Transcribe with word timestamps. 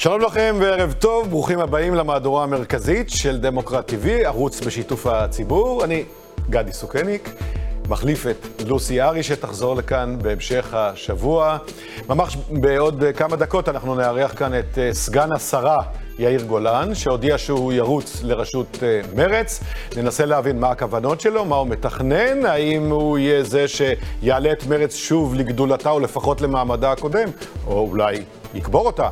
שלום 0.00 0.20
לכם 0.20 0.56
וערב 0.60 0.92
טוב, 0.92 1.30
ברוכים 1.30 1.58
הבאים 1.58 1.94
למהדורה 1.94 2.44
המרכזית 2.44 3.10
של 3.10 3.38
דמוקרט 3.38 3.90
TV, 3.90 4.06
ערוץ 4.24 4.60
בשיתוף 4.60 5.06
הציבור. 5.06 5.84
אני 5.84 6.04
גדי 6.50 6.72
סוכניק, 6.72 7.30
מחליף 7.88 8.26
את 8.26 8.62
לוסי 8.66 9.02
ארי 9.02 9.22
שתחזור 9.22 9.76
לכאן 9.76 10.18
בהמשך 10.22 10.74
השבוע. 10.74 11.58
ממש 12.08 12.36
בעוד 12.50 13.04
כמה 13.16 13.36
דקות 13.36 13.68
אנחנו 13.68 13.94
נארח 13.94 14.34
כאן 14.38 14.58
את 14.58 14.78
אה, 14.78 14.94
סגן 14.94 15.32
השרה 15.32 15.78
יאיר 16.18 16.42
גולן, 16.42 16.94
שהודיע 16.94 17.38
שהוא 17.38 17.72
ירוץ 17.72 18.22
לראשות 18.22 18.78
אה, 18.82 19.00
מרץ. 19.14 19.60
ננסה 19.96 20.24
להבין 20.24 20.60
מה 20.60 20.70
הכוונות 20.70 21.20
שלו, 21.20 21.44
מה 21.44 21.56
הוא 21.56 21.68
מתכנן, 21.68 22.46
האם 22.46 22.90
הוא 22.90 23.18
יהיה 23.18 23.42
זה 23.42 23.64
שיעלה 23.68 24.52
את 24.52 24.66
מרץ 24.66 24.94
שוב 24.94 25.34
לגדולתה 25.34 25.90
או 25.90 26.00
לפחות 26.00 26.40
למעמדה 26.40 26.92
הקודם, 26.92 27.28
או 27.66 27.88
אולי 27.90 28.22
יקבור 28.54 28.86
אותה. 28.86 29.08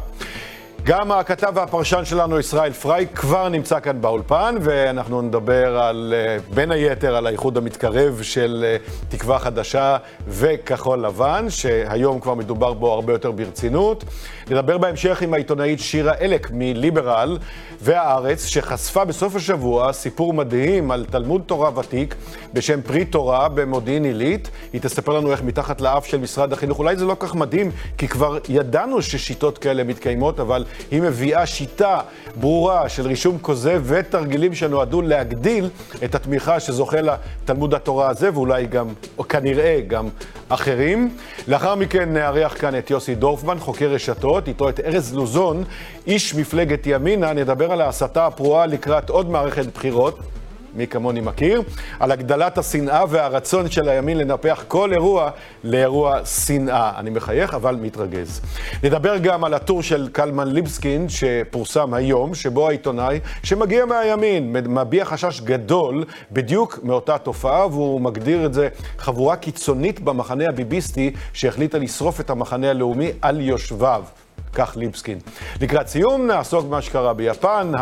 גם 0.88 1.12
הכתב 1.12 1.52
והפרשן 1.54 2.04
שלנו, 2.04 2.38
ישראל 2.38 2.72
פריי, 2.72 3.06
כבר 3.14 3.48
נמצא 3.48 3.80
כאן 3.80 4.00
באולפן, 4.00 4.54
ואנחנו 4.60 5.22
נדבר 5.22 5.78
על, 5.78 6.14
אה, 6.16 6.36
בין 6.54 6.70
היתר 6.70 7.16
על 7.16 7.26
האיחוד 7.26 7.56
המתקרב 7.56 8.20
של 8.22 8.64
אה, 8.66 8.76
תקווה 9.08 9.38
חדשה 9.38 9.96
וכחול 10.28 11.06
לבן, 11.06 11.46
שהיום 11.48 12.20
כבר 12.20 12.34
מדובר 12.34 12.72
בו 12.72 12.92
הרבה 12.92 13.12
יותר 13.12 13.30
ברצינות. 13.30 14.04
נדבר 14.50 14.78
בהמשך 14.78 15.22
עם 15.22 15.34
העיתונאית 15.34 15.80
שירה 15.80 16.12
אלק 16.20 16.50
מליברל 16.52 17.38
והארץ, 17.80 18.46
שחשפה 18.46 19.04
בסוף 19.04 19.36
השבוע 19.36 19.92
סיפור 19.92 20.32
מדהים 20.32 20.90
על 20.90 21.06
תלמוד 21.10 21.42
תורה 21.46 21.78
ותיק 21.78 22.14
בשם 22.52 22.82
פרי 22.82 23.04
תורה 23.04 23.48
במודיעין 23.48 24.04
עילית. 24.04 24.50
היא 24.72 24.80
תספר 24.80 25.12
לנו 25.12 25.32
איך 25.32 25.42
מתחת 25.42 25.80
לאף 25.80 26.06
של 26.06 26.18
משרד 26.18 26.52
החינוך, 26.52 26.78
אולי 26.78 26.96
זה 26.96 27.04
לא 27.04 27.16
כך 27.18 27.34
מדהים, 27.34 27.70
כי 27.98 28.08
כבר 28.08 28.38
ידענו 28.48 29.02
ששיטות 29.02 29.58
כאלה 29.58 29.84
מתקיימות, 29.84 30.40
אבל 30.40 30.64
היא 30.90 31.02
מביאה 31.02 31.46
שיטה 31.46 32.00
ברורה 32.36 32.88
של 32.88 33.06
רישום 33.06 33.38
כוזב 33.38 33.82
ותרגילים 33.84 34.54
שנועדו 34.54 35.02
להגדיל 35.02 35.70
את 36.04 36.14
התמיכה 36.14 36.60
שזוכה 36.60 37.00
לה 37.00 37.16
תלמוד 37.44 37.74
התורה 37.74 38.08
הזה, 38.08 38.30
ואולי 38.34 38.66
גם, 38.66 38.88
או 39.18 39.28
כנראה 39.28 39.80
גם 39.86 40.08
אחרים. 40.48 41.16
לאחר 41.48 41.74
מכן 41.74 42.12
נארח 42.12 42.54
כאן 42.60 42.78
את 42.78 42.90
יוסי 42.90 43.14
דורפמן, 43.14 43.58
חוקר 43.58 43.86
רשתות, 43.86 44.48
איתו 44.48 44.68
את 44.68 44.80
ארז 44.80 45.14
לוזון, 45.14 45.64
איש 46.06 46.34
מפלגת 46.34 46.86
ימינה. 46.86 47.32
נדבר 47.32 47.72
על 47.72 47.80
ההסתה 47.80 48.26
הפרועה 48.26 48.66
לקראת 48.66 49.10
עוד 49.10 49.30
מערכת 49.30 49.66
בחירות. 49.74 50.18
מי 50.78 50.86
כמוני 50.86 51.20
מכיר, 51.20 51.62
על 52.00 52.12
הגדלת 52.12 52.58
השנאה 52.58 53.04
והרצון 53.08 53.70
של 53.70 53.88
הימין 53.88 54.18
לנפח 54.18 54.64
כל 54.68 54.92
אירוע 54.92 55.30
לאירוע 55.64 56.24
שנאה. 56.24 56.92
אני 56.98 57.10
מחייך, 57.10 57.54
אבל 57.54 57.76
מתרגז. 57.76 58.40
נדבר 58.82 59.16
גם 59.18 59.44
על 59.44 59.54
הטור 59.54 59.82
של 59.82 60.08
קלמן 60.12 60.48
ליבסקין, 60.48 61.06
שפורסם 61.08 61.94
היום, 61.94 62.34
שבו 62.34 62.68
העיתונאי, 62.68 63.20
שמגיע 63.42 63.84
מהימין, 63.84 64.52
מביע 64.52 65.04
חשש 65.04 65.40
גדול 65.40 66.04
בדיוק 66.32 66.78
מאותה 66.82 67.18
תופעה, 67.18 67.66
והוא 67.66 68.00
מגדיר 68.00 68.46
את 68.46 68.54
זה 68.54 68.68
חבורה 68.98 69.36
קיצונית 69.36 70.00
במחנה 70.00 70.44
הביביסטי, 70.48 71.12
שהחליטה 71.32 71.78
לשרוף 71.78 72.20
את 72.20 72.30
המחנה 72.30 72.70
הלאומי 72.70 73.10
על 73.22 73.40
יושביו. 73.40 74.02
כך 74.52 74.76
ליבסקין. 74.76 75.18
לקראת 75.60 75.88
סיום 75.88 76.26
נעסוק 76.26 76.64
במה 76.64 76.82
שקרה 76.82 77.14
ביפן. 77.14 77.72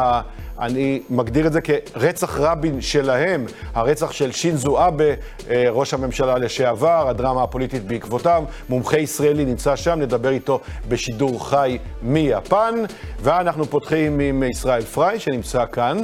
אני 0.61 1.01
מגדיר 1.11 1.47
את 1.47 1.53
זה 1.53 1.61
כרצח 1.61 2.41
רבין 2.41 2.81
שלהם, 2.81 3.47
הרצח 3.75 4.13
של 4.13 4.33
שינזו 4.33 4.87
אבה, 4.87 5.05
אה, 5.51 5.67
ראש 5.71 5.95
הממשלה 5.95 6.39
לשעבר, 6.39 7.09
הדרמה 7.09 7.43
הפוליטית 7.43 7.85
בעקבותיו. 7.85 8.45
מומחה 8.69 8.99
ישראלי 8.99 9.45
נמצא 9.45 9.77
שם, 9.77 9.99
נדבר 10.01 10.31
איתו 10.31 10.61
בשידור 10.89 11.49
חי 11.51 11.79
מיפן. 12.03 12.75
ואנחנו 13.21 13.65
פותחים 13.65 14.21
עם 14.21 14.43
ישראל 14.43 14.83
פריי, 14.83 15.21
שנמצא 15.21 15.65
כאן 15.73 15.99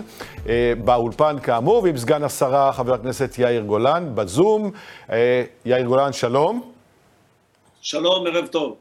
אה, 0.49 0.73
באולפן 0.85 1.37
כאמור, 1.43 1.83
ועם 1.83 1.97
סגן 1.97 2.25
השרה, 2.25 2.73
חבר 2.73 2.95
הכנסת 2.95 3.39
יאיר 3.39 3.63
גולן, 3.63 4.11
בזום. 4.15 4.71
אה, 5.13 5.45
יאיר 5.65 5.87
גולן, 5.87 6.13
שלום. 6.13 6.72
שלום, 7.85 8.27
ערב 8.27 8.47
טוב. 8.47 8.77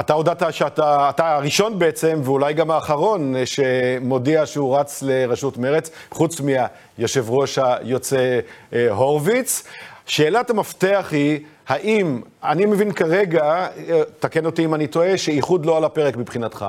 אתה 0.00 0.12
הודעת 0.12 0.42
שאתה 0.54 1.10
אתה 1.10 1.36
הראשון 1.36 1.78
בעצם, 1.78 2.20
ואולי 2.24 2.54
גם 2.54 2.70
האחרון, 2.70 3.34
שמודיע 3.44 4.46
שהוא 4.46 4.76
רץ 4.78 5.02
לראשות 5.02 5.58
מרץ, 5.58 5.90
חוץ 6.10 6.40
מהיושב 6.40 7.30
ראש 7.30 7.58
היוצא 7.58 8.40
אה, 8.72 8.90
הורוביץ. 8.90 9.64
שאלת 10.06 10.50
המפתח 10.50 11.08
היא, 11.10 11.40
האם, 11.68 12.20
אני 12.44 12.66
מבין 12.66 12.92
כרגע, 12.92 13.42
אה, 13.44 14.02
תקן 14.18 14.46
אותי 14.46 14.64
אם 14.64 14.74
אני 14.74 14.86
טועה, 14.86 15.18
שאיחוד 15.18 15.66
לא 15.66 15.76
על 15.76 15.84
הפרק 15.84 16.16
מבחינתך. 16.16 16.66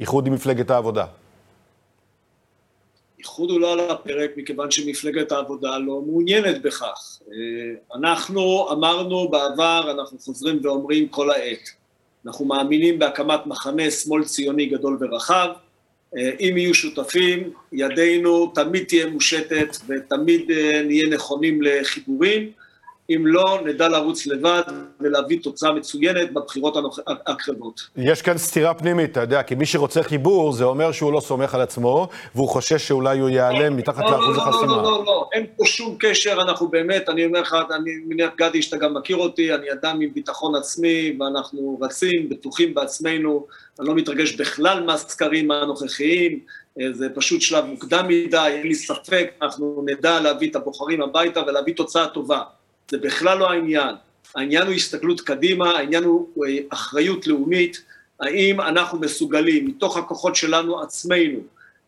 איחוד 0.00 0.26
עם 0.26 0.32
מפלגת 0.32 0.70
העבודה. 0.70 1.04
איחוד 3.20 3.50
הוא 3.50 3.60
לא 3.60 3.72
על 3.72 3.80
הפרק 3.80 4.30
מכיוון 4.36 4.70
שמפלגת 4.70 5.32
העבודה 5.32 5.78
לא 5.78 6.02
מעוניינת 6.06 6.62
בכך. 6.62 7.18
אה, 7.32 7.98
אנחנו 7.98 8.68
אמרנו 8.72 9.28
בעבר, 9.28 9.90
אנחנו 9.90 10.18
חוזרים 10.18 10.58
ואומרים 10.62 11.08
כל 11.08 11.30
העת, 11.30 11.70
אנחנו 12.26 12.44
מאמינים 12.44 12.98
בהקמת 12.98 13.46
מחנה 13.46 13.90
שמאל 13.90 14.24
ציוני 14.24 14.66
גדול 14.66 14.98
ורחב, 15.00 15.48
אה, 16.16 16.30
אם 16.40 16.56
יהיו 16.56 16.74
שותפים, 16.74 17.52
ידינו 17.72 18.52
תמיד 18.54 18.84
תהיה 18.84 19.06
מושטת 19.06 19.76
ותמיד 19.88 20.50
אה, 20.50 20.82
נהיה 20.82 21.08
נכונים 21.08 21.62
לחיבורים, 21.62 22.50
אם 23.16 23.26
לא, 23.26 23.58
נדע 23.64 23.88
לרוץ 23.88 24.26
לבד 24.26 24.62
ולהביא 25.00 25.38
תוצאה 25.42 25.72
מצוינת 25.72 26.32
בבחירות 26.32 26.76
הקרבות. 27.26 27.80
יש 27.96 28.22
כאן 28.22 28.38
סתירה 28.38 28.74
פנימית, 28.74 29.10
אתה 29.10 29.20
יודע, 29.20 29.42
כי 29.42 29.54
מי 29.54 29.66
שרוצה 29.66 30.02
חיבור, 30.02 30.52
זה 30.52 30.64
אומר 30.64 30.92
שהוא 30.92 31.12
לא 31.12 31.20
סומך 31.20 31.54
על 31.54 31.60
עצמו, 31.60 32.08
והוא 32.34 32.48
חושש 32.48 32.88
שאולי 32.88 33.18
הוא 33.18 33.28
ייעלם 33.28 33.76
מתחת 33.76 34.04
לא, 34.04 34.10
לאחוז 34.10 34.36
לא, 34.36 34.42
החסימה. 34.42 34.66
לא, 34.66 34.82
לא, 34.82 34.82
לא, 34.82 35.04
לא, 35.06 35.28
אין 35.32 35.46
פה 35.56 35.66
שום 35.66 35.96
קשר, 35.98 36.42
אנחנו 36.42 36.68
באמת, 36.68 37.08
אני 37.08 37.24
אומר 37.24 37.40
לך, 37.40 37.56
אני 37.70 37.90
מניח, 38.06 38.30
גדי, 38.36 38.62
שאתה 38.62 38.76
גם 38.76 38.94
מכיר 38.94 39.16
אותי, 39.16 39.54
אני 39.54 39.72
אדם 39.72 40.00
עם 40.00 40.10
ביטחון 40.14 40.54
עצמי, 40.54 41.16
ואנחנו 41.20 41.78
רצים, 41.82 42.28
בטוחים 42.28 42.74
בעצמנו, 42.74 43.46
אני 43.80 43.88
לא 43.88 43.94
מתרגש 43.94 44.32
בכלל 44.32 44.84
מהסקרים 44.84 45.50
הנוכחיים, 45.50 46.38
אה, 46.80 46.92
זה 46.92 47.08
פשוט 47.14 47.40
שלב 47.40 47.64
מוקדם 47.64 48.08
מדי, 48.08 48.48
אין 48.48 48.66
לי 48.66 48.74
ספק, 48.74 49.30
אנחנו 49.42 49.84
נדע 49.86 50.20
להביא 50.20 50.50
את 50.50 50.56
הבוחרים 50.56 51.02
הביתה 51.02 51.40
ולהביא 51.46 51.74
תוצאה 51.74 52.06
טובה. 52.06 52.42
זה 52.90 52.98
בכלל 52.98 53.38
לא 53.38 53.50
העניין. 53.50 53.94
העניין 54.34 54.66
הוא 54.66 54.74
הסתכלות 54.74 55.20
קדימה, 55.20 55.70
העניין 55.70 56.04
הוא 56.04 56.46
אה, 56.46 56.58
אחריות 56.68 57.26
לאומית, 57.26 57.82
האם 58.20 58.60
אנחנו 58.60 58.98
מסוגלים 58.98 59.66
מתוך 59.66 59.96
הכוחות 59.96 60.36
שלנו 60.36 60.82
עצמנו 60.82 61.38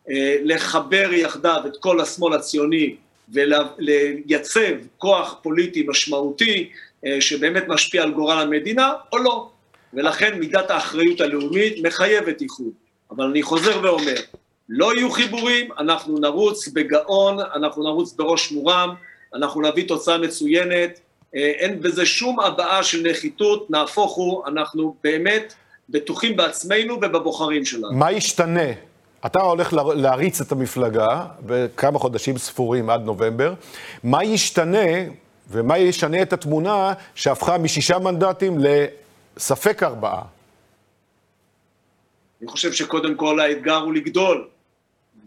אה, 0.09 0.37
לחבר 0.43 1.09
יחדיו 1.13 1.61
את 1.67 1.77
כל 1.77 2.01
השמאל 2.01 2.33
הציוני 2.33 2.95
ולייצב 3.29 4.75
כוח 4.97 5.35
פוליטי 5.41 5.85
משמעותי 5.87 6.69
אה, 7.05 7.21
שבאמת 7.21 7.67
משפיע 7.67 8.03
על 8.03 8.11
גורל 8.11 8.39
המדינה 8.39 8.93
או 9.13 9.17
לא. 9.17 9.49
ולכן 9.93 10.39
מידת 10.39 10.71
האחריות 10.71 11.21
הלאומית 11.21 11.83
מחייבת 11.83 12.41
איחוד. 12.41 12.71
אבל 13.11 13.25
אני 13.25 13.43
חוזר 13.43 13.79
ואומר, 13.83 14.15
לא 14.69 14.95
יהיו 14.95 15.11
חיבורים, 15.11 15.69
אנחנו 15.79 16.17
נרוץ 16.17 16.67
בגאון, 16.67 17.39
אנחנו 17.39 17.83
נרוץ 17.83 18.13
בראש 18.13 18.51
מורם, 18.51 18.95
אנחנו 19.35 19.61
נביא 19.61 19.87
תוצאה 19.87 20.17
מצוינת, 20.17 20.99
אה, 21.35 21.39
אין 21.39 21.81
בזה 21.81 22.05
שום 22.05 22.39
הבעה 22.39 22.83
של 22.83 23.09
נחיתות, 23.09 23.69
נהפוך 23.69 24.15
הוא, 24.15 24.47
אנחנו 24.47 24.95
באמת 25.03 25.53
בטוחים 25.89 26.35
בעצמנו 26.35 26.93
ובבוחרים 26.95 27.65
שלנו. 27.65 27.93
מה 27.93 28.11
ישתנה? 28.11 28.71
אתה 29.25 29.39
הולך 29.39 29.73
להריץ 29.73 30.41
את 30.41 30.51
המפלגה 30.51 31.25
בכמה 31.45 31.99
חודשים 31.99 32.37
ספורים 32.37 32.89
עד 32.89 33.01
נובמבר. 33.01 33.53
מה 34.03 34.23
ישתנה 34.23 34.87
ומה 35.49 35.77
ישנה 35.77 36.21
את 36.21 36.33
התמונה 36.33 36.93
שהפכה 37.15 37.57
משישה 37.57 37.99
מנדטים 37.99 38.57
לספק 38.59 39.83
ארבעה? 39.83 40.21
אני 42.41 42.49
חושב 42.49 42.71
שקודם 42.73 43.15
כל 43.15 43.39
האתגר 43.39 43.77
הוא 43.77 43.93
לגדול. 43.93 44.47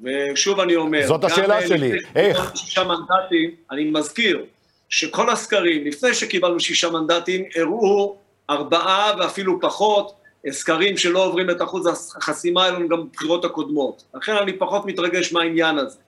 ושוב 0.03 0.61
אני 0.61 0.77
אומר, 0.77 1.07
זאת 1.07 1.25
השאלה 1.25 1.69
שלי, 1.69 1.99
איך? 2.17 2.53
שישה 2.55 2.85
מנדטים, 2.85 3.51
אני 3.71 3.91
מזכיר 3.91 4.45
שכל 4.89 5.31
הסקרים, 5.31 5.87
לפני 5.87 6.15
שקיבלנו 6.15 6.61
שישה 6.61 6.91
מנדטים, 6.91 7.45
הראו 7.57 8.17
ארבעה 8.51 9.13
ואפילו 9.19 9.61
פחות, 9.61 10.13
סקרים 10.51 10.97
שלא 10.97 11.25
עוברים 11.25 11.51
את 11.51 11.63
אחוז 11.63 11.87
החסימה 12.17 12.65
האלו 12.65 12.89
גם 12.89 13.07
בבחירות 13.07 13.45
הקודמות. 13.45 14.05
לכן 14.15 14.33
אני 14.37 14.53
פחות 14.53 14.87
מתרגש 14.87 15.33
מהעניין 15.33 15.79
הזה. 15.79 15.99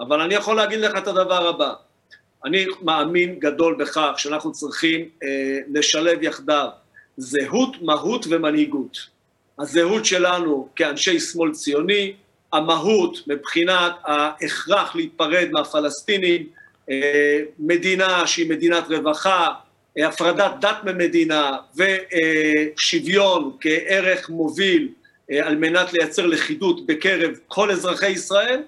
אבל 0.00 0.20
אני 0.20 0.34
יכול 0.34 0.56
להגיד 0.56 0.78
לך 0.78 0.98
את 0.98 1.08
הדבר 1.08 1.48
הבא, 1.48 1.74
אני 2.44 2.66
מאמין 2.82 3.38
גדול 3.38 3.76
בכך 3.78 4.12
שאנחנו 4.16 4.52
צריכים 4.52 5.08
אה, 5.22 5.58
לשלב 5.68 6.22
יחדיו 6.22 6.68
זהות, 7.16 7.82
מהות 7.82 8.26
ומנהיגות. 8.30 8.98
הזהות 9.58 10.04
שלנו 10.04 10.68
כאנשי 10.76 11.20
שמאל 11.20 11.52
ציוני, 11.52 12.12
המהות 12.52 13.18
מבחינת 13.26 13.92
ההכרח 14.04 14.96
להיפרד 14.96 15.48
מהפלסטינים, 15.52 16.46
אה, 16.90 17.40
מדינה 17.58 18.26
שהיא 18.26 18.50
מדינת 18.50 18.84
רווחה, 18.90 19.48
אה, 19.98 20.08
הפרדת 20.08 20.52
דת 20.60 20.84
ממדינה 20.84 21.56
ושוויון 21.76 23.56
כערך 23.60 24.30
מוביל 24.30 24.88
על 25.42 25.56
מנת 25.56 25.92
לייצר 25.92 26.26
לכידות 26.26 26.86
בקרב 26.86 27.30
כל 27.48 27.70
אזרחי 27.70 28.08
ישראל, 28.10 28.62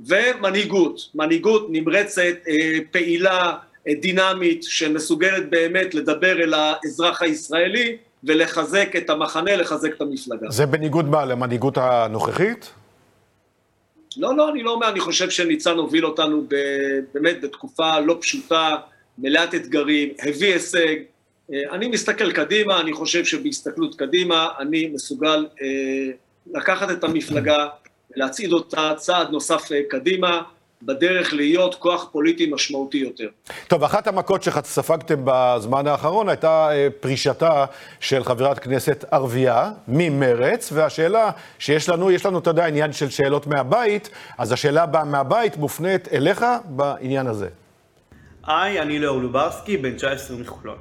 ומנהיגות, 0.00 1.00
מנהיגות 1.14 1.66
נמרצת, 1.70 2.22
פעילה, 2.90 3.54
דינמית, 4.00 4.62
שמסוגלת 4.62 5.50
באמת 5.50 5.94
לדבר 5.94 6.42
אל 6.42 6.54
האזרח 6.54 7.22
הישראלי 7.22 7.96
ולחזק 8.24 8.96
את 8.96 9.10
המחנה, 9.10 9.56
לחזק 9.56 9.92
את 9.96 10.00
המפלגה. 10.00 10.50
זה 10.50 10.66
בניגוד 10.66 11.08
מה, 11.08 11.24
למנהיגות 11.24 11.78
הנוכחית? 11.78 12.70
לא, 14.18 14.36
לא, 14.36 14.50
אני 14.50 14.62
לא 14.62 14.70
אומר, 14.70 14.88
אני 14.88 15.00
חושב 15.00 15.30
שניצן 15.30 15.76
הוביל 15.76 16.06
אותנו 16.06 16.44
ב, 16.48 16.54
באמת 17.14 17.40
בתקופה 17.40 18.00
לא 18.00 18.18
פשוטה, 18.20 18.76
מלאת 19.18 19.54
אתגרים, 19.54 20.08
הביא 20.22 20.52
הישג. 20.52 20.96
אה, 21.52 21.62
אני 21.70 21.88
מסתכל 21.88 22.32
קדימה, 22.32 22.80
אני 22.80 22.92
חושב 22.92 23.24
שבהסתכלות 23.24 23.94
קדימה 23.94 24.48
אני 24.58 24.86
מסוגל 24.86 25.46
אה, 25.62 25.66
לקחת 26.54 26.90
את 26.90 27.04
המפלגה, 27.04 27.68
להצעיד 28.16 28.52
אותה 28.52 28.92
צעד 28.96 29.30
נוסף 29.30 29.72
אה, 29.72 29.80
קדימה. 29.88 30.42
בדרך 30.82 31.34
להיות 31.34 31.74
כוח 31.74 32.08
פוליטי 32.12 32.50
משמעותי 32.50 32.98
יותר. 32.98 33.28
טוב, 33.68 33.84
אחת 33.84 34.06
המכות 34.06 34.42
שספגתם 34.42 35.20
בזמן 35.24 35.86
האחרון 35.86 36.28
הייתה 36.28 36.68
אה, 36.72 36.88
פרישתה 37.00 37.64
של 38.00 38.24
חברת 38.24 38.58
כנסת 38.58 39.04
ערבייה 39.10 39.70
ממרץ, 39.88 40.72
והשאלה 40.72 41.30
שיש 41.58 41.88
לנו, 41.88 42.10
יש 42.10 42.26
לנו, 42.26 42.38
אתה 42.38 42.50
יודע, 42.50 42.66
עניין 42.66 42.92
של 42.92 43.10
שאלות 43.10 43.46
מהבית, 43.46 44.10
אז 44.38 44.52
השאלה 44.52 44.86
באה 44.86 45.04
מהבית 45.04 45.56
מופנית 45.56 46.08
אליך 46.12 46.44
בעניין 46.64 47.26
הזה. 47.26 47.48
היי, 48.46 48.80
אני 48.80 48.98
לאור 48.98 49.20
לוברסקי, 49.20 49.76
בן 49.76 49.96
19 49.96 50.36
מחולון. 50.36 50.76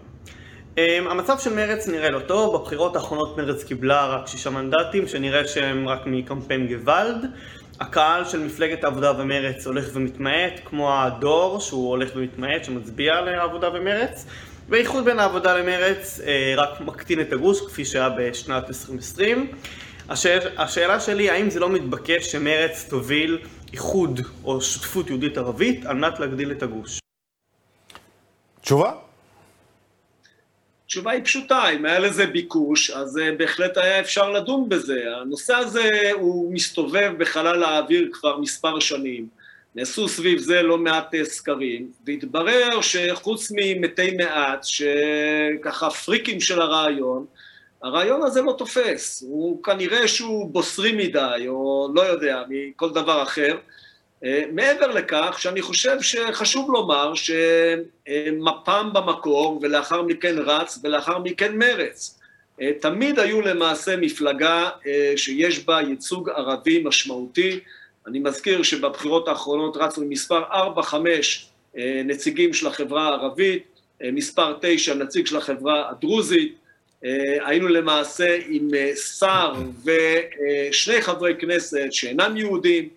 Um, 0.76 0.80
המצב 1.10 1.40
של 1.40 1.54
מרץ 1.56 1.88
נראה 1.88 2.10
לא 2.10 2.20
טוב, 2.20 2.58
בבחירות 2.58 2.96
האחרונות 2.96 3.38
מרץ 3.38 3.64
קיבלה 3.64 4.06
רק 4.06 4.28
שישה 4.28 4.50
מנדטים, 4.50 5.08
שנראה 5.08 5.48
שהם 5.48 5.88
רק 5.88 6.00
מקמפיין 6.06 6.68
גוואלד. 6.68 7.26
הקהל 7.80 8.26
של 8.26 8.40
מפלגת 8.40 8.84
העבודה 8.84 9.22
ומרץ 9.22 9.68
הולך 9.68 9.90
ומתמעט, 9.94 10.54
כמו 10.66 11.02
הדור 11.02 11.60
שהוא 11.60 11.90
הולך 11.90 12.10
ומתמעט, 12.16 12.64
שמצביע 12.64 13.22
לעבודה 13.22 13.70
ומרץ, 13.74 14.26
והאיחוד 14.70 15.06
בין 15.06 15.20
העבודה 15.20 15.58
למרץ 15.58 16.20
אה, 16.20 16.54
רק 16.58 16.82
מקטין 16.82 17.22
את 17.22 17.34
הגוש, 17.34 17.62
כפי 17.62 17.86
שהיה 17.86 18.10
בשנת 18.10 18.68
2020. 18.68 19.52
השאל, 20.10 20.40
השאלה 20.58 21.00
שלי, 21.00 21.30
האם 21.30 21.50
זה 21.50 21.60
לא 21.60 21.70
מתבקש 21.70 22.32
שמרץ 22.32 22.86
תוביל 22.90 23.38
איחוד 23.74 24.20
או 24.44 24.62
שותפות 24.62 25.08
יהודית 25.08 25.38
ערבית 25.38 25.86
על 25.86 25.96
מנת 25.96 26.20
להגדיל 26.20 26.52
את 26.52 26.64
הגוש? 26.64 27.00
תשובה? 28.62 29.07
התשובה 30.88 31.12
היא 31.12 31.24
פשוטה, 31.24 31.70
אם 31.70 31.86
היה 31.86 32.00
לזה 32.00 32.26
ביקוש, 32.26 32.92
אז 32.92 33.18
אה, 33.18 33.32
בהחלט 33.32 33.78
היה 33.78 34.00
אפשר 34.00 34.32
לדון 34.32 34.70
בזה. 34.70 35.04
הנושא 35.22 35.56
הזה 35.56 36.12
הוא 36.14 36.54
מסתובב 36.54 37.14
בחלל 37.18 37.64
האוויר 37.64 38.10
כבר 38.14 38.38
מספר 38.38 38.80
שנים. 38.80 39.28
נעשו 39.76 40.08
סביב 40.08 40.40
זה 40.40 40.62
לא 40.62 40.78
מעט 40.78 41.16
אה, 41.16 41.26
סקרים, 41.26 41.92
והתברר 42.06 42.82
שחוץ 42.82 43.52
ממתי 43.52 44.12
מעט, 44.12 44.64
שככה 44.64 45.90
פריקים 45.90 46.40
של 46.40 46.62
הרעיון, 46.62 47.26
הרעיון 47.84 48.24
הזה 48.24 48.42
לא 48.42 48.56
תופס. 48.58 49.24
הוא 49.28 49.64
כנראה 49.64 50.08
שהוא 50.08 50.52
בוסרי 50.52 50.92
מדי, 50.92 51.46
או 51.48 51.90
לא 51.96 52.02
יודע, 52.02 52.44
מכל 52.50 52.90
דבר 52.90 53.24
אחר. 53.24 53.58
אה, 54.24 54.44
מעבר 54.52 54.88
לכך, 54.88 55.36
שאני 55.40 55.62
חושב 55.62 56.02
שחשוב 56.02 56.72
לומר 56.72 57.14
שמפ"ם 57.16 58.90
במקור, 58.94 59.60
ולאחר 59.62 60.02
מכן 60.02 60.36
רץ, 60.38 60.80
ולאחר 60.84 61.20
מכן 61.20 61.58
מרץ, 61.58 62.20
אה, 62.62 62.72
תמיד 62.82 63.20
היו 63.20 63.42
למעשה 63.42 63.96
מפלגה 63.96 64.70
אה, 64.88 65.14
שיש 65.16 65.66
בה 65.66 65.82
ייצוג 65.82 66.30
ערבי 66.30 66.84
משמעותי. 66.84 67.60
אני 68.08 68.20
מזכיר 68.20 68.64
שבבחירות 68.64 69.28
האחרונות 69.28 69.78
רצנו 69.78 70.04
עם 70.04 70.10
מספר 70.10 70.44
4-5 70.52 70.96
נציגים 72.06 72.54
של 72.54 72.68
החברה 72.68 73.04
הערבית, 73.04 73.64
מספר 74.04 74.58
9 74.62 74.94
נציג 74.94 75.26
של 75.26 75.38
החברה 75.38 75.90
הדרוזית, 75.90 76.56
היינו 77.46 77.68
למעשה 77.68 78.38
עם 78.48 78.68
שר 78.96 79.54
ושני 79.86 81.02
חברי 81.02 81.36
כנסת 81.40 81.88
שאינם 81.92 82.38
יהודים, 82.38 82.90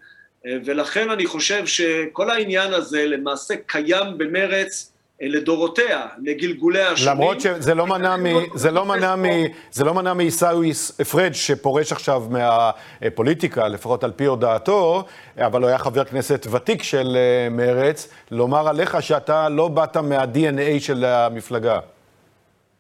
ולכן 0.45 1.11
אני 1.11 1.27
חושב 1.27 1.67
שכל 1.67 2.31
העניין 2.31 2.73
הזה 2.73 3.07
למעשה 3.07 3.55
קיים 3.67 4.19
במרץ 4.19 4.93
אה, 5.23 5.29
לדורותיה, 5.29 6.07
לגלגולי 6.23 6.83
השנים. 6.83 7.13
למרות 7.13 7.41
שזה 7.41 7.75
לא 7.75 7.87
מנע, 7.87 8.17
מ, 8.17 8.27
זה 8.55 8.71
לא 8.71 8.85
מנע, 8.85 9.17
מ, 9.17 9.25
זה 9.73 9.85
לא 9.85 9.95
מנע 9.95 10.15
מעיסאווי 10.15 10.73
פריג' 11.11 11.33
שפורש 11.33 11.93
עכשיו 11.93 12.23
מהפוליטיקה, 12.31 13.69
לפחות 13.69 14.05
על 14.05 14.13
פי 14.17 14.25
הודעתו, 14.25 15.05
אבל 15.39 15.63
הוא 15.63 15.69
היה 15.69 15.79
חבר 15.79 16.05
כנסת 16.05 16.47
ותיק 16.51 16.83
של 16.83 17.17
אה, 17.17 17.49
מרץ, 17.51 18.09
לומר 18.31 18.69
עליך 18.69 19.03
שאתה 19.03 19.49
לא 19.49 19.69
באת 19.69 19.97
מה-DNA 19.97 20.81
של 20.81 21.05
המפלגה. 21.05 21.79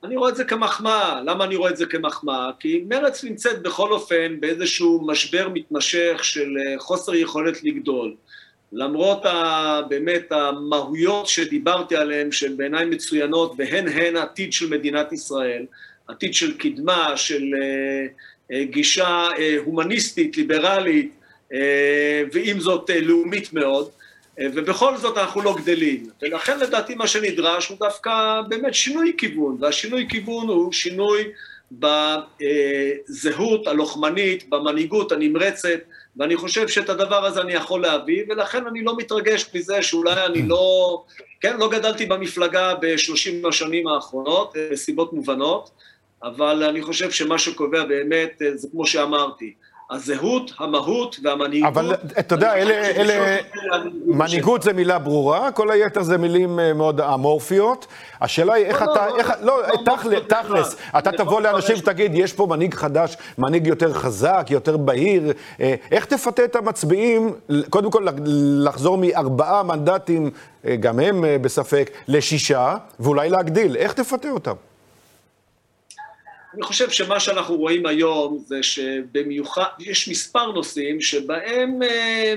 אני 0.04 0.16
רואה 0.16 0.30
את 0.30 0.36
זה 0.36 0.44
כמחמאה. 0.44 1.22
למה 1.22 1.44
אני 1.44 1.56
רואה 1.56 1.70
את 1.70 1.76
זה 1.76 1.86
כמחמאה? 1.86 2.50
כי 2.60 2.84
מרצ 2.88 3.24
נמצאת 3.24 3.62
בכל 3.62 3.92
אופן 3.92 4.40
באיזשהו 4.40 5.06
משבר 5.06 5.48
מתמשך 5.48 6.20
של 6.22 6.56
אה, 6.58 6.78
חוסר 6.78 7.14
יכולת 7.14 7.64
לגדול. 7.64 8.14
למרות 8.72 9.26
ה, 9.26 9.80
באמת 9.88 10.32
המהויות 10.32 11.26
שדיברתי 11.26 11.96
עליהן, 11.96 12.32
שהן 12.32 12.56
בעיניי 12.56 12.84
מצוינות, 12.84 13.52
והן 13.58 13.88
הן 13.88 14.16
עתיד 14.16 14.52
של 14.52 14.70
מדינת 14.70 15.12
ישראל, 15.12 15.66
עתיד 16.08 16.34
של 16.34 16.58
קדמה, 16.58 17.16
של 17.16 17.54
אה, 18.52 18.64
גישה 18.64 19.28
אה, 19.38 19.56
הומניסטית, 19.64 20.36
ליברלית, 20.36 21.14
אה, 21.52 22.22
ועם 22.32 22.60
זאת 22.60 22.90
אה, 22.90 23.00
לאומית 23.00 23.52
מאוד, 23.52 23.90
ובכל 24.40 24.96
זאת 24.96 25.18
אנחנו 25.18 25.40
לא 25.40 25.56
גדלים. 25.56 26.06
ולכן 26.22 26.58
לדעתי 26.58 26.94
מה 26.94 27.06
שנדרש 27.06 27.68
הוא 27.68 27.78
דווקא 27.80 28.40
באמת 28.48 28.74
שינוי 28.74 29.14
כיוון, 29.18 29.56
והשינוי 29.60 30.06
כיוון 30.08 30.48
הוא 30.48 30.72
שינוי 30.72 31.24
בזהות 31.72 33.66
הלוחמנית, 33.66 34.48
במנהיגות 34.48 35.12
הנמרצת, 35.12 35.80
ואני 36.16 36.36
חושב 36.36 36.68
שאת 36.68 36.88
הדבר 36.88 37.26
הזה 37.26 37.40
אני 37.40 37.52
יכול 37.52 37.82
להביא, 37.82 38.24
ולכן 38.28 38.66
אני 38.66 38.84
לא 38.84 38.96
מתרגש 38.96 39.50
מזה 39.54 39.82
שאולי 39.82 40.26
אני 40.26 40.48
לא, 40.48 41.04
כן, 41.40 41.56
לא 41.56 41.70
גדלתי 41.70 42.06
במפלגה 42.06 42.74
בשלושים 42.80 43.46
השנים 43.46 43.88
האחרונות, 43.88 44.54
מסיבות 44.72 45.12
מובנות, 45.12 45.70
אבל 46.22 46.64
אני 46.64 46.82
חושב 46.82 47.10
שמה 47.10 47.38
שקובע 47.38 47.84
באמת, 47.84 48.42
זה 48.54 48.68
כמו 48.72 48.86
שאמרתי, 48.86 49.54
הזהות, 49.90 50.52
המהות 50.58 51.16
והמנהיגות. 51.22 51.68
אבל 51.68 51.94
אתה 52.18 52.34
יודע, 52.34 52.54
אלה, 52.54 52.74
אלה, 52.74 53.36
מנהיגות 54.06 54.62
זה 54.62 54.72
מילה 54.72 54.98
ברורה, 54.98 55.52
כל 55.52 55.70
היתר 55.70 56.02
זה 56.02 56.18
מילים 56.18 56.60
אה, 56.60 56.72
מאוד 56.72 57.00
אמורפיות. 57.00 57.86
השאלה 58.20 58.54
היא 58.54 58.66
איך 58.66 58.82
לא, 58.82 58.92
אתה, 58.92 59.06
לא, 59.08 59.18
איך, 59.18 59.32
לא, 59.42 59.62
לא 60.04 60.20
תכלס, 60.28 60.76
אתה 60.98 61.12
תבוא 61.12 61.40
לאנשים 61.40 61.76
ותגיד, 61.78 62.12
יש 62.14 62.32
פה 62.32 62.46
מנהיג 62.46 62.74
חדש, 62.74 63.16
מנהיג 63.38 63.66
יותר 63.66 63.92
חזק, 63.92 64.46
יותר 64.50 64.76
בהיר, 64.76 65.32
אה, 65.60 65.74
איך 65.90 66.04
תפתה 66.04 66.44
את 66.44 66.56
המצביעים, 66.56 67.32
קודם 67.70 67.90
כל 67.90 68.06
לחזור 68.64 68.98
מארבעה 68.98 69.62
מנדטים, 69.62 70.30
אה, 70.64 70.76
גם 70.76 71.00
הם 71.00 71.24
בספק, 71.42 71.90
לשישה, 72.08 72.76
ואולי 73.00 73.30
להגדיל, 73.30 73.76
איך 73.76 73.92
תפתה 73.92 74.30
אותם? 74.30 74.69
אני 76.54 76.62
חושב 76.62 76.90
שמה 76.90 77.20
שאנחנו 77.20 77.56
רואים 77.56 77.86
היום 77.86 78.44
זה 78.46 78.62
שבמיוחד, 78.62 79.64
יש 79.78 80.08
מספר 80.08 80.52
נושאים 80.52 81.00
שבהם 81.00 81.82
אה, 81.82 82.34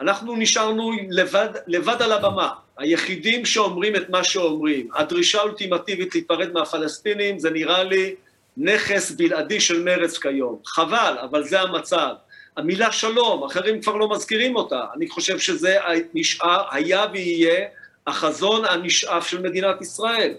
אנחנו 0.00 0.36
נשארנו 0.36 0.92
לבד, 1.10 1.48
לבד 1.66 2.02
על 2.02 2.12
הבמה, 2.12 2.50
היחידים 2.76 3.44
שאומרים 3.44 3.96
את 3.96 4.10
מה 4.10 4.24
שאומרים. 4.24 4.88
הדרישה 4.94 5.38
האולטימטיבית 5.38 6.14
להיפרד 6.14 6.52
מהפלסטינים 6.52 7.38
זה 7.38 7.50
נראה 7.50 7.84
לי 7.84 8.14
נכס 8.56 9.10
בלעדי 9.10 9.60
של 9.60 9.82
מרץ 9.82 10.18
כיום. 10.18 10.58
חבל, 10.66 11.16
אבל 11.22 11.44
זה 11.44 11.60
המצב. 11.60 12.14
המילה 12.56 12.92
שלום, 12.92 13.44
אחרים 13.44 13.80
כבר 13.80 13.96
לא 13.96 14.10
מזכירים 14.10 14.56
אותה. 14.56 14.80
אני 14.96 15.08
חושב 15.08 15.38
שזה 15.38 15.78
נשאר, 16.14 16.62
היה 16.70 17.06
ויהיה 17.12 17.66
החזון 18.06 18.64
הנשאף 18.64 19.28
של 19.28 19.42
מדינת 19.42 19.82
ישראל. 19.82 20.34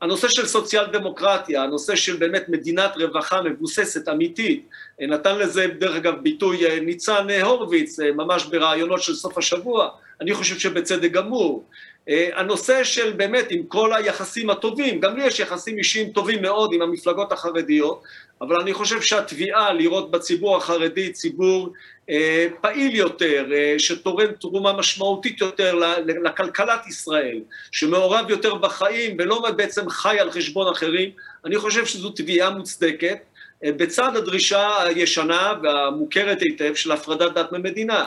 הנושא 0.00 0.28
של 0.28 0.46
סוציאל 0.46 0.86
דמוקרטיה, 0.86 1.62
הנושא 1.62 1.96
של 1.96 2.16
באמת 2.16 2.48
מדינת 2.48 2.96
רווחה 2.96 3.42
מבוססת, 3.42 4.08
אמיתית, 4.08 4.68
נתן 5.00 5.38
לזה 5.38 5.66
דרך 5.78 5.96
אגב 5.96 6.14
ביטוי 6.22 6.66
אה, 6.66 6.80
ניצן 6.80 7.26
הורוביץ 7.42 8.00
אה, 8.00 8.12
ממש 8.12 8.44
ברעיונות 8.44 9.02
של 9.02 9.14
סוף 9.14 9.38
השבוע, 9.38 9.88
אני 10.20 10.34
חושב 10.34 10.58
שבצדק 10.58 11.10
גמור. 11.10 11.64
אה, 12.08 12.28
הנושא 12.34 12.84
של 12.84 13.12
באמת 13.12 13.46
עם 13.50 13.62
כל 13.62 13.94
היחסים 13.94 14.50
הטובים, 14.50 15.00
גם 15.00 15.16
לי 15.16 15.26
יש 15.26 15.40
יחסים 15.40 15.78
אישיים 15.78 16.10
טובים 16.10 16.42
מאוד 16.42 16.72
עם 16.72 16.82
המפלגות 16.82 17.32
החרדיות, 17.32 18.02
אבל 18.40 18.60
אני 18.60 18.74
חושב 18.74 19.00
שהתביעה 19.02 19.72
לראות 19.72 20.10
בציבור 20.10 20.56
החרדי 20.56 21.12
ציבור 21.12 21.72
אה, 22.10 22.46
פעיל 22.60 22.94
יותר, 22.94 23.46
אה, 23.52 23.74
שתורם 23.78 24.32
תרומה 24.40 24.72
משמעותית 24.72 25.40
יותר 25.40 25.80
לכלכלת 26.24 26.86
ישראל, 26.86 27.40
שמעורב 27.72 28.30
יותר 28.30 28.54
בחיים 28.54 29.16
ולא 29.18 29.50
בעצם 29.56 29.90
חי 29.90 30.18
על 30.20 30.30
חשבון 30.30 30.72
אחרים, 30.72 31.10
אני 31.44 31.58
חושב 31.58 31.86
שזו 31.86 32.10
תביעה 32.10 32.50
מוצדקת. 32.50 33.18
בצד 33.64 34.16
הדרישה 34.16 34.82
הישנה 34.82 35.52
והמוכרת 35.62 36.42
היטב 36.42 36.74
של 36.74 36.92
הפרדת 36.92 37.34
דת 37.34 37.52
ממדינה. 37.52 38.04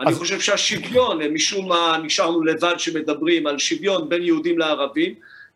אני 0.00 0.14
חושב 0.14 0.40
שהשוויון, 0.40 1.22
משום 1.22 1.68
מה 1.68 1.98
נשארנו 2.02 2.42
לבד 2.42 2.74
שמדברים 2.78 3.46
על 3.46 3.58
שוויון 3.58 4.08
בין 4.08 4.22
יהודים 4.22 4.58
לערבים, 4.58 5.14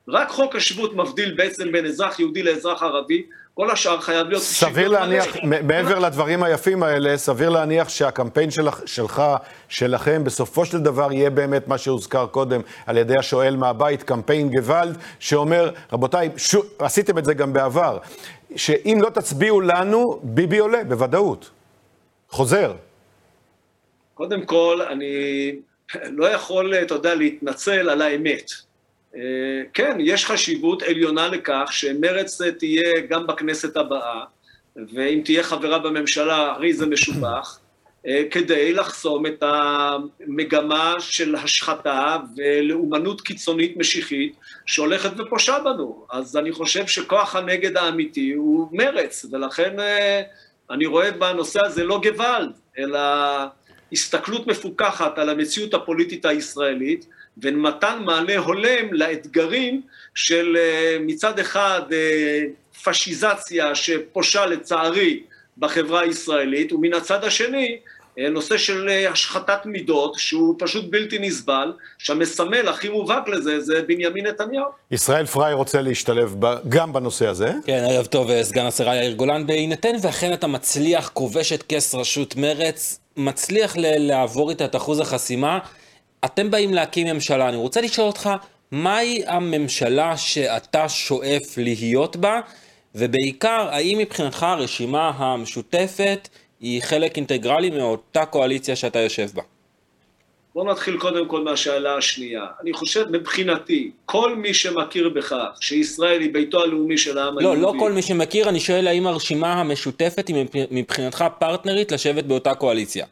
רק 0.09 0.29
חוק 0.29 0.57
השבות 0.57 0.95
מבדיל 0.95 1.35
בעצם 1.35 1.73
בין 1.73 1.87
אזרח 1.87 2.21
יהודי 2.21 2.43
לאזרח 2.43 2.83
ערבי, 2.83 3.23
כל 3.59 3.71
השאר 3.71 4.01
חייב 4.01 4.29
להיות... 4.29 4.43
סביר 4.43 4.89
להניח, 4.89 5.27
מעבר 5.63 5.99
לדברים 5.99 6.43
היפים 6.43 6.83
האלה, 6.83 7.17
סביר 7.17 7.49
להניח 7.49 7.89
שהקמפיין 7.89 8.51
שלך, 8.51 8.81
שלך, 8.87 9.23
שלכם, 9.69 10.25
בסופו 10.25 10.67
של 10.67 10.79
דבר 10.79 11.13
יהיה 11.13 11.31
באמת 11.31 11.69
מה 11.69 11.79
שהוזכר 11.79 12.27
קודם 12.27 12.61
על 12.87 12.97
ידי 12.97 13.15
השואל 13.19 13.57
מהבית, 13.57 14.03
קמפיין 14.03 14.51
גוואלד, 14.51 14.97
שאומר, 15.19 15.71
רבותיי, 15.93 16.31
שו, 16.37 16.63
עשיתם 16.79 17.19
את 17.19 17.25
זה 17.25 17.35
גם 17.35 17.53
בעבר, 17.53 17.99
שאם 18.57 18.99
לא 19.03 19.11
תצביעו 19.11 19.61
לנו, 19.61 20.21
ביבי 20.23 20.59
עולה, 20.59 20.85
בוודאות. 20.85 21.51
חוזר. 22.31 22.73
קודם 24.15 24.45
כל, 24.45 24.81
אני 24.91 25.53
לא 25.95 26.27
יכול, 26.27 26.75
אתה 26.75 26.95
יודע, 26.95 27.15
להתנצל 27.15 27.91
על 27.91 28.03
האמת. 28.03 28.66
כן, 29.75 29.97
יש 30.01 30.27
חשיבות 30.27 30.83
עליונה 30.83 31.29
לכך 31.29 31.69
שמרצ 31.71 32.43
תהיה 32.59 33.01
גם 33.09 33.27
בכנסת 33.27 33.77
הבאה, 33.77 34.25
ואם 34.77 35.21
תהיה 35.25 35.43
חברה 35.43 35.79
בממשלה, 35.79 36.53
הרי 36.53 36.73
זה 36.73 36.87
משובח, 36.87 37.59
כדי 38.31 38.73
לחסום 38.73 39.27
את 39.27 39.43
המגמה 39.43 40.95
של 40.99 41.35
השחתה 41.35 42.17
ולאומנות 42.37 43.21
קיצונית 43.21 43.77
משיחית 43.77 44.37
שהולכת 44.67 45.11
ופושה 45.19 45.59
בנו. 45.65 46.07
אז 46.11 46.37
אני 46.37 46.53
חושב 46.53 46.87
שכוח 46.87 47.37
הנגד 47.37 47.77
האמיתי 47.77 48.33
הוא 48.33 48.69
מרץ, 48.73 49.27
ולכן 49.33 49.81
אה, 49.81 50.23
אני 50.71 50.87
רואה 50.87 51.11
בנושא 51.11 51.61
הזה 51.65 51.85
לא 51.85 52.01
גוואלד, 52.03 52.53
אלא 52.79 53.01
הסתכלות 53.93 54.47
מפוקחת 54.47 55.19
על 55.19 55.29
המציאות 55.29 55.75
הפוליטית 55.75 56.25
הישראלית, 56.25 57.07
ומתן 57.43 58.03
מענה 58.05 58.37
הולם 58.37 58.93
לאתגרים 58.93 59.81
של 60.15 60.57
אה, 60.61 60.97
מצד 61.01 61.39
אחד 61.39 61.83
אה, 61.93 62.43
פשיזציה 62.85 63.75
שפושה 63.75 64.47
לצערי 64.47 65.23
בחברה 65.59 66.01
הישראלית, 66.01 66.73
ומן 66.73 66.95
הצד 66.95 67.25
השני 67.25 67.79
אה, 68.19 68.29
נושא 68.29 68.57
של 68.57 68.89
השחתת 69.11 69.67
מידות 69.67 70.15
שהוא 70.19 70.55
פשוט 70.59 70.85
בלתי 70.91 71.19
נסבל, 71.19 71.73
שהמסמל 71.99 72.69
הכי 72.69 72.89
מובהק 72.89 73.29
לזה 73.29 73.61
זה 73.61 73.83
בנימין 73.83 74.27
נתניהו. 74.27 74.65
ישראל 74.91 75.27
פריי 75.27 75.55
רוצה 75.55 75.81
להשתלב 75.81 76.35
גם 76.69 76.93
בנושא 76.93 77.27
הזה. 77.27 77.53
כן, 77.65 77.85
ערב 77.91 78.07
טוב, 78.07 78.43
סגן 78.43 78.67
השרה 78.67 78.97
יאיר 78.97 79.13
גולן. 79.13 79.47
בהינתן 79.47 79.95
ואכן 80.03 80.33
אתה 80.33 80.47
מצליח, 80.47 81.11
כובש 81.15 81.53
את 81.53 81.65
כס 81.69 81.95
ראשות 81.95 82.37
מרץ, 82.37 83.01
מצליח 83.17 83.75
לעבור 83.79 84.51
איתה 84.51 84.65
את 84.65 84.77
אחוז 84.77 85.01
החסימה, 85.01 85.59
אתם 86.25 86.51
באים 86.51 86.75
להקים 86.75 87.07
ממשלה, 87.07 87.49
אני 87.49 87.57
רוצה 87.57 87.81
לשאול 87.81 88.07
אותך, 88.07 88.31
מהי 88.71 89.23
הממשלה 89.27 90.17
שאתה 90.17 90.89
שואף 90.89 91.59
להיות 91.59 92.17
בה, 92.17 92.41
ובעיקר, 92.95 93.69
האם 93.71 93.99
מבחינתך 93.99 94.43
הרשימה 94.43 95.13
המשותפת 95.17 96.29
היא 96.61 96.83
חלק 96.83 97.17
אינטגרלי 97.17 97.71
מאותה 97.71 98.27
קואליציה 98.27 98.77
שאתה 98.77 98.99
יושב 98.99 99.29
בה? 99.35 99.43
בואו 100.55 100.71
נתחיל 100.71 100.99
קודם 100.99 101.29
כל 101.29 101.45
מהשאלה 101.45 101.97
השנייה. 101.97 102.45
אני 102.63 102.73
חושב, 102.73 103.05
מבחינתי, 103.11 103.91
כל 104.07 104.37
מי 104.37 104.55
שמכיר 104.55 105.09
בכך 105.09 105.59
שישראל 105.61 106.21
היא 106.21 106.33
ביתו 106.33 106.63
הלאומי 106.63 106.99
של 106.99 107.19
העם 107.19 107.35
לא, 107.35 107.41
היהודי... 107.41 107.63
לא, 107.63 107.75
לא 107.75 107.79
כל 107.79 107.93
מי 107.93 108.03
שמכיר, 108.03 108.49
אני 108.49 108.61
שואל 108.61 108.87
האם 108.87 109.07
הרשימה 109.07 109.53
המשותפת 109.53 110.29
היא 110.29 110.47
מבחינתך 110.71 111.25
פרטנרית 111.39 111.93
לשבת 111.93 112.25
באותה 112.25 112.55
קואליציה. 112.55 113.07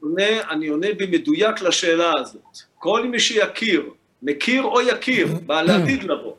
עונה, 0.00 0.50
אני 0.50 0.68
עונה 0.68 0.86
במדויק 0.96 1.62
לשאלה 1.62 2.12
הזאת. 2.18 2.58
כל 2.78 3.06
מי 3.08 3.20
שיכיר, 3.20 3.90
מכיר 4.22 4.62
או 4.62 4.80
יכיר, 4.80 5.28
בעל 5.46 5.70
העתיד 5.70 6.02
לבוא, 6.04 6.32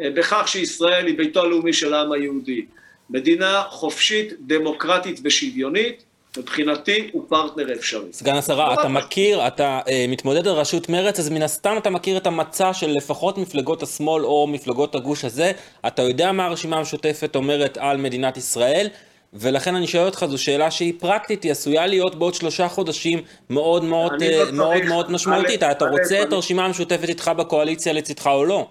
אה, 0.00 0.10
בכך 0.10 0.48
שישראל 0.48 1.06
היא 1.06 1.18
ביתו 1.18 1.42
הלאומי 1.42 1.72
של 1.72 1.94
העם 1.94 2.12
היהודי. 2.12 2.66
מדינה 3.10 3.62
חופשית, 3.68 4.32
דמוקרטית 4.46 5.20
ושוויונית, 5.24 6.02
מבחינתי 6.36 7.08
הוא 7.12 7.24
פרטנר 7.28 7.72
אפשרי. 7.72 8.12
סגן 8.12 8.34
השרה, 8.34 8.74
אתה 8.74 8.88
מכיר, 8.88 9.46
אתה 9.46 9.80
uh, 9.84 9.90
מתמודד 10.08 10.48
על 10.48 10.54
ראשות 10.54 10.88
מרצ, 10.88 11.18
אז 11.18 11.28
מן 11.28 11.42
הסתם 11.42 11.74
אתה 11.78 11.90
מכיר 11.90 12.16
את 12.16 12.26
המצע 12.26 12.74
של 12.74 12.90
לפחות 12.90 13.38
מפלגות 13.38 13.82
השמאל 13.82 14.24
או 14.24 14.46
מפלגות 14.46 14.94
הגוש 14.94 15.24
הזה. 15.24 15.52
אתה 15.86 16.02
יודע 16.02 16.32
מה 16.32 16.46
הרשימה 16.46 16.76
המשותפת 16.76 17.36
אומרת 17.36 17.78
על 17.80 17.96
מדינת 17.96 18.36
ישראל. 18.36 18.88
ולכן 19.32 19.74
אני 19.74 19.86
שואל 19.86 20.06
אותך, 20.06 20.26
זו 20.28 20.38
שאלה 20.38 20.70
שהיא 20.70 20.94
פרקטית, 20.98 21.42
היא 21.42 21.52
עשויה 21.52 21.86
להיות 21.86 22.14
בעוד 22.14 22.34
שלושה 22.34 22.68
חודשים 22.68 23.22
מאוד 23.50 23.84
מאוד, 23.84 24.12
לא 24.22 24.42
uh, 24.48 24.52
מאוד, 24.52 24.84
מאוד 24.84 25.10
משמעותית. 25.10 25.62
אתה 25.62 25.84
רוצה 25.84 26.22
את 26.22 26.32
הרשימה 26.32 26.64
המשותפת 26.64 27.08
איתך 27.08 27.30
בקואליציה 27.36 27.92
לצדך 27.92 28.26
או 28.26 28.44
לא? 28.44 28.68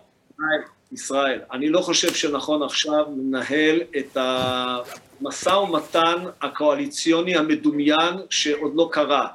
ישראל, 0.91 1.39
אני 1.51 1.69
לא 1.69 1.81
חושב 1.81 2.13
שנכון 2.13 2.63
עכשיו 2.63 3.05
לנהל 3.17 3.81
את 3.97 4.17
המשא 4.19 5.49
ומתן 5.49 6.23
הקואליציוני 6.41 7.35
המדומיין 7.35 8.15
שעוד 8.29 8.71
לא 8.75 8.89
קרה. 8.91 9.27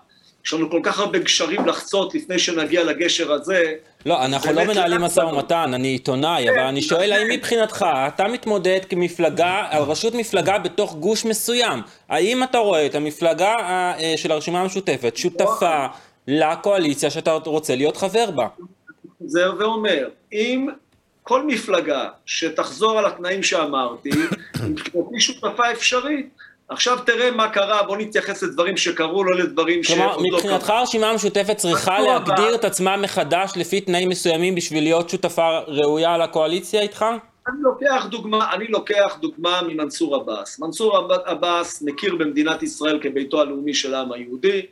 יש 0.47 0.53
לנו 0.53 0.71
כל 0.71 0.81
כך 0.83 0.99
הרבה 0.99 1.19
גשרים 1.19 1.67
לחצות 1.67 2.15
לפני 2.15 2.39
שנגיע 2.39 2.85
לגשר 2.85 3.33
הזה. 3.33 3.75
לא, 4.07 4.25
אנחנו 4.25 4.53
לא 4.53 4.65
מנהלים 4.65 5.01
משא 5.01 5.21
ומתן, 5.21 5.75
אני 5.75 5.89
עיתונאי, 5.89 6.51
אבל 6.51 6.59
אני 6.59 6.83
שואל 6.83 7.13
האם 7.13 7.29
מבחינתך, 7.31 7.87
אתה 8.09 8.29
מתמודד 8.29 8.81
כמפלגה, 8.89 9.67
על 9.71 9.83
ראשות 9.83 10.15
מפלגה 10.15 10.59
בתוך 10.59 10.95
גוש 10.95 11.25
מסוים, 11.25 11.81
האם 12.09 12.43
אתה 12.43 12.59
רואה 12.59 12.87
את 12.87 12.95
המפלגה 12.95 13.55
אה, 13.55 14.15
של 14.17 14.33
הרשימה 14.33 14.61
המשותפת 14.61 15.17
שותפה 15.17 15.87
לקואליציה 16.29 17.11
שאתה 17.11 17.33
רוצה 17.33 17.77
להיות 17.77 17.97
חבר 17.97 18.31
בה? 18.31 18.47
חוזר 19.19 19.53
ואומר, 19.59 20.09
אם 20.33 20.69
כל 21.23 21.47
מפלגה 21.47 22.09
שתחזור 22.27 22.99
על 22.99 23.07
התנאים 23.07 23.43
שאמרתי, 23.43 24.11
מבחינתי 24.69 25.21
שותפה 25.21 25.73
אפשרית. 25.73 26.29
עכשיו 26.73 26.99
תראה 27.07 27.31
מה 27.31 27.49
קרה, 27.49 27.83
בוא 27.83 27.97
נתייחס 27.97 28.43
לדברים 28.43 28.77
שקרו, 28.77 29.25
לא 29.25 29.39
לדברים 29.39 29.83
שעוד 29.83 29.99
לא 29.99 30.05
קרו. 30.05 30.15
כלומר, 30.15 30.37
מבחינתך 30.37 30.71
הרשימה 30.71 31.11
המשותפת 31.11 31.57
צריכה 31.57 32.01
להגדיר 32.01 32.55
את 32.55 32.65
עצמה 32.65 32.97
מחדש 32.97 33.53
לפי 33.57 33.81
תנאים 33.81 34.09
מסוימים 34.09 34.55
בשביל 34.55 34.83
להיות 34.83 35.11
שותפה 35.11 35.59
ראויה 35.67 36.19
לקואליציה 36.19 36.81
איתך? 36.81 37.05
אני 37.49 37.63
לוקח 37.63 38.07
דוגמה, 38.11 38.53
אני 38.55 38.67
לוקח 38.69 39.17
דוגמה 39.21 39.61
ממנסור 39.69 40.17
עבאס. 40.17 40.59
מנסור 40.59 40.97
עבאס 41.25 41.83
מכיר 41.83 42.17
במדינת 42.17 42.63
ישראל 42.63 42.99
כביתו 43.03 43.41
הלאומי 43.41 43.75
של 43.75 43.95
העם 43.95 44.13
היהודי, 44.13 44.63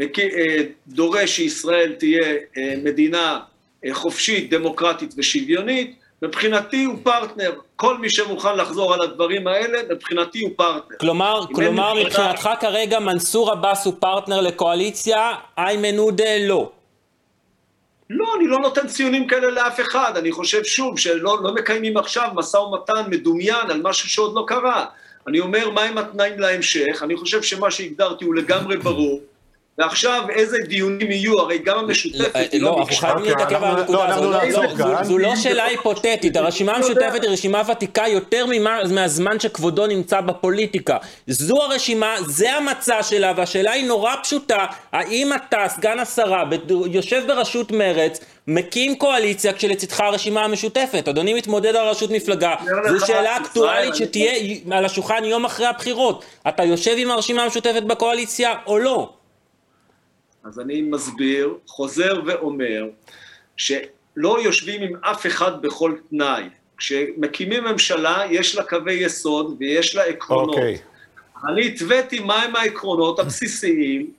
אה, 0.00 0.62
דורש 0.88 1.36
שישראל 1.36 1.92
תהיה 1.98 2.36
אה, 2.56 2.74
מדינה 2.84 3.40
אה, 3.84 3.94
חופשית, 3.94 4.50
דמוקרטית 4.50 5.14
ושוויונית, 5.16 5.99
מבחינתי 6.22 6.84
הוא 6.84 6.96
פרטנר. 7.02 7.52
כל 7.76 7.98
מי 7.98 8.10
שמוכן 8.10 8.56
לחזור 8.56 8.94
על 8.94 9.02
הדברים 9.02 9.46
האלה, 9.46 9.78
מבחינתי 9.90 10.40
הוא 10.40 10.50
פרטנר. 10.56 10.96
כלומר, 11.00 11.40
כלומר 11.54 11.94
מבחינתך 11.94 12.50
כרגע 12.60 12.98
מנסור 12.98 13.50
עבאס 13.50 13.86
הוא 13.86 13.94
פרטנר 13.98 14.40
לקואליציה, 14.40 15.32
איימן 15.58 15.98
עודה 15.98 16.38
לא. 16.40 16.70
לא, 18.10 18.34
אני 18.36 18.46
לא 18.46 18.58
נותן 18.62 18.86
ציונים 18.86 19.26
כאלה 19.26 19.50
לאף 19.50 19.80
אחד. 19.80 20.16
אני 20.16 20.32
חושב 20.32 20.64
שוב 20.64 20.98
שלא 20.98 21.38
לא 21.42 21.54
מקיימים 21.54 21.96
עכשיו 21.96 22.28
משא 22.34 22.56
ומתן 22.56 23.02
מדומיין 23.10 23.70
על 23.70 23.80
משהו 23.82 24.08
שעוד 24.08 24.34
לא 24.34 24.44
קרה. 24.46 24.86
אני 25.28 25.40
אומר, 25.40 25.70
מהם 25.70 25.98
התנאים 25.98 26.40
להמשך? 26.40 27.02
אני 27.02 27.16
חושב 27.16 27.42
שמה 27.42 27.70
שהגדרתי 27.70 28.24
הוא 28.24 28.34
לגמרי 28.34 28.76
ברור. 28.76 29.20
ועכשיו 29.78 30.22
איזה 30.30 30.56
דיונים 30.68 31.10
יהיו, 31.10 31.40
הרי 31.40 31.58
גם 31.58 31.78
המשותפת 31.78 32.52
היא 32.52 32.62
לא, 32.62 32.70
לא 32.70 32.78
אנחנו 32.78 32.96
חייבים 32.96 33.24
להתעכב 33.24 33.64
על 33.64 33.78
הנקודה 33.78 34.42
הזאת. 34.42 34.70
זו 35.02 35.18
לא 35.18 35.36
שאלה 35.36 35.64
היפותטית, 35.64 36.36
הרשימה 36.36 36.72
המשותפת 36.72 37.22
היא 37.22 37.30
רשימה 37.30 37.62
ותיקה 37.70 38.04
יותר 38.08 38.46
מהזמן 38.90 39.40
שכבודו 39.40 39.86
נמצא 39.86 40.20
בפוליטיקה. 40.20 40.96
זו 41.26 41.62
הרשימה, 41.62 42.14
זה 42.26 42.52
המצע 42.52 43.02
שלה, 43.02 43.32
והשאלה 43.36 43.72
היא 43.72 43.86
נורא 43.86 44.14
פשוטה, 44.22 44.66
האם 44.92 45.32
אתה, 45.32 45.64
סגן 45.68 45.98
השרה, 45.98 46.44
יושב 46.90 47.22
בראשות 47.26 47.70
מרצ, 47.70 48.20
מקים 48.46 48.94
קואליציה 48.94 49.52
כשלצדך 49.52 50.00
הרשימה 50.00 50.44
המשותפת. 50.44 51.08
אדוני 51.08 51.34
מתמודד 51.34 51.76
על 51.76 51.88
ראשות 51.88 52.10
מפלגה, 52.10 52.54
זו 52.88 53.06
שאלה 53.06 53.36
אקטואלית 53.36 53.94
שתהיה 53.94 54.32
על 54.70 54.84
השולחן 54.84 55.24
יום 55.24 55.44
אחרי 55.44 55.66
הבחירות. 55.66 56.24
אתה 56.48 56.64
יושב 56.64 56.94
עם 56.96 57.10
הרשימה 57.10 57.42
המשותפת 57.42 57.82
בקואליציה 57.82 58.54
או 58.66 58.78
לא? 58.78 59.19
אז 60.44 60.60
אני 60.60 60.82
מסביר, 60.82 61.54
חוזר 61.66 62.20
ואומר, 62.26 62.88
שלא 63.56 64.38
יושבים 64.44 64.82
עם 64.82 64.96
אף 65.04 65.26
אחד 65.26 65.62
בכל 65.62 65.94
תנאי. 66.10 66.42
כשמקימים 66.76 67.64
ממשלה, 67.64 68.22
יש 68.30 68.56
לה 68.56 68.64
קווי 68.64 68.92
יסוד 68.92 69.56
ויש 69.58 69.96
לה 69.96 70.04
עקרונות. 70.04 70.54
Okay. 70.54 70.58
אוקיי. 70.58 70.78
אני 71.48 71.66
התוויתי 71.66 72.20
מהם 72.20 72.56
העקרונות 72.56 73.18
הבסיסיים, 73.18 74.10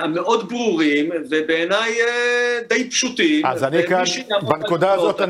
המאוד 0.00 0.48
ברורים, 0.48 1.10
ובעיניי 1.30 1.94
די 2.68 2.90
פשוטים. 2.90 3.46
אז 3.46 3.64
אני 3.64 3.86
כאן, 3.86 4.04
בנקודה 4.42 4.92
הזאת 4.92 5.20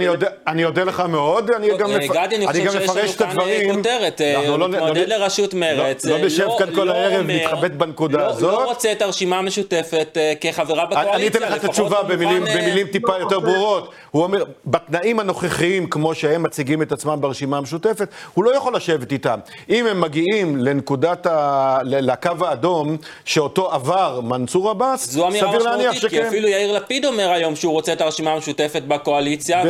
אני 0.46 0.64
אודה 0.64 0.84
לך 0.84 1.00
מאוד, 1.00 1.50
אני 1.50 1.68
גם, 1.78 1.90
מפ... 1.90 2.10
גדי, 2.10 2.46
אני 2.46 2.60
גם 2.64 2.74
מפרש 2.82 3.16
את 3.16 3.20
הדברים. 3.20 3.74
כותרת, 3.74 4.20
הוא 4.48 4.58
לא, 4.58 4.68
מתמודד 4.68 5.08
לא, 5.08 5.16
לראשות 5.16 5.54
מרצ. 5.54 6.04
לא, 6.04 6.18
לא 6.18 6.26
נשב 6.26 6.48
כאן 6.58 6.74
כל 6.74 6.88
הערב, 6.88 7.26
נתחבט 7.26 7.70
בנקודה 7.70 8.26
הזאת. 8.26 8.42
לא 8.42 8.64
רוצה 8.64 8.92
את 8.92 9.02
הרשימה 9.02 9.38
המשותפת 9.38 10.18
כחברה 10.40 10.86
בקואליציה. 10.86 11.16
אני 11.16 11.26
אתן 11.26 11.42
לך 11.42 11.56
את 11.56 11.64
התשובה 11.64 12.02
במילים 12.02 12.86
טיפה 12.92 13.18
יותר 13.18 13.40
ברורות. 13.40 13.90
הוא 14.10 14.22
אומר, 14.22 14.44
בתנאים 14.66 15.20
הנוכחיים, 15.20 15.86
כמו 15.86 16.14
שהם 16.14 16.42
מציגים 16.42 16.82
את 16.82 16.92
עצמם 16.92 17.20
ברשימה 17.20 17.58
המשותפת, 17.58 18.08
הוא 18.34 18.44
לא 18.44 18.56
יכול 18.56 18.76
לשבת 18.76 19.12
איתם. 19.12 19.38
אם 19.70 19.86
הם 19.86 20.00
מגיעים 20.00 20.56
לנקודת, 20.56 21.26
ה... 21.26 21.78
לקו 21.84 22.30
האדום, 22.40 22.96
שאותו 23.24 23.72
עבר 23.72 24.20
מנסור 24.24 24.70
עבאס, 24.70 25.10
סביר 25.10 25.22
להניח 25.28 25.42
שכן. 25.42 25.48
זו 25.48 25.58
אמירה 25.58 25.76
משמעותית, 25.76 26.10
כי 26.10 26.28
אפילו 26.28 26.48
יאיר 26.48 26.72
לפיד 26.72 27.04
אומר 27.04 27.30
היום 27.30 27.56
שהוא 27.56 27.72
רוצה 27.72 27.92
את 27.92 28.00
הרשימה 28.00 28.32
המשותפת 28.32 28.82
בקואליציה, 28.82 29.62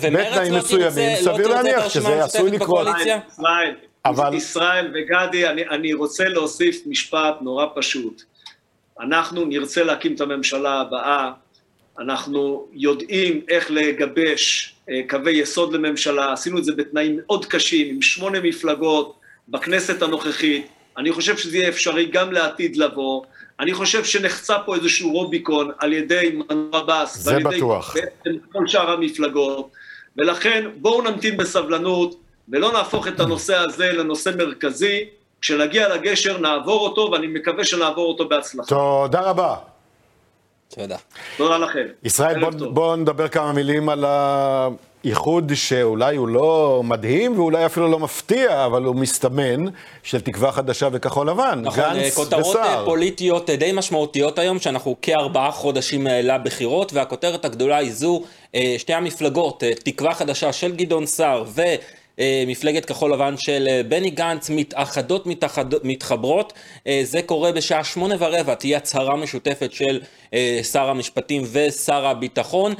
ומרצ 0.00 0.50
לא 1.22 1.32
תרצה 1.36 1.60
את 1.60 1.74
הרשימה 1.76 2.08
המשותפת 2.08 2.60
בקואליציה. 2.60 3.18
אבל... 4.04 4.34
ישראל 4.34 4.94
וגדי, 4.94 5.48
אני, 5.48 5.62
אני 5.68 5.92
רוצה 5.92 6.28
להוסיף 6.28 6.82
משפט 6.86 7.34
נורא 7.40 7.66
פשוט. 7.74 8.22
אנחנו 9.00 9.44
נרצה 9.44 9.84
להקים 9.84 10.14
את 10.14 10.20
הממשלה 10.20 10.80
הבאה, 10.80 11.30
אנחנו 11.98 12.66
יודעים 12.72 13.40
איך 13.48 13.70
לגבש 13.70 14.74
אה, 14.90 15.00
קווי 15.08 15.32
יסוד 15.32 15.72
לממשלה, 15.72 16.32
עשינו 16.32 16.58
את 16.58 16.64
זה 16.64 16.72
בתנאים 16.76 17.16
מאוד 17.16 17.46
קשים, 17.46 17.94
עם 17.94 18.02
שמונה 18.02 18.40
מפלגות 18.40 19.16
בכנסת 19.48 20.02
הנוכחית, 20.02 20.66
אני 21.00 21.12
חושב 21.12 21.36
שזה 21.36 21.56
יהיה 21.56 21.68
אפשרי 21.68 22.06
גם 22.06 22.32
לעתיד 22.32 22.76
לבוא, 22.76 23.22
אני 23.60 23.74
חושב 23.74 24.04
שנחצה 24.04 24.58
פה 24.58 24.74
איזשהו 24.74 25.12
רוביקון 25.12 25.70
על 25.78 25.92
ידי 25.92 26.32
מנור 26.34 26.76
עבאס, 26.76 27.26
ועל 27.26 27.40
ידי 27.40 27.56
בטוח. 27.56 27.96
כל 28.52 28.66
שאר 28.66 28.90
המפלגות, 28.90 29.70
ולכן 30.16 30.68
בואו 30.76 31.02
נמתין 31.02 31.36
בסבלנות 31.36 32.14
ולא 32.48 32.72
נהפוך 32.72 33.08
את 33.08 33.20
הנושא 33.20 33.56
הזה 33.56 33.92
לנושא 33.92 34.30
מרכזי, 34.38 35.04
כשנגיע 35.40 35.94
לגשר 35.94 36.38
נעבור 36.38 36.80
אותו 36.80 37.08
ואני 37.12 37.26
מקווה 37.26 37.64
שנעבור 37.64 38.08
אותו 38.08 38.28
בהצלחה. 38.28 38.68
תודה 38.68 39.20
רבה. 39.20 39.56
תודה. 40.68 40.96
תודה 41.36 41.58
לכם. 41.58 41.86
ישראל, 42.04 42.40
בוא, 42.40 42.68
בוא 42.68 42.96
נדבר 42.96 43.28
כמה 43.28 43.52
מילים 43.52 43.88
על 43.88 44.04
האיחוד 45.04 45.52
שאולי 45.54 46.16
הוא 46.16 46.28
לא 46.28 46.80
מדהים 46.84 47.38
ואולי 47.38 47.66
אפילו 47.66 47.88
לא 47.88 47.98
מפתיע, 47.98 48.66
אבל 48.66 48.82
הוא 48.82 48.96
מסתמן, 48.96 49.64
של 50.02 50.20
תקווה 50.20 50.52
חדשה 50.52 50.88
וכחול 50.92 51.30
לבן, 51.30 51.60
נכון, 51.62 51.80
גנץ 51.80 52.06
וסער. 52.06 52.24
כותרות 52.24 52.56
אה, 52.56 52.84
פוליטיות 52.84 53.50
אה, 53.50 53.56
די 53.56 53.72
משמעותיות 53.72 54.38
היום, 54.38 54.58
שאנחנו 54.58 54.96
כארבעה 55.02 55.50
חודשים 55.50 56.06
אה, 56.06 56.22
לבחירות, 56.22 56.92
והכותרת 56.92 57.44
הגדולה 57.44 57.76
היא 57.76 57.92
זו, 57.92 58.22
שתי 58.78 58.92
המפלגות, 58.92 59.62
תקווה 59.84 60.14
חדשה 60.14 60.52
של 60.52 60.76
גדעון 60.76 61.06
סער 61.06 61.44
ו... 61.46 61.62
אה, 62.20 62.44
מפלגת 62.46 62.84
כחול 62.84 63.12
לבן 63.12 63.34
של 63.38 63.68
אה, 63.70 63.82
בני 63.82 64.10
גנץ 64.10 64.50
מתאחדות, 64.50 65.26
מתאחד, 65.26 65.64
מתחברות. 65.82 66.52
אה, 66.86 67.00
זה 67.04 67.22
קורה 67.22 67.52
בשעה 67.52 67.84
שמונה 67.84 68.14
ורבע, 68.18 68.54
תהיה 68.54 68.76
הצהרה 68.76 69.16
משותפת 69.16 69.72
של 69.72 70.00
שר 70.62 70.88
המשפטים 70.90 71.42
ושר 71.52 72.06
הביטחון. 72.06 72.74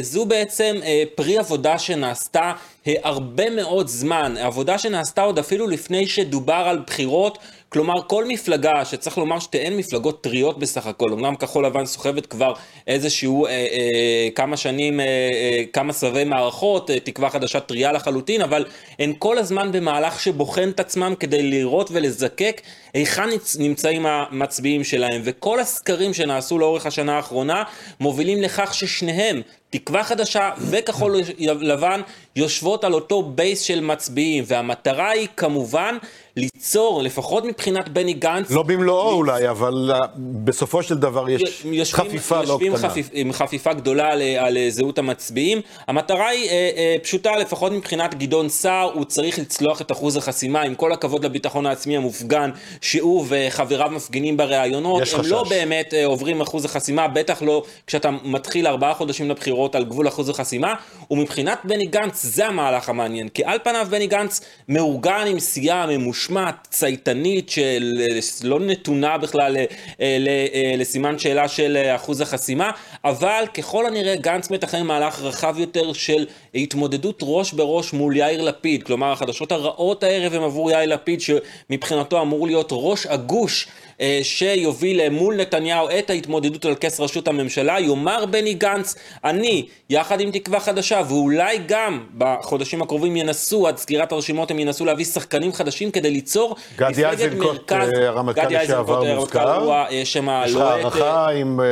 זו 0.00 0.26
בעצם 0.26 0.76
פרי 1.14 1.38
עבודה 1.38 1.78
שנעשתה 1.78 2.52
הרבה 2.86 3.50
מאוד 3.50 3.88
זמן, 3.88 4.34
עבודה 4.38 4.78
שנעשתה 4.78 5.22
עוד 5.22 5.38
אפילו 5.38 5.66
לפני 5.66 6.06
שדובר 6.06 6.52
על 6.66 6.78
בחירות. 6.86 7.38
כלומר, 7.74 7.94
כל 8.06 8.24
מפלגה, 8.24 8.84
שצריך 8.84 9.18
לומר 9.18 9.38
שתיהן 9.38 9.76
מפלגות 9.76 10.22
טריות 10.22 10.58
בסך 10.58 10.86
הכל, 10.86 11.12
אמנם 11.12 11.36
כחול 11.36 11.66
לבן 11.66 11.86
סוחבת 11.86 12.26
כבר 12.26 12.52
איזשהו 12.86 13.46
אה, 13.46 13.50
אה, 13.50 14.28
כמה 14.34 14.56
שנים, 14.56 15.00
אה, 15.00 15.06
אה, 15.06 15.64
כמה 15.72 15.92
סבבי 15.92 16.24
מערכות, 16.24 16.90
אה, 16.90 17.00
תקווה 17.00 17.30
חדשה 17.30 17.60
טריה 17.60 17.92
לחלוטין, 17.92 18.42
אבל 18.42 18.64
הן 18.98 19.12
כל 19.18 19.38
הזמן 19.38 19.72
במהלך 19.72 20.20
שבוחן 20.20 20.68
את 20.68 20.80
עצמם 20.80 21.14
כדי 21.20 21.42
לראות 21.42 21.90
ולזקק 21.92 22.60
היכן 22.94 23.28
נמצאים 23.58 24.06
המצביעים 24.06 24.84
שלהם. 24.84 25.20
וכל 25.24 25.60
הסקרים 25.60 26.14
שנעשו 26.14 26.58
לאורך 26.58 26.86
השנה 26.86 27.16
האחרונה 27.16 27.62
מובילים 28.00 28.42
לכך 28.42 28.74
ששניהם 28.74 29.42
תקווה 29.70 30.04
חדשה 30.04 30.50
וכחול 30.58 31.16
לבן 31.38 32.00
יושבות 32.36 32.84
על 32.84 32.94
אותו 32.94 33.22
בייס 33.22 33.60
של 33.60 33.80
מצביעים, 33.80 34.44
והמטרה 34.46 35.10
היא 35.10 35.28
כמובן 35.36 35.96
ליצור, 36.36 37.02
לפחות 37.02 37.44
מבחינת 37.44 37.88
בני 37.88 38.12
גנץ... 38.12 38.50
לא 38.50 38.62
במלואו 38.62 39.22
ליצ... 39.22 39.34
אולי, 39.34 39.50
אבל 39.50 39.90
uh, 39.94 40.06
בסופו 40.18 40.82
של 40.82 40.98
דבר 40.98 41.30
יש 41.30 41.64
יושבים, 41.64 41.84
חפיפה 41.84 42.42
לא 42.42 42.52
יושבים 42.52 42.72
לא 42.72 42.78
קטנה. 42.78 42.88
חפיפ, 42.90 43.08
עם 43.12 43.32
חפיפה 43.32 43.72
גדולה 43.72 44.12
על, 44.12 44.22
על 44.22 44.58
זהות 44.68 44.98
המצביעים. 44.98 45.60
המטרה 45.88 46.28
היא 46.28 46.48
uh, 46.48 46.50
uh, 46.50 47.04
פשוטה, 47.04 47.36
לפחות 47.36 47.72
מבחינת 47.72 48.14
גדעון 48.14 48.48
סער, 48.48 48.90
הוא 48.94 49.04
צריך 49.04 49.38
לצלוח 49.38 49.80
את 49.80 49.92
אחוז 49.92 50.16
החסימה, 50.16 50.62
עם 50.62 50.74
כל 50.74 50.92
הכבוד 50.92 51.24
לביטחון 51.24 51.66
העצמי 51.66 51.96
המופגן 51.96 52.50
שהוא 52.84 53.26
וחבריו 53.28 53.90
מפגינים 53.90 54.36
בראיונות. 54.36 55.00
הם 55.00 55.06
חשש. 55.06 55.30
לא 55.30 55.44
באמת 55.48 55.92
uh, 55.92 56.06
עוברים 56.06 56.40
אחוז 56.40 56.64
החסימה, 56.64 57.08
בטח 57.08 57.42
לא 57.42 57.62
כשאתה 57.86 58.10
מתחיל 58.10 58.66
ארבעה 58.66 58.94
חודשים 58.94 59.30
לבחירות 59.30 59.74
על 59.74 59.84
גבול 59.84 60.08
אחוז 60.08 60.28
החסימה, 60.28 60.74
ומבחינת 61.10 61.58
בני 61.64 61.86
גנץ 61.86 62.22
זה 62.22 62.46
המהלך 62.46 62.88
המעניין, 62.88 63.28
כי 63.28 63.44
על 63.44 63.58
פניו 63.64 63.86
בני 63.90 64.06
גנץ 64.06 64.40
מאורגן 64.68 65.24
עם 65.30 65.40
סיעה 65.40 65.86
ממושמעת, 65.86 66.54
צייתנית, 66.70 67.50
שלא 67.50 68.60
נתונה 68.60 69.18
בכלל 69.18 69.56
אה, 69.56 69.64
אה, 70.00 70.74
לסימן 70.76 71.18
שאלה 71.18 71.48
של 71.48 71.76
אה, 71.76 71.94
אחוז 71.94 72.20
החסימה, 72.20 72.70
אבל 73.04 73.44
ככל 73.54 73.86
הנראה 73.86 74.16
גנץ 74.16 74.50
מתכנן 74.50 74.86
מהלך 74.86 75.22
רחב 75.22 75.58
יותר 75.58 75.92
של 75.92 76.26
התמודדות 76.54 77.18
ראש 77.22 77.52
בראש 77.52 77.92
מול 77.92 78.16
יאיר 78.16 78.42
לפיד, 78.42 78.82
כלומר 78.82 79.12
החדשות 79.12 79.52
הרעות 79.52 80.02
הערב 80.02 80.34
הם 80.34 80.42
עבור 80.42 80.70
יאיר 80.70 80.94
לפיד, 80.94 81.20
שמבחינתו 81.20 82.22
אמור 82.22 82.46
להיות 82.46 82.72
ראש 82.74 83.06
הגוש. 83.06 83.66
אה, 84.00 84.20
שיוביל 84.22 85.08
מול 85.08 85.36
נתניהו 85.36 85.88
את 85.98 86.10
ההתמודדות 86.10 86.64
על 86.64 86.74
כס 86.74 87.00
ראשות 87.00 87.28
הממשלה, 87.28 87.80
יאמר 87.80 88.26
בני 88.26 88.54
גנץ, 88.54 88.94
אני, 89.24 89.66
יחד 89.90 90.20
עם 90.20 90.30
תקווה 90.30 90.60
חדשה, 90.60 91.02
ואולי 91.08 91.58
גם 91.66 92.04
בחודשים 92.18 92.82
הקרובים 92.82 93.16
ינסו, 93.16 93.68
עד 93.68 93.76
סגירת 93.76 94.12
הרשימות 94.12 94.50
הם 94.50 94.58
ינסו 94.58 94.84
להביא 94.84 95.04
שחקנים 95.04 95.52
חדשים 95.52 95.90
כדי 95.90 96.10
ליצור 96.10 96.56
גדי 96.76 97.06
איזנקוט, 97.06 97.72
אה, 97.72 98.08
הרמטכ"ל 98.08 98.48
לשעבר 98.48 99.14
מוזכר. 99.14 99.64
הוא 99.64 99.74
השם 100.02 100.28
הלוהט. 100.28 100.78
יש 100.78 100.84
לך 100.84 100.96
הערכה 100.96 101.30
אם 101.30 101.60
אה, 101.60 101.66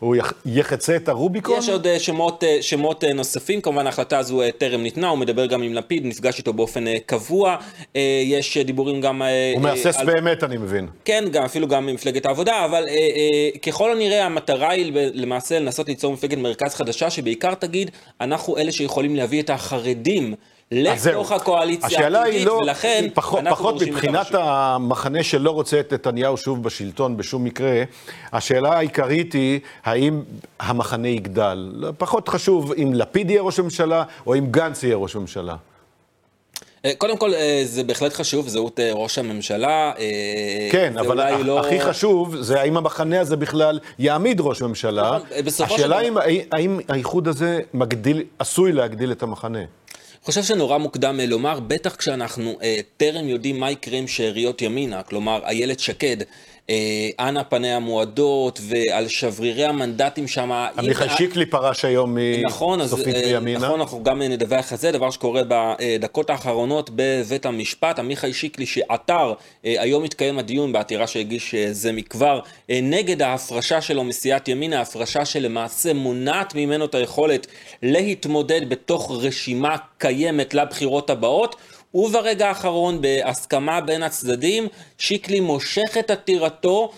הוא 0.00 0.16
יחצה 0.46 0.96
את 0.96 1.08
הרוביקון? 1.08 1.58
יש 1.58 1.68
עוד 1.68 1.86
שמות, 1.98 2.44
שמות 2.60 3.04
נוספים, 3.04 3.60
כמובן 3.60 3.86
ההחלטה 3.86 4.18
הזו 4.18 4.42
טרם 4.58 4.82
ניתנה, 4.82 5.08
הוא 5.08 5.18
מדבר 5.18 5.46
גם 5.46 5.62
עם 5.62 5.74
לפיד, 5.74 6.06
נפגש 6.06 6.38
איתו 6.38 6.52
באופן 6.52 6.84
קבוע, 7.06 7.56
יש 8.24 8.58
דיבורים 8.58 9.00
גם... 9.00 9.22
הוא 9.54 9.62
מהסס 9.62 9.96
על... 9.96 10.06
באמת, 10.06 10.44
אני 10.44 10.56
מבין. 10.56 10.86
כן, 11.04 11.24
גם 11.32 11.44
אפילו 11.44 11.68
גם 11.68 11.86
ממפלגת 11.86 12.26
העבודה, 12.26 12.64
אבל 12.64 12.84
אה, 12.88 12.94
אה, 12.94 13.58
ככל 13.58 13.92
הנראה 13.92 14.26
המטרה 14.26 14.70
היא 14.70 14.92
למעשה 15.14 15.58
לנסות 15.58 15.88
ליצור 15.88 16.12
מפלגת 16.12 16.38
מרכז 16.38 16.74
חדשה, 16.74 17.10
שבעיקר 17.10 17.54
תגיד, 17.54 17.90
אנחנו 18.20 18.56
אלה 18.58 18.72
שיכולים 18.72 19.16
להביא 19.16 19.42
את 19.42 19.50
החרדים. 19.50 20.34
לתוך 20.72 21.32
הקואליציה 21.32 22.06
העתידית, 22.06 22.46
לא, 22.46 22.52
ולכן 22.52 23.08
פחות, 23.14 23.40
אנחנו 23.40 23.56
פחות 23.56 23.82
מבחינת 23.82 24.26
המחנה 24.32 25.22
שלא 25.22 25.50
רוצה 25.50 25.80
את 25.80 25.92
נתניהו 25.92 26.36
שוב 26.36 26.62
בשלטון 26.62 27.16
בשום 27.16 27.44
מקרה, 27.44 27.82
השאלה 28.32 28.72
העיקרית 28.72 29.32
היא, 29.32 29.60
האם 29.84 30.22
המחנה 30.60 31.08
יגדל? 31.08 31.72
פחות 31.98 32.28
חשוב 32.28 32.72
אם 32.72 32.94
לפיד 32.94 33.30
יהיה 33.30 33.42
ראש 33.42 33.58
הממשלה, 33.58 34.04
או 34.26 34.34
אם 34.34 34.46
גנץ 34.50 34.82
יהיה 34.82 34.96
ראש 34.96 35.16
הממשלה. 35.16 35.56
אה, 36.84 36.92
קודם 36.98 37.16
כל, 37.16 37.34
אה, 37.34 37.62
זה 37.64 37.84
בהחלט 37.84 38.12
חשוב, 38.12 38.48
זהות 38.48 38.80
אה, 38.80 38.90
ראש 38.92 39.18
הממשלה. 39.18 39.92
כן, 40.72 40.98
אבל 40.98 41.42
לא... 41.42 41.60
הכי 41.60 41.80
חושב 41.80 42.40
זה 42.40 42.60
האם 42.60 42.76
המחנה 42.76 43.20
הזה 43.20 43.36
בכלל 43.36 43.78
יעמיד 43.98 44.40
ראש 44.40 44.62
ממשלה. 44.62 45.18
נכון, 45.60 45.76
השאלה 45.76 45.98
היא 45.98 46.10
דבר... 46.10 46.20
האם 46.52 46.80
האיחוד 46.88 47.28
הזה 47.28 47.60
מגדיל, 47.74 48.22
עשוי 48.38 48.72
להגדיל 48.72 49.12
את 49.12 49.22
המחנה. 49.22 49.62
חושב 50.24 50.42
שנורא 50.42 50.78
מוקדם 50.78 51.20
לומר, 51.20 51.60
בטח 51.60 51.96
כשאנחנו 51.96 52.58
אה, 52.62 52.80
טרם 52.96 53.28
יודעים 53.28 53.60
מה 53.60 53.70
יקרה 53.70 53.98
עם 53.98 54.08
שאריות 54.08 54.62
ימינה, 54.62 55.02
כלומר, 55.02 55.40
איילת 55.44 55.80
שקד 55.80 56.16
אה, 56.20 56.26
אנה 57.18 57.44
פניה 57.44 57.78
מועדות, 57.78 58.60
ועל 58.62 59.08
שברירי 59.08 59.64
המנדטים 59.64 60.28
שם. 60.28 60.68
עמיחי 60.78 61.08
שיקלי 61.16 61.46
פרש 61.46 61.84
היום 61.84 62.16
נכון, 62.44 62.80
מסופית 62.80 63.14
אה, 63.14 63.40
מימינה. 63.40 63.66
נכון, 63.66 63.80
אנחנו 63.80 64.02
גם 64.02 64.22
נדווח 64.22 64.72
על 64.72 64.78
זה, 64.78 64.92
דבר 64.92 65.10
שקורה 65.10 65.42
בדקות 65.48 66.30
האחרונות 66.30 66.90
בבית 66.94 67.46
המשפט. 67.46 67.98
עמיחי 67.98 68.32
שיקלי 68.32 68.66
שעתר, 68.66 69.32
אה, 69.64 69.74
היום 69.78 70.04
התקיים 70.04 70.38
הדיון 70.38 70.72
בעתירה 70.72 71.06
שהגיש 71.06 71.54
זה 71.54 71.92
מכבר, 71.92 72.40
נגד 72.68 73.22
ההפרשה 73.22 73.80
שלו 73.80 74.04
מסיעת 74.04 74.48
ימינה, 74.48 74.80
הפרשה 74.80 75.24
שלמעשה 75.24 75.94
מונעת 75.94 76.54
ממנו 76.54 76.84
את 76.84 76.94
היכולת 76.94 77.46
להתמודד 77.82 78.68
בתוך 78.68 79.10
רשימה 79.20 79.76
קיימת 79.98 80.54
לבחירות 80.54 81.10
הבאות. 81.10 81.56
וברגע 81.94 82.48
האחרון, 82.48 83.00
בהסכמה 83.00 83.80
בין 83.80 84.02
הצדדים, 84.02 84.68
שיקלי 84.98 85.40
מושך 85.40 85.96
את 85.98 86.10
עתירתו 86.10 86.92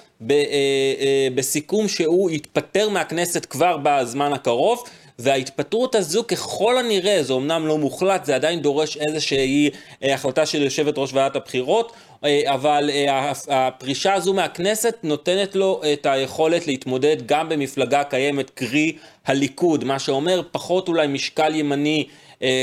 בסיכום 1.35 1.89
שהוא 1.89 2.31
יתפטר 2.31 2.89
מהכנסת 2.89 3.45
כבר 3.45 3.77
בזמן 3.83 4.33
הקרוב. 4.33 4.85
וההתפטרות 5.19 5.95
הזו 5.95 6.25
ככל 6.29 6.79
הנראה, 6.79 7.23
זה 7.23 7.33
אומנם 7.33 7.67
לא 7.67 7.79
מוחלט, 7.79 8.25
זה 8.25 8.35
עדיין 8.35 8.61
דורש 8.61 8.97
איזושהי 8.97 9.71
אה, 10.05 10.15
החלטה 10.15 10.47
של 10.47 10.63
יושבת 10.63 10.99
ראש 10.99 11.13
ועדת 11.13 11.37
הבחירות, 11.37 11.93
אה, 12.25 12.43
אבל 12.47 12.91
אה, 12.93 13.33
הפרישה 13.49 14.15
הזו 14.15 14.35
מהכנסת 14.35 14.97
נותנת 15.03 15.57
לו 15.57 15.81
את 15.93 16.07
היכולת 16.07 16.67
להתמודד 16.67 17.17
גם 17.27 17.49
במפלגה 17.49 18.05
קיימת, 18.05 18.51
קרי 18.51 18.93
הליכוד, 19.27 19.85
מה 19.85 19.99
שאומר 19.99 20.43
פחות 20.53 20.89
אולי 20.89 21.07
משקל 21.07 21.55
ימני 21.55 22.07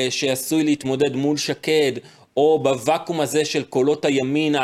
שעשוי 0.10 0.63
להתמודד 0.63 1.15
מול 1.15 1.38
שקד, 1.38 1.92
או 2.38 2.60
בוואקום 2.63 3.22
הזה 3.22 3.46
של 3.46 3.63
קולות 3.63 4.06
הימין 4.06 4.56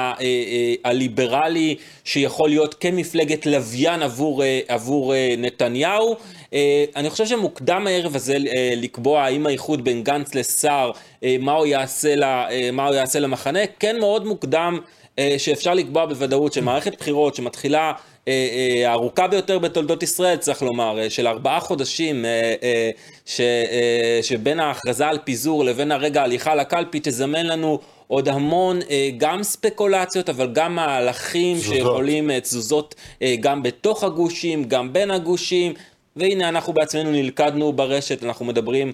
הליברלי, 0.84 1.76
שיכול 2.04 2.50
להיות 2.50 2.74
כמפלגת 2.74 3.46
לוויין 3.46 4.04
עבור, 4.04 4.44
עבור 4.68 5.14
נתניהו. 5.38 6.16
אה, 6.56 6.86
אני 6.96 7.10
חושב 7.10 7.26
שמוקדם 7.26 7.88
הערב 7.88 8.16
הזה 8.16 8.34
אה, 8.34 8.74
לקבוע 8.76 9.22
האם 9.22 9.46
האיחוד 9.46 9.84
בין 9.84 10.04
גנץ 10.04 10.36
לסער, 10.36 10.92
אה, 11.24 11.36
מה 11.40 11.54
הוא 11.54 11.66
יעשה, 11.66 12.16
מה 12.74 12.88
הוא 12.88 12.96
יעשה 12.96 13.20
למחנה, 13.20 13.60
כן 13.80 14.00
מאוד 14.00 14.26
מוקדם 14.26 14.80
שאפשר 15.38 15.74
לקבוע 15.74 16.06
בוודאות 16.06 16.54
שמערכת 16.54 17.00
בחירות 17.00 17.36
שמתחילה 17.36 17.92
הארוכה 18.86 19.28
ביותר 19.28 19.60
בתולדות 19.60 20.04
ישראל, 20.04 20.38
צריך 20.38 20.62
לומר, 20.62 21.10
של 21.10 21.28
ארבעה 21.28 21.60
חודשים 21.60 22.26
ש, 23.26 23.42
שבין 24.22 24.60
ההכרזה 24.60 25.08
על 25.08 25.18
פיזור 25.24 25.66
לבין 25.66 25.92
הרגע 25.92 26.22
ההליכה 26.22 26.56
לקלפי, 26.56 27.00
תזמן 27.04 27.46
לנו 27.46 27.80
עוד 28.08 28.30
המון 28.30 28.80
גם 29.18 29.44
ספקולציות, 29.44 30.30
אבל 30.30 30.50
גם 30.54 30.76
מהלכים 30.76 31.58
תזוזות. 31.58 31.76
שיכולים, 31.76 32.40
תזוזות 32.40 32.96
גם 33.40 33.64
בתוך 33.64 34.04
הגושים, 34.04 34.64
גם 34.64 34.94
בין 34.94 35.12
הגושים. 35.12 35.74
והנה 36.16 36.50
אנחנו 36.50 36.74
בעצמנו 36.74 37.12
נלכדנו 37.12 37.74
ברשת, 37.74 38.24
אנחנו 38.24 38.46
מדברים 38.46 38.88
אה, 38.88 38.94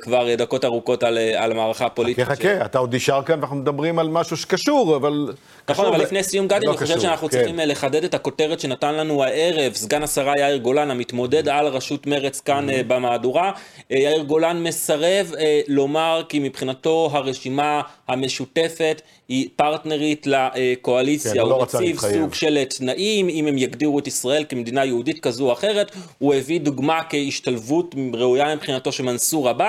כבר 0.00 0.34
דקות 0.34 0.64
ארוכות 0.64 1.02
על, 1.02 1.18
אה, 1.18 1.44
על 1.44 1.52
המערכה 1.52 1.86
הפוליטית. 1.86 2.24
חכה, 2.24 2.34
חכה, 2.34 2.64
אתה 2.64 2.78
עוד 2.78 2.94
נשאר 2.94 3.22
כאן 3.22 3.38
ואנחנו 3.38 3.56
מדברים 3.56 3.98
על 3.98 4.08
משהו 4.08 4.36
שקשור, 4.36 4.96
אבל... 4.96 5.32
נכון, 5.68 5.86
אבל 5.86 6.00
ו... 6.00 6.02
לפני 6.02 6.22
סיום 6.22 6.48
גדי, 6.48 6.66
לא 6.66 6.70
אני 6.70 6.78
חושב 6.78 7.00
שאנחנו 7.00 7.28
כן. 7.28 7.36
צריכים 7.36 7.60
אה, 7.60 7.64
לחדד 7.64 8.04
את 8.04 8.14
הכותרת 8.14 8.60
שנתן 8.60 8.94
לנו 8.94 9.24
הערב, 9.24 9.72
סגן 9.72 10.02
השרה 10.02 10.32
יאיר 10.38 10.56
גולן, 10.56 10.90
המתמודד 10.90 11.48
על 11.48 11.66
ראשות 11.66 12.06
מרץ 12.06 12.40
כאן 12.40 12.70
mm-hmm. 12.70 12.72
במהדורה. 12.86 13.52
יאיר 13.90 14.22
גולן 14.22 14.62
מסרב 14.62 15.32
לומר 15.68 16.22
כי 16.28 16.38
מבחינתו 16.38 17.10
הרשימה 17.12 17.80
המשותפת 18.08 19.02
היא 19.28 19.48
פרטנרית 19.56 20.26
לקואליציה. 20.26 21.32
כן, 21.32 21.40
הוא 21.40 21.50
לא 21.50 21.62
מציב 21.62 21.98
סוג 21.98 22.34
של 22.34 22.64
תנאים, 22.64 23.28
אם 23.28 23.46
הם 23.46 23.58
יגדירו 23.58 23.98
את 23.98 24.06
ישראל 24.06 24.44
כמדינה 24.48 24.84
יהודית 24.84 25.20
כזו 25.20 25.46
או 25.46 25.52
אחרת. 25.52 25.92
הוא 26.18 26.34
הביא 26.34 26.60
דוגמה 26.60 27.00
כהשתלבות 27.08 27.94
ראויה 28.14 28.54
מבחינתו 28.54 28.92
של 28.92 29.04
מנסור 29.04 29.48
עבאס. 29.48 29.65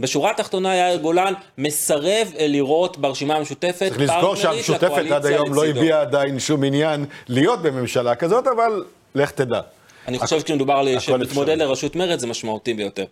בשורה 0.00 0.30
התחתונה 0.30 0.76
יאיר 0.76 0.96
גולן 0.96 1.32
מסרב 1.58 2.32
לראות 2.38 2.98
ברשימה 2.98 3.36
המשותפת 3.36 3.78
פרטנרית 3.78 4.10
לקואליציה 4.10 4.52
לצידו. 4.52 4.78
צריך 4.78 4.90
לזכור 4.90 4.96
שהמשותפת 4.96 5.12
עד 5.12 5.26
היום 5.26 5.54
לא 5.54 5.66
הביעה 5.66 6.00
עדיין 6.00 6.38
שום 6.38 6.64
עניין 6.64 7.04
להיות 7.28 7.62
בממשלה 7.62 8.14
כזאת, 8.14 8.46
אבל 8.46 8.84
לך 9.14 9.30
תדע. 9.30 9.60
אני 10.08 10.18
חושב 10.18 10.40
שכשמדובר 10.40 10.74
על 10.74 10.98
שמתמודד 10.98 11.58
לראשות 11.58 11.96
מרצ 11.96 12.20
זה 12.20 12.26
משמעותי 12.26 12.74
ביותר. 12.74 13.04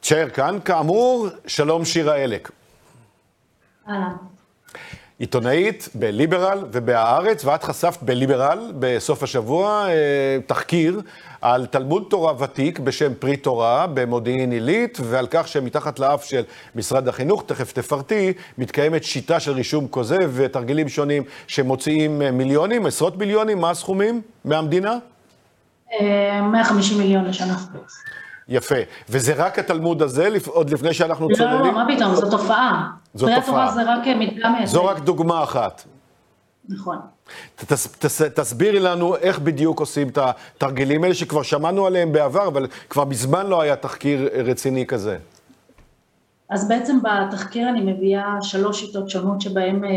תשאר 0.00 0.28
כאן, 0.28 0.58
כאמור, 0.64 1.28
שלום 1.46 1.84
שירה 1.84 2.16
אלק. 2.16 2.50
אהלן. 3.88 4.33
עיתונאית 5.18 5.88
בליברל 5.94 6.58
ובהארץ, 6.72 7.44
ואת 7.44 7.64
חשפת 7.64 8.02
בליברל 8.02 8.72
בסוף 8.78 9.22
השבוע 9.22 9.86
אה, 9.88 9.92
תחקיר 10.46 11.00
על 11.40 11.66
תלמוד 11.66 12.06
תורה 12.10 12.42
ותיק 12.42 12.78
בשם 12.78 13.14
פרי 13.18 13.36
תורה 13.36 13.86
במודיעין 13.86 14.52
עילית, 14.52 14.98
ועל 15.02 15.26
כך 15.30 15.48
שמתחת 15.48 15.98
לאף 15.98 16.24
של 16.24 16.42
משרד 16.74 17.08
החינוך, 17.08 17.44
תכף 17.46 17.72
תפרטי, 17.72 18.32
מתקיימת 18.58 19.04
שיטה 19.04 19.40
של 19.40 19.52
רישום 19.52 19.88
כוזב 19.88 20.30
ותרגילים 20.34 20.88
שונים 20.88 21.22
שמוציאים 21.46 22.18
מיליונים, 22.18 22.86
עשרות 22.86 23.16
מיליונים, 23.16 23.60
מה 23.60 23.70
הסכומים 23.70 24.20
מהמדינה? 24.44 24.98
150 26.00 26.98
אה, 26.98 27.04
מיליון 27.04 27.24
לשנה. 27.24 27.56
יפה. 28.48 28.74
וזה 29.08 29.34
רק 29.36 29.58
התלמוד 29.58 30.02
הזה, 30.02 30.28
עוד 30.46 30.70
לפני 30.70 30.94
שאנחנו 30.94 31.28
לא, 31.28 31.36
צוללים? 31.36 31.58
לא, 31.58 31.66
לא, 31.66 31.72
מה 31.72 31.94
פתאום, 31.96 32.14
זו 32.14 32.30
תופעה. 32.30 32.90
זו 33.14 33.26
תופעה. 33.36 33.72
זה 33.74 33.82
רק 33.82 34.06
מדגם 34.06 34.52
מייצג. 34.52 34.72
זו 34.72 34.84
רק 34.84 34.98
דוגמה 34.98 35.42
אחת. 35.42 35.84
נכון. 36.68 36.98
תס, 37.56 37.96
תס, 37.98 38.22
תסבירי 38.22 38.80
לנו 38.80 39.16
איך 39.16 39.38
בדיוק 39.38 39.80
עושים 39.80 40.08
את 40.08 40.18
התרגילים 40.18 41.02
האלה, 41.04 41.14
שכבר 41.14 41.42
שמענו 41.42 41.86
עליהם 41.86 42.12
בעבר, 42.12 42.48
אבל 42.48 42.66
כבר 42.90 43.04
מזמן 43.04 43.46
לא 43.46 43.60
היה 43.60 43.76
תחקיר 43.76 44.28
רציני 44.44 44.86
כזה. 44.86 45.16
אז 46.50 46.68
בעצם 46.68 46.98
בתחקיר 47.02 47.68
אני 47.68 47.92
מביאה 47.92 48.36
שלוש 48.42 48.80
שיטות 48.80 49.10
שונות 49.10 49.40
שבהן 49.40 49.84
אה, 49.84 49.90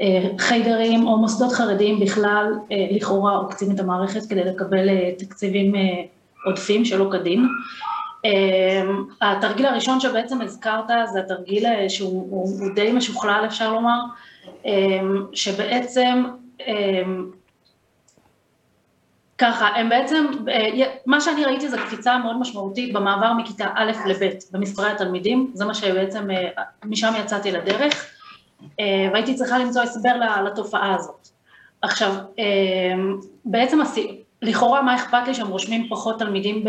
אה, 0.00 0.28
חיידרים 0.38 1.06
או 1.06 1.18
מוסדות 1.18 1.52
חרדיים 1.52 2.00
בכלל 2.00 2.52
אה, 2.72 2.76
לכאורה 2.90 3.36
עוקצים 3.36 3.70
את 3.70 3.80
המערכת 3.80 4.26
כדי 4.28 4.44
לקבל 4.44 4.88
אה, 4.88 5.10
תקציבים 5.18 5.74
אה, 5.74 5.80
עודפים 6.48 6.84
שלא 6.84 7.08
כדין. 7.12 7.48
אמ, 8.24 9.04
התרגיל 9.20 9.66
הראשון 9.66 10.00
שבעצם 10.00 10.40
הזכרת 10.40 10.90
זה 11.12 11.20
התרגיל 11.20 11.66
אה, 11.66 11.88
שהוא 11.88 12.26
הוא, 12.30 12.74
די 12.74 12.92
משוכלל 12.92 13.42
אפשר 13.46 13.72
לומר, 13.72 14.00
אמ, 14.64 15.26
שבעצם 15.32 16.24
אמ, 16.66 17.30
ככה, 19.38 19.66
הם 19.66 19.88
בעצם, 19.88 20.26
אה, 20.48 20.92
מה 21.06 21.20
שאני 21.20 21.44
ראיתי 21.44 21.68
זה 21.68 21.76
קפיצה 21.78 22.18
מאוד 22.18 22.38
משמעותית 22.40 22.92
במעבר 22.92 23.32
מכיתה 23.32 23.66
א' 23.74 23.92
לב' 24.06 24.32
במספרי 24.52 24.90
התלמידים, 24.90 25.50
זה 25.54 25.64
מה 25.64 25.74
שבעצם, 25.74 26.30
אה, 26.30 26.62
משם 26.84 27.12
יצאתי 27.20 27.52
לדרך, 27.52 28.06
והייתי 29.12 29.34
צריכה 29.34 29.58
למצוא 29.58 29.82
הסבר 29.82 30.42
לתופעה 30.44 30.94
הזאת. 30.94 31.28
עכשיו, 31.82 32.14
בעצם 33.44 33.80
לכאורה 34.42 34.82
מה 34.82 34.94
אכפת 34.94 35.26
לי 35.26 35.34
שהם 35.34 35.48
רושמים 35.48 35.88
פחות 35.90 36.18
תלמידים 36.18 36.64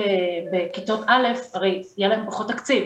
בכיתות 0.51 1.01
א', 1.08 1.27
הרי 1.53 1.84
יהיה 1.97 2.10
להם 2.10 2.25
פחות 2.27 2.47
תקציב. 2.47 2.84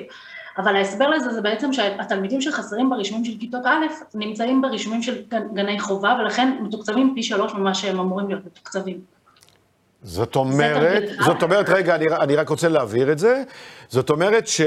אבל 0.57 0.75
ההסבר 0.75 1.09
לזה 1.09 1.33
זה 1.33 1.41
בעצם 1.41 1.73
שהתלמידים 1.73 2.41
שחסרים 2.41 2.89
ברישומים 2.89 3.25
של 3.25 3.31
כיתות 3.39 3.65
א' 3.65 3.85
נמצאים 4.13 4.61
ברישומים 4.61 5.01
של 5.01 5.21
גני 5.53 5.79
חובה 5.79 6.17
ולכן 6.19 6.57
מתוקצבים 6.61 7.11
פי 7.15 7.23
שלוש 7.23 7.53
ממה 7.53 7.73
שהם 7.73 7.99
אמורים 7.99 8.27
להיות 8.27 8.45
מתוקצבים. 8.45 8.99
זאת 10.03 10.35
אומרת, 10.35 11.03
זאת 11.25 11.43
אומרת, 11.43 11.69
רגע, 11.69 11.95
אני, 11.95 12.05
אני 12.07 12.35
רק 12.35 12.49
רוצה 12.49 12.69
להבהיר 12.69 13.11
את 13.11 13.19
זה. 13.19 13.43
זאת 13.89 14.09
אומרת 14.09 14.47
ש... 14.47 14.61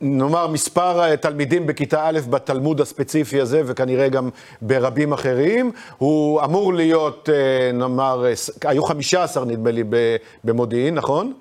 נאמר, 0.00 0.46
מספר 0.46 1.16
תלמידים 1.16 1.66
בכיתה 1.66 2.08
א' 2.08 2.18
בתלמוד 2.30 2.80
הספציפי 2.80 3.40
הזה, 3.40 3.62
וכנראה 3.66 4.08
גם 4.08 4.30
ברבים 4.62 5.12
אחרים, 5.12 5.72
הוא 5.98 6.42
אמור 6.44 6.74
להיות, 6.74 7.28
אה, 7.32 7.72
נאמר, 7.72 8.24
היו 8.64 8.82
15 8.84 9.44
נדמה 9.44 9.70
לי 9.70 9.84
במודיעין, 10.44 10.94
נכון? 10.94 11.32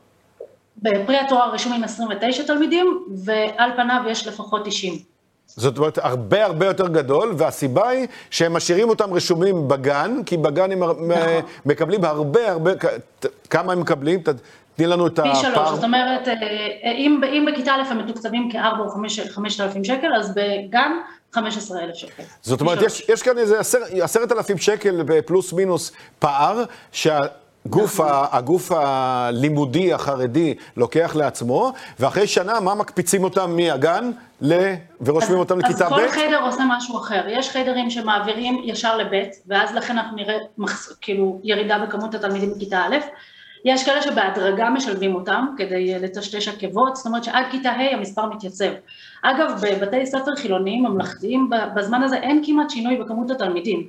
בפרי 0.78 1.18
התואר 1.18 1.54
רשומים 1.54 1.84
29 1.84 2.44
תלמידים, 2.44 3.04
ועל 3.26 3.72
פניו 3.76 4.02
יש 4.08 4.28
לפחות 4.28 4.66
90. 4.66 5.12
זאת 5.56 5.78
אומרת, 5.78 5.98
הרבה 6.02 6.46
הרבה 6.46 6.66
יותר 6.66 6.88
גדול, 6.88 7.34
והסיבה 7.38 7.90
היא 7.90 8.08
שהם 8.30 8.54
משאירים 8.54 8.90
אותם 8.90 9.14
רשומים 9.14 9.68
בגן, 9.68 10.16
כי 10.26 10.38
בגן 10.38 10.72
הם 10.72 10.84
נכון. 10.84 11.10
מקבלים 11.66 12.06
הרבה 12.06 12.52
הרבה, 12.52 12.72
כמה 13.50 13.74
הם 13.74 13.80
מקבלים? 13.80 14.20
תני 14.76 14.88
לנו 14.88 15.08
את 15.08 15.20
הפער. 15.20 15.34
פי 15.34 15.42
שלוש, 15.42 15.70
זאת 15.70 15.84
אומרת, 15.84 16.28
אה, 16.28 16.92
אם, 16.92 17.22
אם 17.24 17.46
בכיתה 17.52 17.72
א' 17.76 17.82
הם 17.92 17.98
מתוקצבים 17.98 18.50
כארבע 18.52 18.84
או 18.84 18.90
חמשת 19.30 19.62
אלפים 19.62 19.84
שקל, 19.84 20.14
אז 20.16 20.36
בגן 20.36 20.92
15 21.32 21.84
אלף 21.84 21.96
שקל. 21.96 22.24
זאת 22.42 22.62
אומרת, 22.62 22.82
יש, 22.82 23.10
יש 23.10 23.24
כאן 23.24 23.38
איזה 23.38 23.60
עשרת 24.02 24.32
אלפים 24.32 24.58
שקל 24.58 25.22
פלוס 25.26 25.54
מינוס 25.54 25.92
פער, 26.20 26.64
שהגוף, 26.92 27.94
נכון. 27.94 28.08
ה, 28.12 28.38
הגוף 28.38 28.72
הלימודי 28.72 29.94
החרדי 29.94 30.54
לוקח 30.78 31.12
לעצמו, 31.16 31.74
ואחרי 32.00 32.28
שנה, 32.28 32.60
מה 32.60 32.76
מקפיצים 32.76 33.24
אותם 33.24 33.56
מהגן 33.56 34.12
ל... 34.42 34.74
ורושמים 35.02 35.40
אותם 35.40 35.60
לכיתה 35.60 35.90
ב'? 35.90 35.94
אז 35.94 36.00
כל 36.00 36.10
חדר 36.10 36.42
עושה 36.44 36.64
משהו 36.70 36.98
אחר. 36.98 37.24
יש 37.28 37.50
חדרים 37.50 37.90
שמעבירים 37.90 38.62
ישר 38.66 38.98
לב', 38.98 39.24
ואז 39.48 39.76
לכן 39.76 39.98
אנחנו 39.98 40.16
נראה 40.16 40.38
כאילו 41.02 41.40
ירידה 41.44 41.80
בכמות 41.80 42.16
התלמידים 42.16 42.54
בכיתה 42.56 42.86
א', 42.86 42.96
יש 43.66 43.84
כאלה 43.86 44.02
שבהדרגה 44.02 44.70
משלבים 44.70 45.16
אותם 45.16 45.46
כדי 45.58 46.00
לטשטש 46.00 46.48
עקבות, 46.48 46.96
זאת 46.96 47.06
אומרת 47.06 47.24
שעד 47.24 47.46
כיתה 47.52 47.70
ה' 47.70 47.94
המספר 47.94 48.26
מתייצב. 48.26 48.72
אגב, 49.22 49.62
בבתי 49.62 50.06
ספר 50.06 50.36
חילוניים 50.36 50.84
ממלכתיים, 50.84 51.50
בזמן 51.76 52.04
הזה 52.04 52.16
אין 52.16 52.42
כמעט 52.46 52.70
שינוי 52.70 52.96
בכמות 52.96 53.32
התלמידים. 53.32 53.88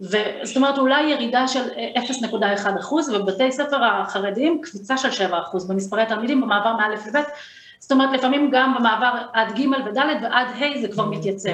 זאת 0.00 0.56
אומרת 0.56 0.78
אולי 0.78 1.02
ירידה 1.02 1.48
של 1.48 1.62
0.1 1.96 2.80
אחוז, 2.80 3.10
ובבתי 3.10 3.52
ספר 3.52 3.84
החרדיים 3.84 4.60
קפיצה 4.62 4.96
של 4.96 5.10
7 5.10 5.38
אחוז 5.38 5.68
במספרי 5.68 6.02
התלמידים 6.02 6.40
במעבר 6.40 6.76
מא' 6.76 6.88
לב', 6.88 7.22
זאת 7.80 7.92
אומרת, 7.92 8.12
לפעמים 8.12 8.50
גם 8.52 8.74
במעבר 8.78 9.12
עד 9.32 9.58
ג' 9.58 9.66
וד' 9.66 9.98
ועד 10.22 10.46
ה' 10.48 10.80
זה 10.80 10.88
כבר 10.88 11.04
מתייצב. 11.04 11.48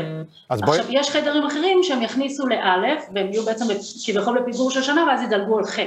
עכשיו, 0.48 0.66
בואי... 0.66 0.78
יש 0.88 1.10
חדרים 1.10 1.44
אחרים 1.46 1.82
שהם 1.82 2.02
יכניסו 2.02 2.46
לאלף, 2.46 3.04
והם 3.14 3.26
יהיו 3.32 3.42
בעצם 3.42 3.64
כביכול 4.06 4.38
בפיזור 4.38 4.70
של 4.70 4.82
שנה, 4.82 5.04
ואז 5.08 5.22
ידלגו 5.22 5.58
על 5.58 5.64
ח'. 5.64 5.78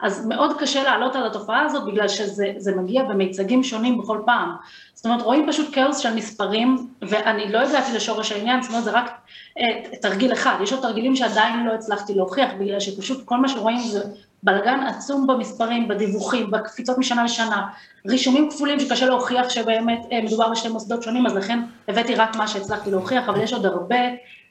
אז 0.00 0.26
מאוד 0.26 0.58
קשה 0.58 0.82
לעלות 0.82 1.16
על 1.16 1.26
התופעה 1.26 1.62
הזאת 1.62 1.84
בגלל 1.84 2.08
שזה 2.08 2.72
מגיע 2.76 3.02
במיצגים 3.02 3.64
שונים 3.64 3.98
בכל 3.98 4.22
פעם. 4.26 4.56
זאת 4.94 5.06
אומרת, 5.06 5.22
רואים 5.22 5.46
פשוט 5.48 5.74
כאוס 5.74 5.98
של 5.98 6.14
מספרים, 6.14 6.88
ואני 7.02 7.52
לא 7.52 7.58
הגעתי 7.58 7.92
לשורש 7.96 8.32
העניין, 8.32 8.62
זאת 8.62 8.70
אומרת, 8.70 8.84
זה 8.84 8.90
רק 8.90 9.10
אה, 9.58 9.98
תרגיל 10.00 10.32
אחד, 10.32 10.56
יש 10.62 10.72
עוד 10.72 10.82
תרגילים 10.82 11.16
שעדיין 11.16 11.66
לא 11.66 11.72
הצלחתי 11.72 12.14
להוכיח, 12.14 12.50
בגלל 12.58 12.80
שפשוט 12.80 13.24
כל 13.24 13.36
מה 13.36 13.48
שרואים 13.48 13.78
זה 13.78 14.00
בלגן 14.42 14.80
עצום 14.80 15.26
במספרים, 15.26 15.88
בדיווחים, 15.88 16.50
בקפיצות 16.50 16.98
משנה 16.98 17.24
לשנה, 17.24 17.66
רישומים 18.06 18.50
כפולים 18.50 18.80
שקשה 18.80 19.06
להוכיח 19.06 19.48
שבאמת 19.48 20.00
אה, 20.12 20.20
מדובר 20.22 20.48
בשני 20.50 20.72
מוסדות 20.72 21.02
שונים, 21.02 21.26
אז 21.26 21.34
לכן 21.34 21.58
הבאתי 21.88 22.14
רק 22.14 22.36
מה 22.36 22.48
שהצלחתי 22.48 22.90
להוכיח, 22.90 23.28
אבל 23.28 23.40
יש 23.40 23.52
עוד 23.52 23.66
הרבה 23.66 23.98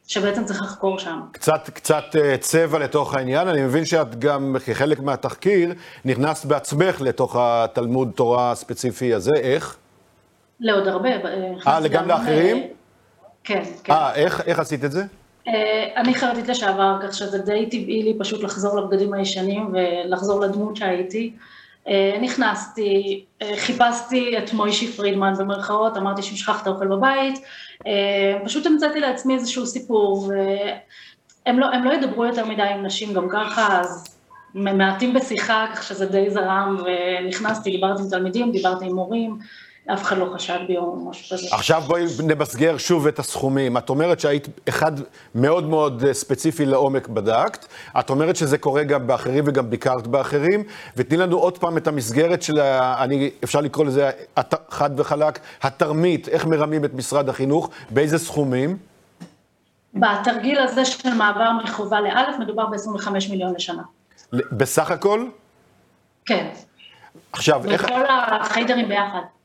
שבעצם 0.08 0.46
צריך 0.46 0.62
לחקור 0.62 1.00
שם. 1.00 1.20
קצת, 1.32 1.70
קצת 1.74 2.04
אה, 2.16 2.38
צבע 2.38 2.80
לתוך 2.80 3.16
העניין, 3.16 3.48
אני 3.48 3.62
מבין 3.62 3.86
שאת 3.86 4.20
גם 4.20 4.56
כחלק 4.66 5.00
מהתחקיר 5.00 5.74
נכנסת 6.06 6.46
בעצמך 6.46 7.02
לתוך 7.02 7.36
התלמוד 7.40 8.12
תורה 8.16 8.52
הספציפי 8.52 9.14
הזה, 9.14 9.36
איך? 9.36 9.78
לעוד 10.60 10.88
הרבה. 10.88 11.10
אה, 11.68 11.88
גם 11.88 12.08
לאחרים? 12.08 12.68
כן, 13.44 13.64
כן. 13.84 13.94
אה, 13.94 14.16
איך, 14.16 14.42
איך 14.46 14.60
עשית 14.60 14.86
את 14.86 14.92
זה? 14.92 15.04
אני 15.98 16.16
חרדית 16.16 16.48
לשעבר, 16.48 16.98
כך 17.02 17.14
שזה 17.14 17.38
די 17.38 17.66
טבעי 17.66 18.04
לי 18.04 18.14
פשוט 18.20 18.44
לחזור 18.44 18.80
לבגדים 18.80 19.14
הישנים 19.14 19.74
ולחזור 19.74 20.42
לדמות 20.42 20.76
שהייתי. 20.76 21.34
נכנסתי, 22.22 23.26
חיפשתי 23.56 24.38
את 24.38 24.54
מוישי 24.54 24.92
פרידמן 24.92 25.34
במרכאות, 25.38 25.98
אמרתי 25.98 26.22
שמשכח 26.22 26.62
את 26.62 26.68
האוכל 26.68 26.88
בבית, 26.88 27.40
פשוט 28.46 28.66
המצאתי 28.66 29.00
לעצמי 29.00 29.36
איזשהו 29.36 29.66
סיפור, 29.66 30.32
והם 31.46 31.60
לא, 31.60 31.68
לא 31.84 31.94
ידברו 31.94 32.26
יותר 32.26 32.46
מדי 32.46 32.64
עם 32.64 32.86
נשים 32.86 33.14
גם 33.14 33.30
ככה, 33.30 33.80
אז 33.80 34.18
מעטים 34.54 35.14
בשיחה, 35.14 35.66
כך 35.76 35.84
שזה 35.84 36.06
די 36.06 36.30
זרם, 36.30 36.78
ונכנסתי, 36.84 37.72
דיברתי 37.72 38.02
עם 38.02 38.10
תלמידים, 38.10 38.52
דיברתי 38.52 38.86
עם 38.86 38.96
מורים, 38.96 39.38
אף 39.94 40.04
אחד 40.04 40.18
לא 40.18 40.32
חשד 40.36 40.60
בי 40.68 40.78
או 40.78 40.96
משהו 41.10 41.38
כזה. 41.38 41.48
עכשיו 41.52 41.82
בואי 41.88 42.04
נמסגר 42.24 42.78
שוב 42.78 43.08
את 43.08 43.20
הסכומים. 43.20 43.78
את 43.78 43.90
אומרת 43.90 44.20
שהיית 44.20 44.48
אחד 44.70 44.92
מאוד 45.36 45.64
מאוד 45.64 46.04
ספציפי 46.12 46.66
לעומק 46.66 47.08
בדקת, 47.08 47.66
את 48.00 48.10
אומרת 48.10 48.36
שזה 48.36 48.58
קורה 48.58 48.84
גם 48.84 49.08
באחרים 49.08 49.44
וגם 49.48 49.70
ביקרת 49.70 50.08
באחרים, 50.08 50.64
ותני 50.98 51.18
לנו 51.18 51.38
עוד 51.38 51.58
פעם 51.58 51.78
את 51.78 51.88
המסגרת 51.88 52.42
של, 52.42 52.60
ה... 52.60 53.04
אני, 53.04 53.30
אפשר 53.44 53.62
לקרוא 53.62 53.86
לזה 53.86 54.12
חד 54.70 55.00
וחלק, 55.00 55.40
התרמית, 55.62 56.28
איך 56.28 56.46
מרמים 56.46 56.86
את 56.86 56.94
משרד 56.94 57.30
החינוך, 57.30 57.70
באיזה 57.90 58.18
סכומים? 58.18 58.78
בתרגיל 59.94 60.60
הזה 60.60 60.86
של 60.86 61.14
מעבר 61.14 61.52
מחובה 61.64 62.02
לאלף, 62.02 62.36
מדובר 62.40 62.66
ב-25 62.66 63.10
מיליון 63.30 63.54
לשנה. 63.56 63.84
בסך 64.34 64.92
הכל? 64.92 65.28
כן. 66.26 66.50
עכשיו, 67.32 67.66
איך... 67.66 67.84
בכל 67.84 68.04
החיידרים 68.10 68.88
ביחד. 68.88 69.37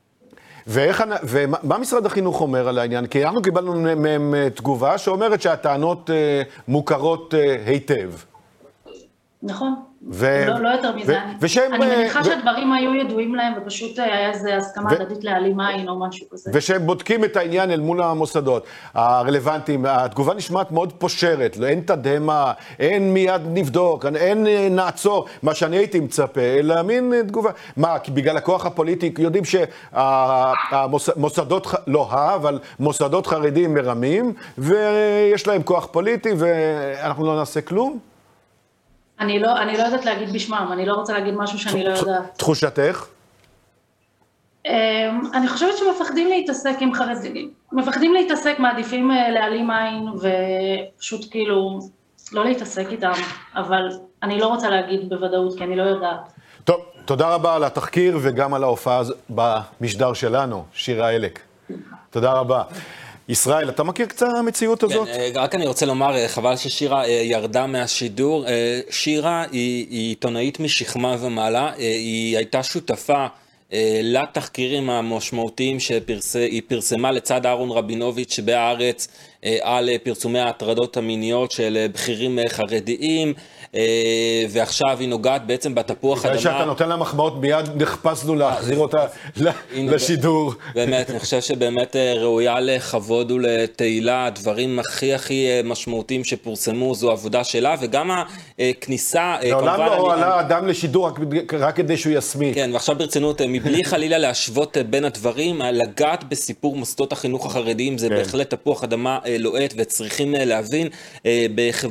ואיך, 0.67 1.03
ומה 1.23 1.77
משרד 1.77 2.05
החינוך 2.05 2.41
אומר 2.41 2.67
על 2.67 2.79
העניין? 2.79 3.07
כי 3.07 3.25
אנחנו 3.25 3.41
קיבלנו 3.41 3.95
מהם 3.95 4.35
תגובה 4.55 4.97
שאומרת 4.97 5.41
שהטענות 5.41 6.09
אה, 6.09 6.41
מוכרות 6.67 7.33
אה, 7.33 7.55
היטב. 7.65 8.11
נכון. 9.43 9.75
ו... 10.11 10.45
לא, 10.47 10.59
לא 10.59 10.69
יותר 10.69 10.95
מזה. 10.95 11.13
ו... 11.13 11.17
ושהם... 11.39 11.73
אני 11.73 11.95
מניחה 11.95 12.19
ו... 12.19 12.23
שהדברים 12.23 12.73
היו 12.73 12.95
ידועים 12.95 13.35
להם, 13.35 13.53
ופשוט 13.57 13.99
היה 13.99 14.29
איזו 14.29 14.49
הסכמה 14.49 14.91
הדדית. 14.91 15.23
להעלים 15.23 15.59
עין 15.59 15.89
או 15.89 15.99
משהו 15.99 16.27
כזה. 16.31 16.51
ושהם 16.53 16.85
בודקים 16.85 17.23
את 17.23 17.37
העניין 17.37 17.71
אל 17.71 17.79
מול 17.79 18.01
המוסדות 18.01 18.65
הרלוונטיים. 18.93 19.85
התגובה 19.85 20.33
נשמעת 20.33 20.71
מאוד 20.71 20.93
פושרת, 20.93 21.57
לא, 21.57 21.67
אין 21.67 21.79
תדהמה, 21.79 22.51
אין 22.79 23.13
מיד 23.13 23.41
נבדוק, 23.45 24.05
אין 24.15 24.47
נעצור, 24.71 25.25
מה 25.43 25.53
שאני 25.53 25.77
הייתי 25.77 25.99
מצפה, 25.99 26.41
אלא 26.41 26.81
מין 26.81 27.13
תגובה. 27.27 27.51
מה, 27.77 27.99
כי 27.99 28.11
בגלל 28.11 28.37
הכוח 28.37 28.65
הפוליטי, 28.65 29.13
יודעים 29.17 29.43
שהמוסדות, 29.91 31.65
שה... 31.65 31.77
לא 31.87 32.07
ה, 32.11 32.35
אבל 32.35 32.59
מוסדות 32.79 33.27
חרדים 33.27 33.73
מרמים, 33.73 34.33
ויש 34.57 35.47
להם 35.47 35.63
כוח 35.63 35.87
פוליטי, 35.91 36.29
ואנחנו 36.37 37.25
לא 37.25 37.35
נעשה 37.35 37.61
כלום? 37.61 38.12
אני 39.23 39.39
לא, 39.39 39.57
אני 39.61 39.77
לא 39.77 39.83
יודעת 39.83 40.05
להגיד 40.05 40.33
בשמם, 40.33 40.69
אני 40.71 40.85
לא 40.85 40.93
רוצה 40.93 41.13
להגיד 41.13 41.33
משהו 41.33 41.59
שאני 41.59 41.83
לא 41.83 41.89
יודעת. 41.89 42.37
תחושתך? 42.37 43.05
אמ, 44.65 45.21
אני 45.33 45.47
חושבת 45.47 45.77
שמפחדים 45.77 46.29
להתעסק 46.29 46.75
עם 46.79 46.93
חרדים, 46.93 47.51
מפחדים 47.71 48.13
להתעסק, 48.13 48.59
מעדיפים 48.59 49.11
אה, 49.11 49.29
להעלים 49.29 49.71
עין 49.71 50.07
ופשוט 50.09 51.25
כאילו 51.31 51.79
לא 52.31 52.45
להתעסק 52.45 52.85
איתם, 52.91 53.11
אבל 53.55 53.89
אני 54.23 54.39
לא 54.39 54.47
רוצה 54.47 54.69
להגיד 54.69 55.09
בוודאות, 55.09 55.57
כי 55.57 55.63
אני 55.63 55.75
לא 55.75 55.83
יודעת. 55.83 56.31
טוב, 56.63 56.81
תודה 57.05 57.35
רבה 57.35 57.55
על 57.55 57.63
התחקיר 57.63 58.19
וגם 58.21 58.53
על 58.53 58.63
ההופעה 58.63 59.01
במשדר 59.29 60.13
שלנו, 60.13 60.63
שירה 60.73 61.09
אלק. 61.09 61.39
תודה 62.09 62.33
רבה. 62.33 62.63
ישראל, 63.29 63.69
אתה 63.69 63.83
מכיר 63.83 64.05
קצת 64.05 64.25
המציאות 64.37 64.79
כן, 64.79 64.85
הזאת? 64.85 65.07
כן, 65.07 65.31
רק 65.35 65.55
אני 65.55 65.67
רוצה 65.67 65.85
לומר, 65.85 66.15
אה, 66.15 66.27
חבל 66.27 66.57
ששירה 66.57 67.07
ירדה 67.07 67.67
מהשידור. 67.67 68.45
שירה 68.89 69.45
היא, 69.51 69.87
היא 69.89 70.09
עיתונאית 70.09 70.59
משכמה 70.59 71.15
ומעלה, 71.19 71.71
היא 71.77 72.37
הייתה 72.37 72.63
שותפה 72.63 73.25
לתחקירים 74.03 74.89
המשמעותיים 74.89 75.79
שהיא 75.79 76.61
פרסמה 76.67 77.11
לצד 77.11 77.45
אהרון 77.45 77.71
רבינוביץ' 77.71 78.39
בהארץ 78.45 79.07
על 79.61 79.89
פרסומי 80.03 80.39
ההטרדות 80.39 80.97
המיניות 80.97 81.51
של 81.51 81.85
בכירים 81.93 82.39
חרדיים. 82.49 83.33
אה, 83.75 84.45
ועכשיו 84.49 84.97
היא 84.99 85.09
נוגעת 85.09 85.47
בעצם 85.47 85.75
בתפוח 85.75 86.25
אדמה. 86.25 86.39
שאתה 86.39 86.65
נותן 86.65 86.89
לה 86.89 86.95
מחמאות, 86.95 87.41
מיד 87.41 87.65
נחפשנו 87.75 88.35
להחזיר 88.35 88.77
אותה 88.77 89.05
לשידור. 89.75 90.53
באמת, 90.75 91.09
אני 91.09 91.19
חושב 91.19 91.41
שבאמת 91.41 91.95
אה, 91.95 92.13
ראויה 92.17 92.59
לכבוד 92.59 93.31
ולתהילה, 93.31 94.25
הדברים 94.25 94.79
הכי 94.79 95.13
הכי 95.13 95.47
אה, 95.47 95.61
משמעותיים 95.63 96.23
שפורסמו, 96.23 96.95
זו 96.95 97.11
עבודה 97.11 97.43
שלה, 97.43 97.75
וגם 97.81 98.11
הכניסה, 98.59 99.35
לעולם 99.43 99.79
לא 99.79 100.13
עלה 100.13 100.39
אדם 100.39 100.67
לשידור 100.67 101.11
רק 101.59 101.75
כדי 101.75 101.97
שהוא 101.97 102.13
יסמיק. 102.13 102.55
כן, 102.55 102.69
ועכשיו 102.73 102.95
ברצינות, 102.95 103.41
מבלי 103.41 103.83
חלילה 103.93 104.17
להשוות 104.17 104.77
בין 104.89 105.05
הדברים, 105.05 105.61
לגעת 105.61 106.23
בסיפור 106.23 106.75
מוסדות 106.75 107.11
החינוך 107.11 107.45
החרדיים, 107.45 107.97
זה 107.97 108.09
כן. 108.09 108.15
בהחלט 108.15 108.49
תפוח 108.49 108.83
אדמה 108.83 109.19
לוהט, 109.39 109.73
וצריכים 109.77 110.35
להבין, 110.37 110.87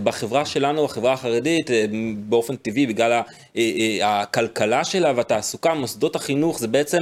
בחברה 0.04 0.44
שלנו, 0.44 0.84
החברה 0.84 1.12
החרדית, 1.12 1.71
באופן 2.16 2.56
טבעי, 2.56 2.86
בגלל 2.86 3.12
אה, 3.12 3.22
אה, 3.56 4.20
הכלכלה 4.20 4.84
שלה 4.84 5.12
והתעסוקה, 5.16 5.74
מוסדות 5.74 6.16
החינוך 6.16 6.58
זה 6.58 6.68
בעצם 6.68 6.98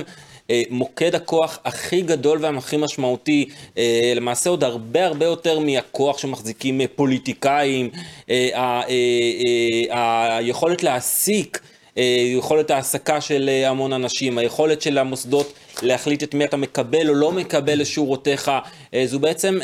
אה, 0.50 0.62
מוקד 0.70 1.14
הכוח 1.14 1.58
הכי 1.64 2.02
גדול 2.02 2.38
והכי 2.40 2.76
משמעותי, 2.76 3.48
למעשה 4.16 4.50
עוד 4.50 4.64
הרבה 4.64 5.06
הרבה 5.06 5.26
יותר 5.26 5.58
מהכוח 5.58 6.18
שמחזיקים 6.18 6.80
פוליטיקאים, 6.94 7.90
היכולת 9.90 10.82
להעסיק 10.82 11.60
יכולת 12.36 12.70
העסקה 12.70 13.20
של 13.20 13.50
המון 13.66 13.92
אנשים, 13.92 14.38
היכולת 14.38 14.82
של 14.82 14.98
המוסדות 14.98 15.52
להחליט 15.82 16.22
את 16.22 16.34
מי 16.34 16.44
אתה 16.44 16.56
מקבל 16.56 17.08
או 17.08 17.14
לא 17.14 17.32
מקבל 17.32 17.80
לשורותיך, 17.80 18.50
זו 19.04 19.18
בעצם 19.18 19.58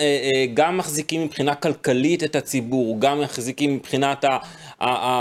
גם 0.55 0.79
מחזיקים 0.79 1.25
מבחינה 1.25 1.55
כלכלית 1.55 2.25
את 2.25 2.37
הציבור, 2.37 2.97
גם 3.01 3.21
מחזיקים 3.21 3.75
מבחינת 3.75 4.25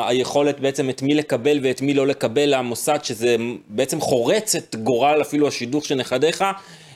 היכולת 0.08 0.60
בעצם 0.60 0.90
את 0.90 1.02
מי 1.02 1.14
לקבל 1.14 1.60
ואת 1.64 1.82
מי 1.82 1.94
לא 1.94 2.08
לקבל 2.08 2.56
למוסד, 2.58 3.00
שזה 3.04 3.36
בעצם 3.68 4.02
חורץ 4.02 4.56
את 4.56 4.76
גורל 4.76 5.22
אפילו 5.22 5.48
השידוך 5.48 5.86
של 5.86 5.96
נכדיך. 5.96 6.44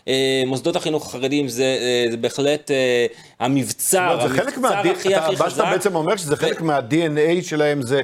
אה, 0.10 0.43
מוסדות 0.45 0.76
החינוך 0.76 1.08
החרדיים 1.08 1.48
זה, 1.48 1.63
אה, 1.63 2.12
זה 2.12 2.17
בהחלט 2.17 2.72
אה, 2.72 3.06
המבצר, 3.39 4.00
המבצר 4.00 4.89
הכי 4.91 5.15
הכי 5.15 5.36
חזק. 5.36 5.43
מה 5.43 5.50
שאתה 5.50 5.65
בעצם 5.65 5.95
אומר 5.95 6.17
שזה 6.17 6.36
חלק 6.36 6.62
מה-DNA 6.62 7.43
שלהם 7.43 7.82
זה... 7.82 8.02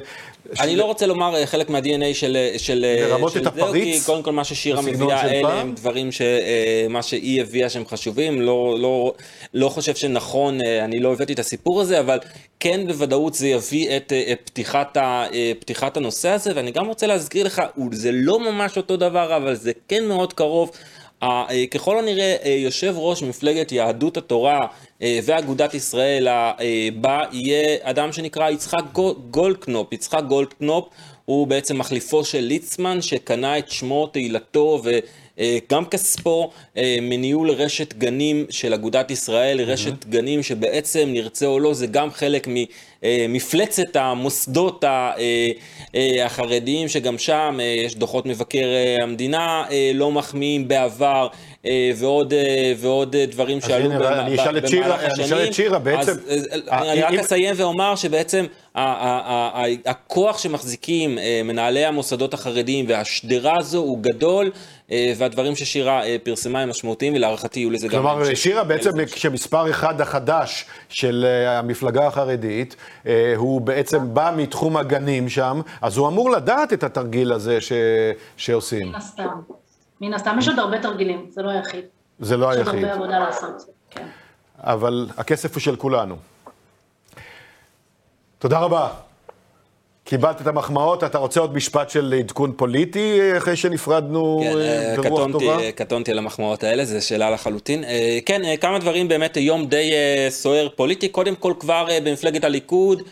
אני 0.60 0.76
לא 0.76 0.84
רוצה 0.84 1.06
לומר 1.06 1.46
חלק 1.46 1.70
מה-DNA 1.70 2.14
של, 2.14 2.36
של, 2.56 2.86
לרמות 3.00 3.36
את 3.36 3.46
הפריץ? 3.46 3.98
כי 3.98 4.06
קודם 4.06 4.22
כל 4.22 4.32
מה 4.32 4.44
ששירה 4.44 4.82
מביאה 4.82 5.30
אלה 5.30 5.60
הם 5.60 5.74
דברים 5.74 6.10
שמה 6.12 7.02
שהיא 7.02 7.40
הביאה 7.40 7.68
שהם 7.68 7.86
חשובים, 7.86 8.40
לא, 8.40 8.76
לא, 8.80 9.12
לא 9.54 9.68
חושב 9.68 9.94
שנכון, 9.94 10.58
אני 10.84 11.00
לא 11.00 11.12
הבאתי 11.12 11.32
את 11.32 11.38
הסיפור 11.38 11.80
הזה, 11.80 12.00
אבל 12.00 12.18
כן 12.60 12.86
בוודאות 12.86 13.34
זה 13.34 13.48
יביא 13.48 13.96
את 13.96 14.12
פתיחת, 14.44 14.96
ה, 14.96 15.24
פתיחת 15.60 15.96
הנושא 15.96 16.28
הזה, 16.28 16.52
ואני 16.54 16.70
גם 16.70 16.86
רוצה 16.86 17.06
להזכיר 17.06 17.46
לך, 17.46 17.62
זה 17.92 18.10
לא 18.12 18.40
ממש 18.40 18.76
אותו 18.76 18.96
דבר, 18.96 19.36
אבל 19.36 19.54
זה 19.54 19.72
כן 19.88 20.04
מאוד 20.04 20.32
קרוב. 20.32 20.70
אה, 21.26 21.66
ככל 21.70 21.98
הנראה 21.98 22.36
אה, 22.44 22.50
יושב 22.50 22.94
ראש 22.96 23.22
מפלגת 23.22 23.72
יהדות 23.72 24.16
התורה 24.16 24.66
אה, 25.02 25.18
ואגודת 25.24 25.74
ישראל 25.74 26.28
הבא 26.30 27.22
יהיה 27.32 27.76
אדם 27.82 28.12
שנקרא 28.12 28.50
יצחק 28.50 28.82
גולדקנופ. 29.30 29.92
יצחק 29.92 30.22
גולדקנופ 30.28 30.88
הוא 31.24 31.46
בעצם 31.46 31.78
מחליפו 31.78 32.24
של 32.24 32.40
ליצמן 32.40 33.02
שקנה 33.02 33.58
את 33.58 33.70
שמו, 33.70 34.06
תהילתו 34.06 34.82
גם 35.70 35.84
כספו 35.84 36.50
מניהול 37.02 37.50
רשת 37.50 37.94
גנים 37.94 38.46
של 38.50 38.74
אגודת 38.74 39.10
ישראל, 39.10 39.60
רשת 39.60 40.04
גנים 40.04 40.42
שבעצם, 40.42 41.08
נרצה 41.12 41.46
או 41.46 41.60
לא, 41.60 41.74
זה 41.74 41.86
גם 41.86 42.10
חלק 42.10 42.48
ממפלצת 43.02 43.96
המוסדות 43.96 44.84
החרדיים, 46.24 46.88
שגם 46.88 47.18
שם 47.18 47.58
יש 47.84 47.94
דוחות 47.94 48.26
מבקר 48.26 48.68
המדינה 49.02 49.64
לא 49.94 50.12
מחמיאים 50.12 50.68
בעבר. 50.68 51.28
אה, 51.66 51.90
ועוד, 51.96 52.32
אה, 52.32 52.72
ועוד 52.76 53.16
דברים 53.16 53.60
שעלו 53.60 53.90
במהלך 53.90 54.06
השנים. 54.06 54.26
אני 54.26 54.34
אשאל 54.34 54.58
את 54.58 54.68
שירה, 54.68 55.00
אני 55.00 55.24
אשאל 55.24 55.48
את 55.48 55.54
שירה 55.54 55.78
בעצם. 55.78 56.12
אז, 56.12 56.48
אני 56.70 57.02
רק 57.02 57.14
אסיים 57.14 57.54
ואומר 57.56 57.96
שבעצם 57.96 58.44
הכוח 59.86 60.38
שמחזיקים 60.38 61.18
אה, 61.18 61.40
מנהלי 61.44 61.84
המוסדות 61.84 62.34
החרדיים 62.34 62.84
והשדרה 62.88 63.54
הזו 63.58 63.78
הוא 63.78 63.98
גדול. 64.00 64.50
והדברים 65.16 65.56
ששירה 65.56 66.02
פרסמה 66.22 66.60
הם 66.60 66.70
משמעותיים, 66.70 67.14
ולהערכתי 67.14 67.60
יהיו 67.60 67.70
לזה 67.70 67.88
גם... 67.88 67.92
כלומר, 67.92 68.34
שירה 68.34 68.64
בעצם, 68.64 68.90
כשמספר 69.04 69.70
אחד 69.70 70.00
החדש 70.00 70.64
של 70.88 71.26
המפלגה 71.46 72.06
החרדית, 72.06 72.76
הוא 73.36 73.60
בעצם 73.60 74.14
בא 74.14 74.32
מתחום 74.36 74.76
הגנים 74.76 75.28
שם, 75.28 75.60
אז 75.82 75.96
הוא 75.96 76.08
אמור 76.08 76.30
לדעת 76.30 76.72
את 76.72 76.84
התרגיל 76.84 77.32
הזה 77.32 77.60
ש... 77.60 77.72
שעושים. 78.36 78.92
מן 80.00 80.14
הסתם. 80.14 80.36
יש 80.38 80.48
עוד 80.48 80.58
הרבה 80.58 80.82
תרגילים, 80.82 81.26
זה 81.30 81.42
לא 81.42 81.50
היחיד. 81.50 81.84
זה 82.20 82.36
לא 82.36 82.50
היחיד. 82.50 82.66
יש 82.66 82.74
עוד 82.74 82.84
הרבה 82.84 82.94
עבודה 82.94 83.18
לעשות, 83.18 83.64
כן. 83.90 84.06
אבל 84.58 85.06
הכסף 85.16 85.54
הוא 85.54 85.60
של 85.60 85.76
כולנו. 85.76 86.16
תודה 88.38 88.58
רבה. 88.58 88.88
קיבלת 90.06 90.40
את 90.40 90.46
המחמאות, 90.46 91.04
אתה 91.04 91.18
רוצה 91.18 91.40
עוד 91.40 91.54
משפט 91.54 91.90
של 91.90 92.14
עדכון 92.18 92.52
פוליטי 92.56 93.36
אחרי 93.36 93.56
שנפרדנו 93.56 94.40
כן, 94.42 94.58
אה, 94.58 94.94
ברוח 94.96 95.06
קטונתי, 95.06 95.32
טובה? 95.32 95.72
קטונתי 95.72 96.10
על 96.10 96.18
המחמאות 96.18 96.64
האלה, 96.64 96.84
זו 96.84 97.06
שאלה 97.06 97.30
לחלוטין. 97.30 97.84
אה, 97.84 98.18
כן, 98.26 98.44
אה, 98.44 98.56
כמה 98.56 98.78
דברים 98.78 99.08
באמת, 99.08 99.36
יום 99.36 99.66
די 99.66 99.92
סוער 100.30 100.68
פוליטי. 100.76 101.08
קודם 101.08 101.34
כל 101.34 101.52
כבר 101.58 101.88
במפלגת 102.04 102.44
הליכוד, 102.44 103.02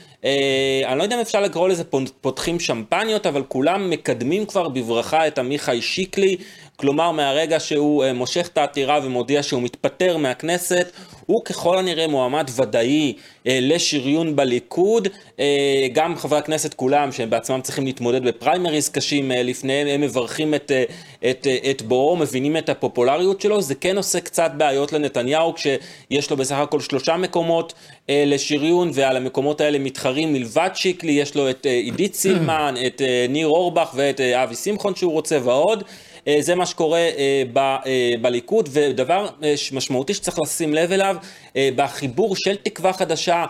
אני 0.86 0.98
לא 0.98 1.02
יודע 1.02 1.16
אם 1.16 1.20
אפשר 1.20 1.40
לקרוא 1.40 1.68
לזה 1.68 1.84
פותחים 2.20 2.60
שמפניות, 2.60 3.26
אבל 3.26 3.42
כולם 3.48 3.90
מקדמים 3.90 4.46
כבר 4.46 4.68
בברכה 4.68 5.26
את 5.26 5.38
עמיחי 5.38 5.82
שיקלי. 5.82 6.36
כלומר 6.76 7.10
מהרגע 7.10 7.60
שהוא 7.60 8.04
מושך 8.14 8.48
את 8.52 8.58
העתירה 8.58 9.00
ומודיע 9.02 9.42
שהוא 9.42 9.62
מתפטר 9.62 10.16
מהכנסת, 10.16 10.92
הוא 11.26 11.44
ככל 11.44 11.78
הנראה 11.78 12.06
מועמד 12.06 12.50
ודאי 12.56 13.12
אה, 13.46 13.58
לשריון 13.62 14.36
בליכוד. 14.36 15.08
אה, 15.40 15.86
גם 15.92 16.16
חברי 16.16 16.38
הכנסת 16.38 16.74
כולם, 16.74 17.12
שהם 17.12 17.30
בעצמם 17.30 17.60
צריכים 17.60 17.84
להתמודד 17.86 18.24
בפריימריז 18.24 18.88
קשים 18.88 19.32
אה, 19.32 19.42
לפניהם, 19.42 19.86
הם 19.86 20.00
מברכים 20.00 20.54
את, 20.54 20.70
אה, 20.70 20.84
את, 21.30 21.46
אה, 21.46 21.70
את 21.70 21.82
בואו, 21.82 22.16
מבינים 22.16 22.56
את 22.56 22.68
הפופולריות 22.68 23.40
שלו. 23.40 23.62
זה 23.62 23.74
כן 23.74 23.96
עושה 23.96 24.20
קצת 24.20 24.50
בעיות 24.56 24.92
לנתניהו, 24.92 25.54
כשיש 25.54 26.30
לו 26.30 26.36
בסך 26.36 26.56
הכל 26.56 26.80
שלושה 26.80 27.16
מקומות 27.16 27.72
אה, 28.10 28.24
לשריון, 28.26 28.90
ועל 28.94 29.16
המקומות 29.16 29.60
האלה 29.60 29.78
מתחרים 29.78 30.32
מלבד 30.32 30.70
שיקלי, 30.74 31.12
יש 31.12 31.34
לו 31.34 31.50
את 31.50 31.66
אה, 31.66 31.72
עידית 31.72 32.14
סילמן, 32.14 32.74
את 32.86 33.02
אה, 33.02 33.26
ניר 33.28 33.46
אורבך 33.46 33.90
ואת 33.94 34.20
אה, 34.20 34.42
אבי 34.44 34.54
שמחון 34.54 34.94
שהוא 34.94 35.12
רוצה 35.12 35.38
ועוד. 35.42 35.84
אה, 36.28 36.36
זה 36.40 36.54
מה 36.54 36.66
שקורה 36.66 36.98
אה, 36.98 37.42
אה, 37.56 38.12
בליכוד, 38.20 38.68
ודבר 38.72 39.26
משמעותי 39.72 40.14
שצריך 40.14 40.38
לשים 40.38 40.74
לב 40.74 40.92
אליו, 40.92 41.16
בחיבור 41.56 42.36
של 42.36 42.56
תקווה 42.56 42.92
חדשה 42.92 43.44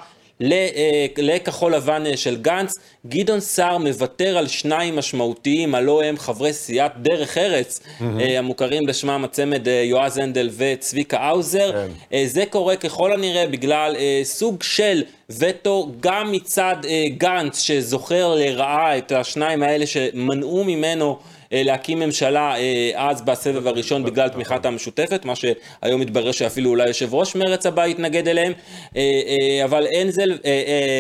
לכחול 1.17 1.75
לבן 1.75 2.17
של 2.17 2.37
גנץ, 2.37 2.73
גדעון 3.07 3.41
סער 3.41 3.79
מוותר 3.79 4.39
על 4.39 4.47
שניים 4.47 4.97
משמעותיים, 4.97 5.75
הלא 5.75 6.03
הם 6.03 6.19
חברי 6.19 6.53
סיעת 6.53 6.93
דרך 6.97 7.39
ארץ, 7.39 7.81
mm-hmm. 7.81 8.03
המוכרים 8.39 8.87
בשמם 8.87 9.25
הצמד 9.25 9.67
יועז 9.67 10.19
הנדל 10.19 10.51
וצביקה 10.57 11.19
האוזר. 11.19 11.73
כן. 11.73 12.27
זה 12.27 12.45
קורה 12.51 12.77
ככל 12.77 13.13
הנראה 13.13 13.47
בגלל 13.47 13.97
סוג 14.23 14.63
של 14.63 15.03
וטו 15.31 15.93
גם 16.01 16.33
מצד 16.33 16.77
גנץ, 17.19 17.61
שזוכר 17.61 18.35
לרעה 18.35 18.99
את 18.99 19.13
השניים 19.13 19.63
האלה 19.63 19.87
שמנעו 19.87 20.65
ממנו 20.65 21.19
להקים 21.65 21.99
ממשלה 21.99 22.57
אה, 22.57 22.91
אז 22.95 23.23
בסבב 23.23 23.67
הראשון 23.67 24.05
בגלל 24.05 24.29
תמיכת 24.29 24.67
המשותפת, 24.67 25.25
מה 25.25 25.33
שהיום 25.37 26.01
מתברר 26.01 26.33
שאפילו 26.33 26.71
אולי 26.71 26.89
יושב 26.89 27.15
ראש 27.15 27.37
מרץ 27.37 27.67
הבא 27.67 27.87
יתנגד 27.87 28.29
אליהם, 28.29 28.53
אה, 28.97 29.61
אבל 29.65 29.87
אנזל, 30.03 30.39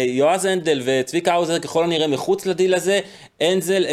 יועז 0.06 0.44
הנדל 0.44 0.80
וצביקה 0.84 1.32
האוזר 1.32 1.58
ככל 1.58 1.84
הנראה 1.84 2.06
מחוץ 2.06 2.46
לדיל 2.46 2.74
הזה, 2.74 3.00
אנזל, 3.42 3.84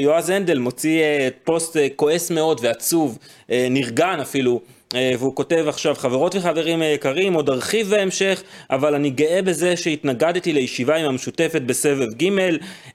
יועז 0.00 0.30
הנדל 0.30 0.58
מוציא 0.58 1.02
פוסט 1.44 1.76
כועס 1.96 2.30
מאוד 2.30 2.60
ועצוב, 2.62 3.18
נרגן 3.48 4.18
אפילו. 4.20 4.60
אה, 4.94 5.12
והוא 5.18 5.34
כותב 5.34 5.64
עכשיו, 5.68 5.94
חברות 5.94 6.34
וחברים 6.34 6.82
יקרים, 6.82 7.34
עוד 7.34 7.50
ארחיב 7.50 7.90
בהמשך, 7.90 8.42
אבל 8.70 8.94
אני 8.94 9.10
גאה 9.10 9.42
בזה 9.42 9.76
שהתנגדתי 9.76 10.52
לישיבה 10.52 10.96
עם 10.96 11.06
המשותפת 11.06 11.62
בסבב 11.62 12.14
ג'. 12.22 12.28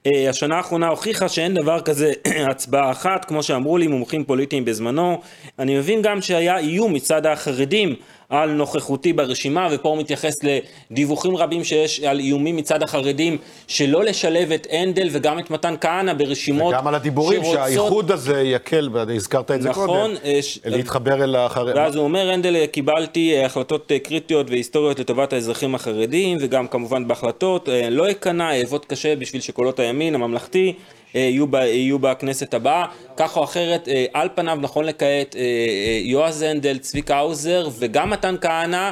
אה, 0.06 0.30
השנה 0.30 0.56
האחרונה 0.56 0.88
הוכיחה 0.88 1.28
שאין 1.28 1.54
דבר 1.54 1.80
כזה 1.80 2.12
הצבעה 2.50 2.90
אחת, 2.90 3.24
כמו 3.24 3.42
שאמרו 3.42 3.78
לי 3.78 3.86
מומחים 3.86 4.24
פוליטיים 4.24 4.64
בזמנו. 4.64 5.20
אני 5.58 5.78
מבין 5.78 6.02
גם 6.02 6.20
שהיה 6.20 6.58
איום 6.58 6.92
מצד 6.92 7.26
החרדים 7.26 7.94
על 8.28 8.50
נוכחותי 8.50 9.12
ברשימה, 9.12 9.68
ופה 9.72 9.88
הוא 9.88 9.98
מתייחס 9.98 10.34
לדיווחים 10.42 11.36
רבים 11.36 11.64
שיש 11.64 12.00
על 12.00 12.18
איומים 12.18 12.56
מצד 12.56 12.82
החרדים 12.82 13.38
שלא 13.66 14.04
לשלב 14.04 14.52
את 14.52 14.66
הנדל 14.70 15.08
וגם 15.12 15.38
את 15.38 15.50
מתן 15.50 15.74
כהנא 15.80 16.12
ברשימות 16.12 16.60
שרוצות... 16.60 16.74
וגם 16.74 16.88
על 16.88 16.94
הדיבורים 16.94 17.42
שרוצות... 17.42 17.58
שהאיחוד 17.58 18.10
הזה 18.10 18.40
יקל, 18.40 18.88
הזכרת 19.16 19.50
את 19.50 19.62
זה 19.62 19.68
נכון, 19.68 19.86
קודם, 19.86 20.14
אה, 20.24 20.42
ש... 20.42 20.58
להתחבר 20.64 21.24
אל 21.24 21.36
החרדים. 21.36 21.76
ואז 21.76 21.96
הוא 21.96 22.04
אומר, 22.04 22.30
הנדל, 22.30 22.66
קיבלתי 22.66 23.36
אה, 23.36 23.46
החלטות 23.46 23.92
אה, 23.92 23.98
קריטיות 23.98 24.50
והיסטוריות 24.50 24.98
לטובת 24.98 25.32
האזרחים 25.32 25.74
החרדים, 25.74 26.38
וגם 26.40 26.68
כמובן 26.68 27.08
בהחלטות, 27.08 27.68
לא 27.90 28.10
אכנע, 28.10 28.58
אעבוד 28.58 28.84
קשה 28.84 29.16
בשביל 29.16 29.42
שקולות 29.42 29.80
הימין 29.80 30.14
הממלכתי 30.14 30.74
יהיו, 31.14 31.46
ב, 31.46 31.54
יהיו 31.54 31.98
בכנסת 31.98 32.54
הבאה. 32.54 32.86
כך 33.16 33.36
או 33.36 33.44
אחרת, 33.44 33.88
אה, 33.88 34.04
על 34.12 34.28
פניו, 34.34 34.58
נכון 34.60 34.84
לכעת, 34.84 35.36
אה, 35.36 35.40
אה, 35.40 36.00
יועז 36.02 36.42
הנדל, 36.42 36.78
צביקה 36.78 37.16
האוזר 37.16 37.68
וגם 37.78 38.10
מתן 38.10 38.34
כהנא 38.40 38.90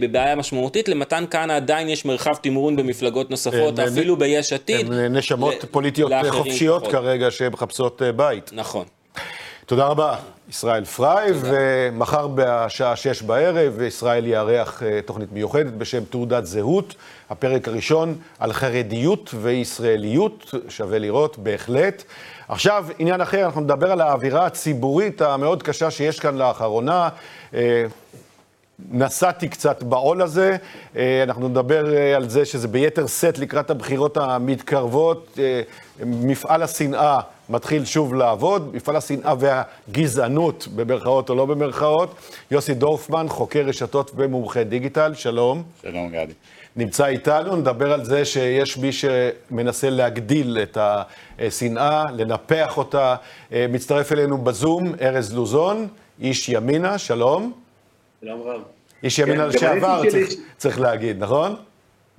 בבעיה 0.00 0.36
משמעותית. 0.36 0.88
למתן 0.88 1.24
כהנא 1.30 1.52
עדיין 1.52 1.88
יש 1.88 2.04
מרחב 2.04 2.34
תמרון 2.34 2.76
במפלגות 2.76 3.30
נוספות, 3.30 3.78
אפילו 3.78 4.16
ביש 4.16 4.52
עתיד. 4.52 4.92
הם 4.92 5.16
נשמות 5.16 5.54
פוליטיות 5.70 6.12
חופשיות. 6.30 6.86
כרגע 6.86 7.30
שמחפשות 7.30 8.02
בית. 8.16 8.50
נכון. 8.52 8.84
תודה 9.66 9.86
רבה, 9.86 10.16
ישראל 10.48 10.84
פריי, 10.84 11.30
ומחר 11.40 12.26
בשעה 12.34 12.96
שש 12.96 13.22
בערב 13.22 13.80
ישראל 13.80 14.26
יארח 14.26 14.82
תוכנית 15.06 15.32
מיוחדת 15.32 15.72
בשם 15.72 16.04
תעודת 16.04 16.46
זהות. 16.46 16.94
הפרק 17.30 17.68
הראשון 17.68 18.14
על 18.38 18.52
חרדיות 18.52 19.30
וישראליות, 19.40 20.54
שווה 20.68 20.98
לראות, 20.98 21.38
בהחלט. 21.38 22.04
עכשיו, 22.48 22.86
עניין 22.98 23.20
אחר, 23.20 23.44
אנחנו 23.44 23.60
נדבר 23.60 23.92
על 23.92 24.00
האווירה 24.00 24.46
הציבורית 24.46 25.20
המאוד 25.20 25.62
קשה 25.62 25.90
שיש 25.90 26.20
כאן 26.20 26.36
לאחרונה. 26.36 27.08
אה, 27.54 27.84
נסעתי 28.90 29.48
קצת 29.48 29.82
בעול 29.82 30.22
הזה, 30.22 30.56
אה, 30.96 31.22
אנחנו 31.22 31.48
נדבר 31.48 31.94
אה, 31.94 32.16
על 32.16 32.28
זה 32.28 32.44
שזה 32.44 32.68
ביתר 32.68 33.06
שאת 33.06 33.38
לקראת 33.38 33.70
הבחירות 33.70 34.16
המתקרבות. 34.16 35.38
מפעל 36.06 36.62
השנאה 36.62 37.20
מתחיל 37.52 37.84
שוב 37.84 38.14
לעבוד, 38.14 38.74
מפעל 38.74 38.96
השנאה 38.96 39.34
והגזענות, 39.38 40.68
במרכאות 40.74 41.30
או 41.30 41.34
לא 41.34 41.46
במרכאות. 41.46 42.14
יוסי 42.50 42.74
דורפמן, 42.74 43.26
חוקר 43.28 43.60
רשתות 43.60 44.10
ומומחה 44.16 44.64
דיגיטל, 44.64 45.14
שלום. 45.14 45.62
שלום, 45.82 46.08
גדי. 46.08 46.32
נמצא 46.76 47.06
איתנו, 47.06 47.56
נדבר 47.56 47.92
על 47.92 48.04
זה 48.04 48.24
שיש 48.24 48.78
מי 48.78 48.90
שמנסה 48.92 49.90
להגדיל 49.90 50.58
את 50.62 50.78
השנאה, 50.80 52.04
לנפח 52.12 52.78
אותה. 52.78 53.16
אה, 53.52 53.66
מצטרף 53.68 54.12
אלינו 54.12 54.38
בזום 54.38 54.92
ארז 55.00 55.34
לוזון, 55.34 55.88
איש 56.20 56.48
ימינה, 56.48 56.98
שלום. 56.98 57.52
שלום 58.24 58.40
רב. 58.40 58.60
איש 59.02 59.18
ימינה 59.18 59.42
כן, 59.42 59.48
לשעבר, 59.48 60.02
צריך, 60.10 60.30
צריך 60.56 60.80
להגיד, 60.80 61.22
נכון? 61.22 61.56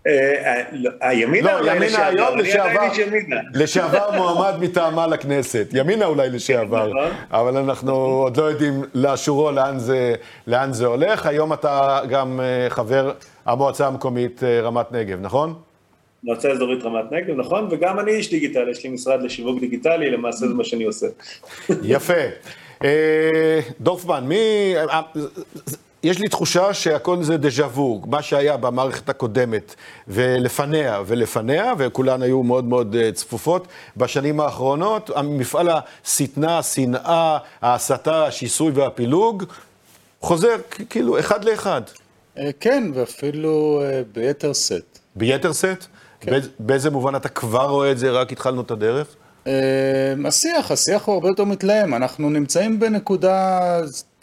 אה, 0.08 0.62
לא, 0.72 0.90
הימינה 1.02 1.62
לא, 1.62 1.72
ימינה 1.72 2.08
היום 2.08 2.38
לשעבר, 2.38 2.88
לשעבר 3.54 4.12
מועמד 4.16 4.54
מטעמה 4.60 5.08
לכנסת. 5.08 5.68
ימינה 5.74 6.06
אולי 6.06 6.30
לשעבר, 6.30 6.88
נכון. 6.88 7.12
אבל 7.32 7.58
אנחנו 7.58 7.94
עוד 7.94 8.38
לא 8.38 8.44
יודעים 8.44 8.84
לאשורו 8.94 9.52
לאן 10.48 10.72
זה, 10.74 10.86
הולך. 10.86 11.26
היום 11.26 11.54
אתה 11.54 12.00
גם 12.10 12.40
אה, 12.40 12.70
חבר 12.70 13.12
המועצה 13.46 13.88
המקומית 13.88 14.44
אה, 14.44 14.62
רמת 14.62 14.92
נגב, 14.92 15.22
נכון? 15.22 15.54
מועצה 16.24 16.52
אזורית 16.52 16.84
רמת 16.84 17.12
נגב, 17.12 17.38
נכון, 17.38 17.68
וגם 17.72 18.00
אני 18.00 18.12
איש 18.12 18.30
דיגיטל, 18.30 18.70
יש 18.70 18.84
לי 18.84 18.90
משרד 18.90 19.24
לשיווק 19.24 19.60
דיגיטלי, 19.60 20.12
למעשה 20.12 20.48
זה 20.48 20.54
מה 20.54 20.64
שאני 20.64 20.84
עושה. 20.84 21.08
יפה. 21.84 22.14
דורפמן, 23.82 24.24
מי... 24.28 24.74
יש 26.04 26.20
לי 26.20 26.28
תחושה 26.28 26.74
שהכל 26.74 27.24
זה 27.24 27.38
דז'ה 27.38 27.66
וו, 27.68 28.02
מה 28.06 28.22
שהיה 28.22 28.58
במערכת 28.58 29.10
הקודמת 29.10 29.76
ולפניה 30.08 31.02
ולפניה, 31.06 31.74
וכולן 31.78 32.22
היו 32.22 32.44
מאוד 32.44 32.66
מאוד 32.66 32.96
אה, 32.96 33.12
צפופות. 33.12 33.68
בשנים 33.98 34.40
האחרונות, 34.40 35.10
מפעל 35.24 35.70
השטנה, 35.70 36.58
השנאה, 36.58 37.38
ההסתה, 37.62 38.26
השיסוי 38.26 38.72
והפילוג, 38.72 39.44
חוזר 40.22 40.56
כאילו 40.90 41.20
אחד 41.20 41.44
לאחד. 41.44 41.82
אה, 42.38 42.50
כן, 42.60 42.92
ואפילו 42.94 43.82
אה, 43.84 44.02
ביתר 44.14 44.54
סט. 44.54 45.00
ביתר 45.16 45.54
סט? 45.54 45.86
כן. 46.20 46.40
באיזה 46.60 46.90
מובן 46.90 47.16
אתה 47.16 47.30
כבר 47.30 47.66
רואה 47.70 47.92
את 47.92 47.98
זה, 47.98 48.12
רק 48.12 48.32
התחלנו 48.32 48.62
את 48.62 48.72
הדרך? 48.72 49.16
השיח, 50.26 50.72
השיח 50.72 51.06
הוא 51.06 51.14
הרבה 51.14 51.28
יותר 51.28 51.44
מתלהם. 51.44 51.94
אנחנו 51.94 52.30
נמצאים 52.30 52.80
בנקודה 52.80 53.60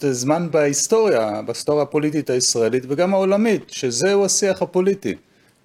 זמן 0.00 0.48
בהיסטוריה, 0.50 1.42
בהיסטוריה 1.42 1.82
הפוליטית 1.82 2.30
הישראלית 2.30 2.84
וגם 2.88 3.14
העולמית, 3.14 3.62
שזהו 3.68 4.24
השיח 4.24 4.62
הפוליטי. 4.62 5.14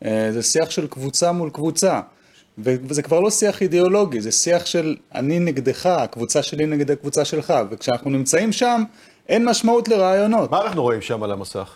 אה, 0.06 0.30
זה 0.32 0.44
שיח 0.44 0.70
של 0.70 0.88
קבוצה 0.88 1.32
מול 1.32 1.50
קבוצה. 1.50 2.02
וזה 2.58 3.02
כבר 3.02 3.20
לא 3.20 3.30
שיח 3.30 3.62
אידיאולוגי, 3.62 4.22
זה 4.22 4.32
שיח 4.32 4.66
של 4.66 4.96
אני 5.16 5.40
נגדך, 5.40 5.86
הקבוצה 5.86 6.44
שלי 6.44 6.66
נגד 6.66 6.92
הקבוצה 6.92 7.26
שלך, 7.26 7.54
וכשאנחנו 7.70 8.10
נמצאים 8.10 8.52
שם, 8.52 8.84
אין 9.30 9.46
משמעות 9.46 9.88
לרעיונות. 9.88 10.52
מה 10.52 10.62
אנחנו 10.62 10.82
רואים 10.82 11.02
שם 11.02 11.24
על 11.24 11.32
המסך? 11.32 11.76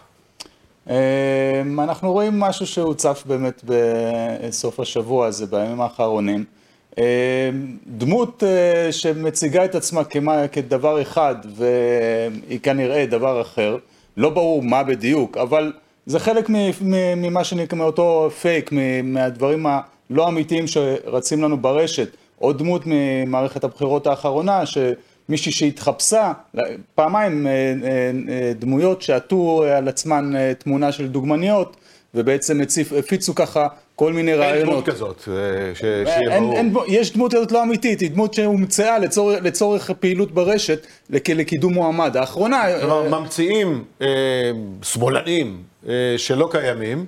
אה, 0.89 1.61
אנחנו 1.77 2.11
רואים 2.11 2.39
משהו 2.39 2.67
שהוצף 2.67 3.23
באמת 3.25 3.63
בסוף 3.65 4.79
השבוע 4.79 5.27
הזה, 5.27 5.45
בימים 5.45 5.81
האחרונים. 5.81 6.45
אה, 6.99 7.49
דמות 7.87 8.43
אה, 8.43 8.91
שמציגה 8.91 9.65
את 9.65 9.75
עצמה 9.75 10.03
כמה, 10.03 10.47
כדבר 10.47 11.01
אחד 11.01 11.35
והיא 11.55 12.59
כנראה 12.63 13.05
דבר 13.05 13.41
אחר, 13.41 13.77
לא 14.17 14.29
ברור 14.29 14.63
מה 14.63 14.83
בדיוק, 14.83 15.37
אבל 15.37 15.73
זה 16.05 16.19
חלק 16.19 16.45
ממה 17.17 17.43
שנקרא, 17.43 17.77
מאותו 17.77 18.29
פייק, 18.41 18.71
מהדברים 19.03 19.65
הלא 19.65 20.27
אמיתיים 20.27 20.67
שרצים 20.67 21.43
לנו 21.43 21.57
ברשת. 21.57 22.09
עוד 22.39 22.57
דמות 22.57 22.81
ממערכת 22.85 23.63
הבחירות 23.63 24.07
האחרונה, 24.07 24.63
שמישהי 24.65 25.51
שהתחפשה, 25.51 26.31
פעמיים 26.95 27.47
אה, 27.47 28.51
דמויות 28.59 29.01
שעטו 29.01 29.63
על 29.77 29.87
עצמן 29.87 30.33
תמונה 30.59 30.91
של 30.91 31.07
דוגמניות, 31.07 31.77
ובעצם 32.13 32.59
הפיצו 32.99 33.35
ככה 33.35 33.67
כל 33.95 34.13
מיני 34.13 34.33
רעיונות. 34.33 34.59
אין 34.59 34.71
דמות 34.71 34.85
כזאת, 34.85 35.23
אה, 35.27 35.75
שיהיה 35.75 36.39
ברור. 36.39 36.53
אין, 36.53 36.73
יש 36.87 37.13
דמות 37.13 37.33
כזאת 37.33 37.51
לא 37.51 37.63
אמיתית, 37.63 37.99
היא 37.99 38.11
דמות 38.11 38.33
שהומצאה 38.33 38.99
לצורך, 38.99 39.39
לצורך 39.43 39.91
פעילות 39.91 40.31
ברשת 40.31 40.87
לקידום 41.09 41.73
מועמד. 41.73 42.17
האחרונה... 42.17 42.63
כלומר, 42.81 43.03
אה, 43.03 43.19
ממציאים 43.19 43.83
אה, 44.01 44.07
שמאלנים 44.81 45.63
אה, 45.87 45.93
שלא 46.17 46.49
קיימים. 46.51 47.05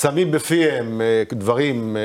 שמים 0.00 0.30
בפיהם 0.30 1.00
אה, 1.00 1.22
דברים 1.32 1.96
אה, 1.96 2.02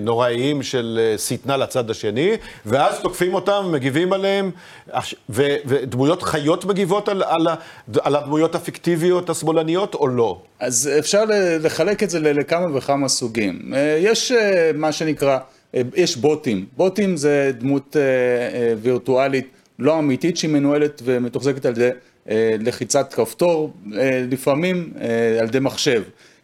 נוראיים 0.00 0.62
של 0.62 1.00
אה, 1.02 1.18
שטנה 1.18 1.56
לצד 1.56 1.90
השני, 1.90 2.32
ואז 2.66 3.00
תוקפים 3.00 3.34
אותם, 3.34 3.68
מגיבים 3.72 4.12
עליהם, 4.12 4.50
ודמויות 5.28 6.22
חיות 6.22 6.64
מגיבות 6.64 7.08
על, 7.08 7.22
על, 7.22 7.46
על 8.02 8.16
הדמויות 8.16 8.54
הפיקטיביות 8.54 9.30
השמאלניות 9.30 9.94
או 9.94 10.08
לא? 10.08 10.42
אז 10.60 10.90
אפשר 10.98 11.24
לחלק 11.60 12.02
את 12.02 12.10
זה 12.10 12.20
לכמה 12.20 12.76
וכמה 12.76 13.08
סוגים. 13.08 13.72
יש 13.98 14.32
מה 14.74 14.92
שנקרא, 14.92 15.38
יש 15.94 16.16
בוטים. 16.16 16.66
בוטים 16.76 17.16
זה 17.16 17.52
דמות 17.58 17.96
וירטואלית 18.82 19.48
לא 19.78 19.98
אמיתית 19.98 20.36
שהיא 20.36 20.50
מנוהלת 20.50 21.02
ומתוחזקת 21.04 21.66
על 21.66 21.72
ידי 21.72 21.90
לחיצת 22.58 23.14
כפתור, 23.14 23.72
לפעמים 24.30 24.92
על 25.40 25.48
ידי 25.48 25.60
מחשב. 25.60 26.02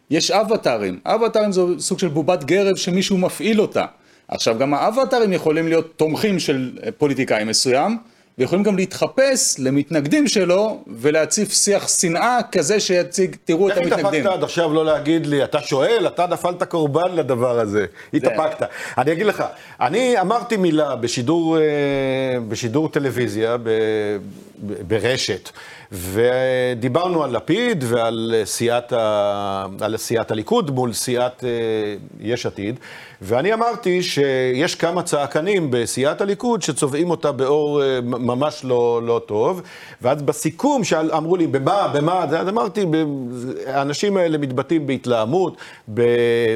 יש 0.09 0.31
אבטארים, 0.31 0.99
אבטארים 1.05 1.51
זה 1.51 1.61
סוג 1.79 1.99
של 1.99 2.07
בובת 2.07 2.43
גרב 2.43 2.75
שמישהו 2.75 3.17
מפעיל 3.17 3.61
אותה. 3.61 3.85
עכשיו 4.27 4.57
גם 4.57 4.73
האבטארים 4.73 5.33
יכולים 5.33 5.67
להיות 5.67 5.93
תומכים 5.97 6.39
של 6.39 6.71
פוליטיקאי 6.97 7.43
מסוים, 7.43 7.97
ויכולים 8.37 8.63
גם 8.63 8.75
להתחפש 8.75 9.55
למתנגדים 9.59 10.27
שלו 10.27 10.83
ולהציף 10.87 11.53
שיח 11.53 11.87
שנאה 11.87 12.39
כזה 12.51 12.79
שיציג, 12.79 13.35
תראו 13.45 13.69
את 13.69 13.77
המתנגדים. 13.77 13.97
איך 13.97 14.05
התאפקת 14.05 14.25
עד 14.25 14.43
עכשיו 14.43 14.73
לא 14.73 14.85
להגיד 14.85 15.25
לי, 15.25 15.43
אתה 15.43 15.61
שואל, 15.61 16.07
אתה 16.07 16.27
נפלת 16.27 16.63
קורבן 16.63 17.15
לדבר 17.15 17.59
הזה. 17.59 17.85
התאפקת. 18.13 18.67
אני 18.97 19.11
אגיד 19.11 19.25
לך, 19.25 19.43
אני 19.81 20.21
אמרתי 20.21 20.57
מילה 20.57 20.95
בשידור, 20.95 21.57
אה, 21.57 21.63
בשידור 22.47 22.89
טלוויזיה, 22.89 23.57
ברשת. 24.87 25.49
ודיברנו 25.91 27.23
על 27.23 27.35
לפיד 27.35 27.83
ועל 27.87 28.35
סיעת, 28.45 28.93
ה... 28.93 29.65
על 29.81 29.97
סיעת 29.97 30.31
הליכוד 30.31 30.71
מול 30.71 30.93
סיעת 30.93 31.43
אה, 31.43 31.49
יש 32.19 32.45
עתיד, 32.45 32.79
ואני 33.21 33.53
אמרתי 33.53 34.03
שיש 34.03 34.75
כמה 34.75 35.03
צעקנים 35.03 35.67
בסיעת 35.71 36.21
הליכוד 36.21 36.61
שצובעים 36.61 37.09
אותה 37.09 37.31
באור 37.31 37.83
אה, 37.83 38.01
ממש 38.03 38.61
לא, 38.63 39.01
לא 39.05 39.21
טוב, 39.25 39.61
ואז 40.01 40.21
בסיכום 40.21 40.83
שאמרו 40.83 41.35
לי, 41.35 41.47
במה, 41.47 41.87
במה, 41.93 42.23
אז 42.23 42.49
אמרתי, 42.49 42.85
האנשים 43.67 44.17
האלה 44.17 44.37
מתבטאים 44.37 44.87
בהתלהמות, 44.87 45.57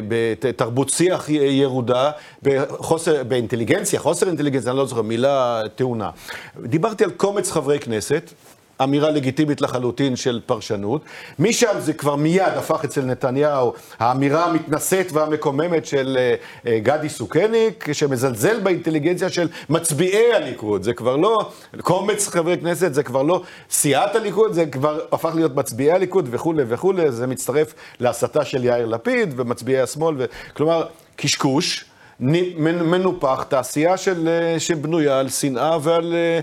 בתרבות 0.07 0.89
שיח 0.89 1.29
ירודה, 1.29 2.11
בחוסר, 2.43 3.23
באינטליגנציה, 3.23 3.99
חוסר 3.99 4.27
אינטליגנציה, 4.27 4.71
אני 4.71 4.77
לא 4.77 4.85
זוכר, 4.85 5.01
מילה 5.01 5.61
טעונה. 5.75 6.09
דיברתי 6.63 7.03
על 7.03 7.11
קומץ 7.11 7.51
חברי 7.51 7.79
כנסת. 7.79 8.33
אמירה 8.83 9.11
לגיטימית 9.11 9.61
לחלוטין 9.61 10.15
של 10.15 10.41
פרשנות. 10.45 11.01
משם 11.39 11.79
זה 11.79 11.93
כבר 11.93 12.15
מיד 12.15 12.53
הפך 12.55 12.83
אצל 12.85 13.01
נתניהו 13.01 13.73
האמירה 13.99 14.45
המתנשאת 14.45 15.11
והמקוממת 15.11 15.85
של 15.85 16.17
uh, 16.17 16.65
uh, 16.65 16.69
גדי 16.83 17.09
סוכניק, 17.09 17.93
שמזלזל 17.93 18.59
באינטליגנציה 18.59 19.29
של 19.29 19.47
מצביעי 19.69 20.33
הליכוד. 20.33 20.83
זה 20.83 20.93
כבר 20.93 21.15
לא 21.15 21.51
קומץ 21.81 22.27
חברי 22.27 22.57
כנסת, 22.57 22.93
זה 22.93 23.03
כבר 23.03 23.23
לא 23.23 23.41
סיעת 23.69 24.15
הליכוד, 24.15 24.53
זה 24.53 24.65
כבר 24.65 24.99
הפך 25.11 25.31
להיות 25.35 25.55
מצביעי 25.55 25.91
הליכוד 25.91 26.27
וכולי 26.31 26.63
וכולי. 26.67 27.11
זה 27.11 27.27
מצטרף 27.27 27.73
להסתה 27.99 28.45
של 28.45 28.63
יאיר 28.63 28.85
לפיד 28.85 29.33
ומצביעי 29.37 29.81
השמאל, 29.81 30.15
ו... 30.17 30.25
כלומר, 30.53 30.85
קשקוש. 31.15 31.85
מנופח, 32.19 33.45
תעשייה 33.49 33.97
של, 33.97 34.27
אה, 34.27 34.59
שבנויה 34.59 35.19
על 35.19 35.29
שנאה 35.29 35.77
ועל 35.81 36.13
אה, 36.13 36.39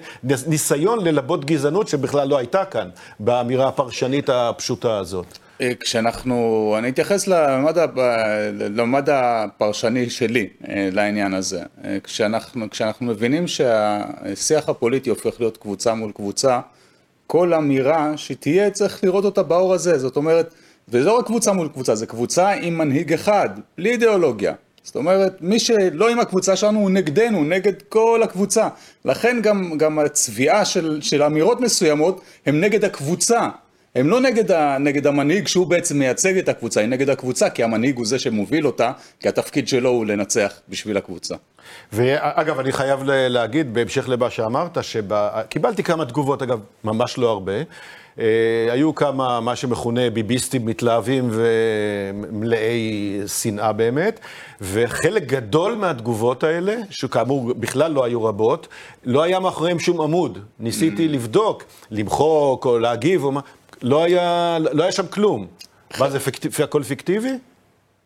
ניסיון 0.47 1.05
ללבות 1.05 1.45
גזענות 1.45 1.89
שבכלל 1.89 2.29
לא 2.29 2.39
הייתה 2.39 2.65
כאן, 2.65 2.89
באמירה 3.21 3.69
הפרשנית 3.69 4.29
הפשוטה 4.29 4.99
הזאת. 4.99 5.39
אה, 5.61 5.73
כשאנחנו, 5.81 6.75
אני 6.79 6.89
אתייחס 6.89 7.27
לממד, 7.27 7.77
לממד 8.55 9.09
הפרשני 9.11 10.11
שלי 10.11 10.49
לעניין 10.69 11.35
הזה. 11.35 11.63
כשאנחנו, 12.05 12.71
כשאנחנו 12.71 13.07
מבינים 13.07 13.47
שהשיח 13.47 14.69
הפוליטי 14.69 15.11
הופך 15.11 15.41
להיות 15.41 15.57
קבוצה 15.57 15.95
מול 15.95 16.13
קבוצה, 16.13 16.61
כל 17.27 17.55
אמירה 17.55 18.13
שתהיה 18.17 18.71
צריך 18.71 19.05
לראות 19.05 19.25
אותה 19.25 19.43
באור 19.43 19.75
הזה, 19.75 19.99
זאת 19.99 20.17
אומרת, 20.17 20.55
וזה 20.89 21.07
לא 21.07 21.19
רק 21.19 21.27
קבוצה 21.27 21.53
מול 21.53 21.69
קבוצה, 21.69 21.95
זה 21.95 22.07
קבוצה 22.07 22.51
עם 22.51 22.79
מנהיג 22.79 23.13
אחד, 23.13 23.49
בלי 23.79 23.91
אידיאולוגיה. 23.91 24.55
זאת 24.91 24.97
אומרת, 24.97 25.37
מי 25.41 25.59
שלא 25.59 26.11
עם 26.11 26.21
הקבוצה 26.21 26.57
שלנו 26.57 26.81
הוא 26.81 26.91
נגדנו, 26.91 27.45
נגד 27.45 27.73
כל 27.89 28.21
הקבוצה. 28.23 28.69
לכן 29.05 29.39
גם, 29.43 29.79
גם 29.79 29.99
הצביעה 29.99 30.65
של, 30.65 30.99
של 31.03 31.23
אמירות 31.23 31.61
מסוימות 31.61 32.21
הם 32.47 32.61
נגד 32.61 32.85
הקבוצה. 32.85 33.49
הם 33.95 34.09
לא 34.09 34.21
נגד, 34.21 34.51
ה, 34.51 34.79
נגד 34.79 35.07
המנהיג 35.07 35.47
שהוא 35.47 35.67
בעצם 35.67 35.99
מייצג 35.99 36.39
את 36.39 36.49
הקבוצה, 36.49 36.81
הם 36.81 36.91
נגד 36.91 37.11
הקבוצה, 37.11 37.51
כי 37.51 37.63
המנהיג 37.63 37.97
הוא 37.97 38.07
זה 38.07 38.19
שמוביל 38.19 38.67
אותה, 38.67 38.93
כי 39.21 39.29
התפקיד 39.29 39.69
שלו 39.69 39.91
הוא 39.91 40.07
לנצח 40.07 40.61
בשביל 40.69 40.97
הקבוצה. 40.97 41.35
ואגב, 41.93 42.59
אני 42.59 42.73
חייב 42.73 43.01
להגיד, 43.05 43.75
בהמשך 43.75 44.09
למה 44.09 44.31
שאמרת, 44.31 44.79
שקיבלתי 44.83 45.83
כמה 45.83 46.05
תגובות, 46.05 46.43
אגב, 46.43 46.61
ממש 46.85 47.19
לא 47.19 47.31
הרבה. 47.31 47.53
אה, 48.19 48.25
היו 48.71 48.95
כמה, 48.95 49.41
מה 49.41 49.57
שמכונה 49.57 50.11
ביביסטים 50.11 50.67
מתלהבים 50.67 51.31
ומלאי 51.33 53.21
שנאה 53.27 53.73
באמת, 53.73 54.21
וחלק 54.61 55.23
גדול 55.23 55.75
מהתגובות 55.75 56.45
האלה, 56.45 56.77
שכאמור 56.91 57.55
בכלל 57.55 57.93
לא 57.93 58.05
היו 58.05 58.25
רבות, 58.25 58.69
לא 59.05 59.23
היה 59.23 59.41
מאחוריהם 59.41 59.79
שום 59.79 60.01
עמוד. 60.01 60.39
ניסיתי 60.61 61.07
mm. 61.07 61.11
לבדוק, 61.11 61.63
למחוק 61.91 62.67
או 62.67 62.79
להגיב, 62.79 63.25
או 63.25 63.33
מה, 63.33 63.41
לא 63.83 64.03
היה, 64.03 64.59
לא 64.73 64.83
היה 64.83 64.93
שם 64.93 65.07
כלום. 65.07 65.47
מה 65.99 66.11
זה, 66.11 66.21
פיקטיב, 66.21 66.57
הכל 66.63 66.83
פיקטיבי? 66.83 67.33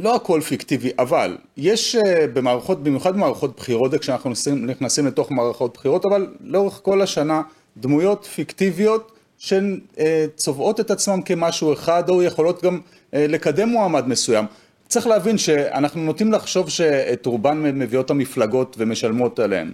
לא 0.01 0.15
הכל 0.15 0.41
פיקטיבי, 0.41 0.91
אבל 0.99 1.37
יש 1.57 1.97
אה, 1.97 2.27
במערכות, 2.33 2.83
במיוחד 2.83 3.15
במערכות 3.15 3.57
בחירות, 3.57 3.95
כשאנחנו 3.95 4.31
נכנסים, 4.31 4.67
נכנסים 4.67 5.07
לתוך 5.07 5.31
מערכות 5.31 5.75
בחירות, 5.75 6.07
אבל 6.07 6.27
לאורך 6.41 6.81
כל 6.83 7.03
השנה 7.03 7.43
דמויות 7.77 8.25
פיקטיביות 8.25 9.14
שהן 9.45 9.81
אה, 9.99 10.27
צובעות 10.37 10.81
את 10.81 10.91
עצמם 10.91 11.23
כמשהו 11.23 11.73
אחד, 11.73 12.09
או 12.09 12.23
יכולות 12.23 12.65
גם 12.65 12.81
אה, 13.15 13.27
לקדם 13.29 13.69
מועמד 13.69 14.09
מסוים. 14.09 14.45
צריך 14.89 15.07
להבין 15.07 15.39
שאנחנו 15.39 16.03
נוטים 16.03 16.33
לחשוב 16.33 16.71
שאת 16.71 17.27
רובן 17.27 17.79
מביאות 17.79 18.11
המפלגות 18.11 18.77
ומשלמות 18.79 19.39
עליהן. 19.39 19.73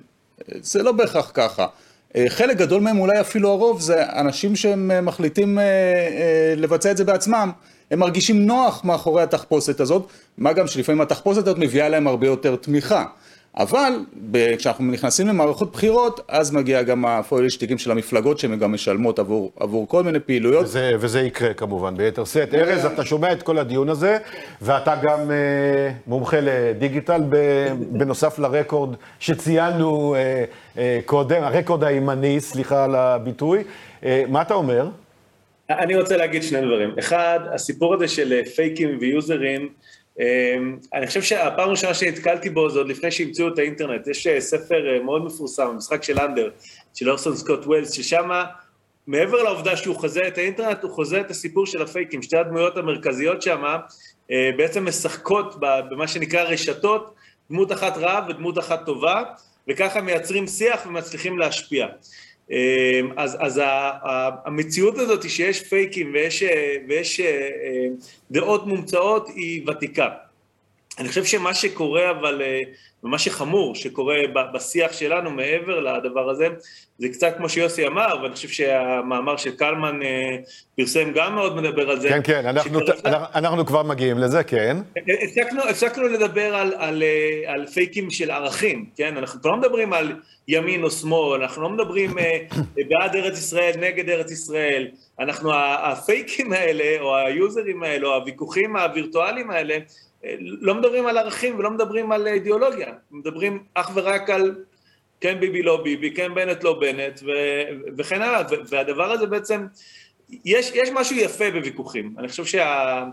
זה 0.62 0.82
לא 0.82 0.92
בהכרח 0.92 1.30
ככה. 1.34 1.66
חלק 2.28 2.56
גדול 2.56 2.82
מהם, 2.82 2.98
אולי 2.98 3.20
אפילו 3.20 3.50
הרוב, 3.50 3.80
זה 3.80 4.02
אנשים 4.12 4.56
שהם 4.56 5.04
מחליטים 5.04 5.58
לבצע 6.56 6.90
את 6.90 6.96
זה 6.96 7.04
בעצמם. 7.04 7.50
הם 7.90 7.98
מרגישים 7.98 8.46
נוח 8.46 8.84
מאחורי 8.84 9.22
התחפושת 9.22 9.80
הזאת, 9.80 10.06
מה 10.38 10.52
גם 10.52 10.66
שלפעמים 10.66 11.00
התחפושת 11.00 11.42
הזאת 11.42 11.58
מביאה 11.58 11.88
להם 11.88 12.06
הרבה 12.06 12.26
יותר 12.26 12.56
תמיכה. 12.56 13.04
אבל 13.57 13.92
כשאנחנו 14.59 14.84
נכנסים 14.84 15.28
למערכות 15.28 15.72
בחירות, 15.72 16.20
אז 16.28 16.51
מגיע 16.51 16.82
גם 16.82 17.05
הפוילשטיקים 17.05 17.78
של 17.78 17.90
המפלגות 17.90 18.38
שהן 18.38 18.59
גם 18.59 18.72
משלמות 18.72 19.18
עבור, 19.18 19.53
עבור 19.61 19.88
כל 19.88 20.03
מיני 20.03 20.20
פעילויות. 20.20 20.64
וזה, 20.64 20.92
וזה 20.98 21.20
יקרה 21.20 21.55
כמובן 21.55 21.96
ביתר 21.96 22.24
שאת. 22.24 22.55
ארז, 22.55 22.84
אתה 22.84 23.05
שומע 23.05 23.32
את 23.32 23.42
כל 23.42 23.59
הדיון 23.59 23.88
הזה, 23.88 24.18
ואתה 24.62 24.94
גם 25.03 25.30
אה, 25.30 25.92
מומחה 26.07 26.36
לדיגיטל, 26.42 27.22
בנוסף 27.90 28.38
לרקורד 28.38 28.94
שציינו 29.20 30.14
אה, 30.14 30.44
אה, 30.78 31.01
קודם, 31.05 31.42
הרקורד 31.42 31.84
הימני, 31.84 32.40
סליחה 32.40 32.84
על 32.84 32.94
הביטוי. 32.94 33.64
אה, 34.05 34.24
מה 34.28 34.42
אתה 34.42 34.55
אומר? 34.55 34.88
אני 35.70 35.96
רוצה 35.96 36.16
להגיד 36.16 36.42
שני 36.42 36.61
דברים. 36.61 36.90
אחד, 36.98 37.40
הסיפור 37.55 37.94
הזה 37.94 38.09
של 38.09 38.44
פייקים 38.44 38.98
ויוזרים, 39.01 39.61
אמ, 39.61 39.68
אני 40.94 41.06
חושב 41.06 41.22
שהפעם 41.22 41.68
הראשונה 41.68 41.94
שנתקלתי 41.94 42.50
בו 42.50 42.70
זה 42.70 42.78
עוד 42.78 42.88
לפני 42.88 43.10
שהמציאו 43.10 43.48
את 43.48 43.58
האינטרנט. 43.58 44.06
יש 44.06 44.26
אה, 44.26 44.40
ספר 44.40 44.88
אה, 44.88 45.02
מאוד 45.02 45.24
מפורסם, 45.24 45.76
משחק 45.76 46.02
של 46.02 46.20
אנדר, 46.20 46.50
של 46.94 47.10
אורסון 47.10 47.36
סקוט 47.36 47.66
ווילס, 47.66 47.92
ששם 47.92 48.30
מעבר 49.06 49.42
לעובדה 49.42 49.76
שהוא 49.76 49.96
חוזה 49.96 50.28
את 50.28 50.38
האינטרנט, 50.38 50.82
הוא 50.82 50.90
חוזה 50.90 51.20
את 51.20 51.30
הסיפור 51.30 51.66
של 51.66 51.82
הפייקים. 51.82 52.22
שתי 52.22 52.36
הדמויות 52.36 52.76
המרכזיות 52.76 53.42
שם 53.42 53.62
אה, 54.30 54.50
בעצם 54.56 54.84
משחקות 54.84 55.54
במה 55.60 56.08
שנקרא 56.08 56.42
רשתות, 56.42 57.14
דמות 57.50 57.72
אחת 57.72 57.96
רעה 57.96 58.26
ודמות 58.28 58.58
אחת 58.58 58.86
טובה, 58.86 59.22
וככה 59.68 60.00
מייצרים 60.00 60.46
שיח 60.46 60.86
ומצליחים 60.86 61.38
להשפיע. 61.38 61.86
אמ, 62.51 63.11
אז, 63.16 63.36
אז 63.40 63.61
המציאות 64.44 64.98
הזאת 64.98 65.30
שיש 65.30 65.61
פייקים 65.61 66.11
ויש, 66.14 66.42
ויש 66.88 67.20
אה, 67.20 67.86
דעות 68.30 68.66
מומצאות 68.66 69.28
היא 69.28 69.68
ותיקה. 69.68 70.09
אני 70.99 71.09
חושב 71.09 71.24
שמה 71.24 71.55
שקורה 71.55 72.11
אבל, 72.11 72.43
אה, 72.43 72.61
ומה 73.05 73.18
שחמור 73.18 73.74
שקורה 73.74 74.16
בשיח 74.55 74.93
שלנו 74.93 75.30
מעבר 75.30 75.80
לדבר 75.80 76.30
הזה, 76.30 76.49
זה 76.99 77.09
קצת 77.09 77.34
כמו 77.36 77.49
שיוסי 77.49 77.86
אמר, 77.86 78.14
ואני 78.22 78.34
חושב 78.34 78.49
שהמאמר 78.49 79.36
של 79.36 79.57
קלמן 79.57 80.03
אה, 80.03 80.36
פרסם 80.76 81.12
גם 81.14 81.34
מאוד 81.34 81.57
מדבר 81.57 81.91
על 81.91 82.01
זה. 82.01 82.09
כן, 82.09 82.20
כן, 82.24 82.47
אנחנו, 82.47 82.80
ת, 82.80 83.07
אנחנו 83.34 83.66
כבר 83.66 83.82
מגיעים 83.82 84.18
לזה, 84.18 84.45
כן. 84.45 84.76
הפסקנו, 85.24 85.62
הפסקנו 85.62 86.09
לדבר 86.09 86.55
על, 86.55 86.74
על, 86.76 87.03
על 87.47 87.66
פייקים 87.66 88.11
של 88.11 88.30
ערכים, 88.30 88.86
כן? 88.97 89.16
אנחנו 89.16 89.41
כבר 89.41 89.51
לא 89.51 89.57
מדברים 89.57 89.93
על 89.93 90.12
ימין 90.49 90.82
או 90.82 90.91
שמאל, 90.91 91.43
אנחנו 91.43 91.62
לא 91.62 91.68
מדברים 91.68 92.11
בעד 92.88 93.16
ארץ 93.16 93.38
ישראל, 93.38 93.72
נגד 93.80 94.09
ארץ 94.09 94.30
ישראל. 94.30 94.88
אנחנו, 95.20 95.51
הפייקים 95.55 96.53
האלה, 96.53 97.01
או 97.01 97.16
היוזרים 97.16 97.82
האלה, 97.82 98.07
או 98.07 98.14
הוויכוחים 98.14 98.76
הווירטואליים 98.76 99.51
האלה, 99.51 99.78
לא 100.40 100.74
מדברים 100.74 101.06
על 101.06 101.18
ערכים 101.18 101.58
ולא 101.58 101.70
מדברים 101.70 102.12
על 102.12 102.26
אידיאולוגיה, 102.26 102.92
מדברים 103.10 103.62
אך 103.74 103.90
ורק 103.94 104.30
על 104.30 104.54
כן 105.20 105.40
ביבי 105.40 105.62
לא 105.62 105.82
ביבי, 105.82 106.14
כן 106.14 106.34
בנט 106.34 106.64
לא 106.64 106.80
בנט 106.80 107.20
ו- 107.26 107.90
וכן 107.98 108.22
הלאה, 108.22 108.42
והדבר 108.68 109.12
הזה 109.12 109.26
בעצם, 109.26 109.66
יש, 110.44 110.72
יש 110.74 110.88
משהו 110.94 111.16
יפה 111.16 111.50
בוויכוחים, 111.50 112.14
אני 112.18 112.28
חושב 112.28 112.44
שה... 112.44 113.04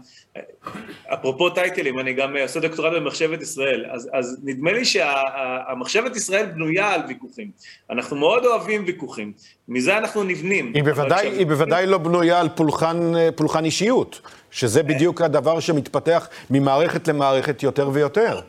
אפרופו 1.14 1.50
טייטלים, 1.50 2.00
אני 2.00 2.14
גם 2.14 2.38
עושה 2.38 2.60
דוקטורט 2.60 2.94
במחשבת 2.94 3.42
ישראל, 3.42 3.86
אז, 3.92 4.10
אז 4.14 4.40
נדמה 4.44 4.72
לי 4.72 4.86
שהמחשבת 4.86 6.12
שה, 6.12 6.18
ישראל 6.18 6.46
בנויה 6.46 6.94
על 6.94 7.02
ויכוחים. 7.08 7.52
אנחנו 7.90 8.16
מאוד 8.16 8.46
אוהבים 8.46 8.84
ויכוחים, 8.88 9.34
מזה 9.68 9.98
אנחנו 9.98 10.24
נבנים. 10.24 10.72
היא 10.76 10.84
בוודאי, 10.84 11.28
היא 11.28 11.46
בוודאי 11.46 11.86
לא 11.86 11.98
בנויה 11.98 12.40
על 12.40 12.50
פולחן, 12.50 13.12
פולחן 13.36 13.66
אישיות, 13.66 14.22
שזה 14.52 14.84
בדיוק 14.84 15.22
הדבר 15.22 15.60
שמתפתח 15.60 16.30
ממערכת 16.50 17.08
למערכת 17.08 17.64
יותר 17.64 17.90
ויותר. 17.94 18.40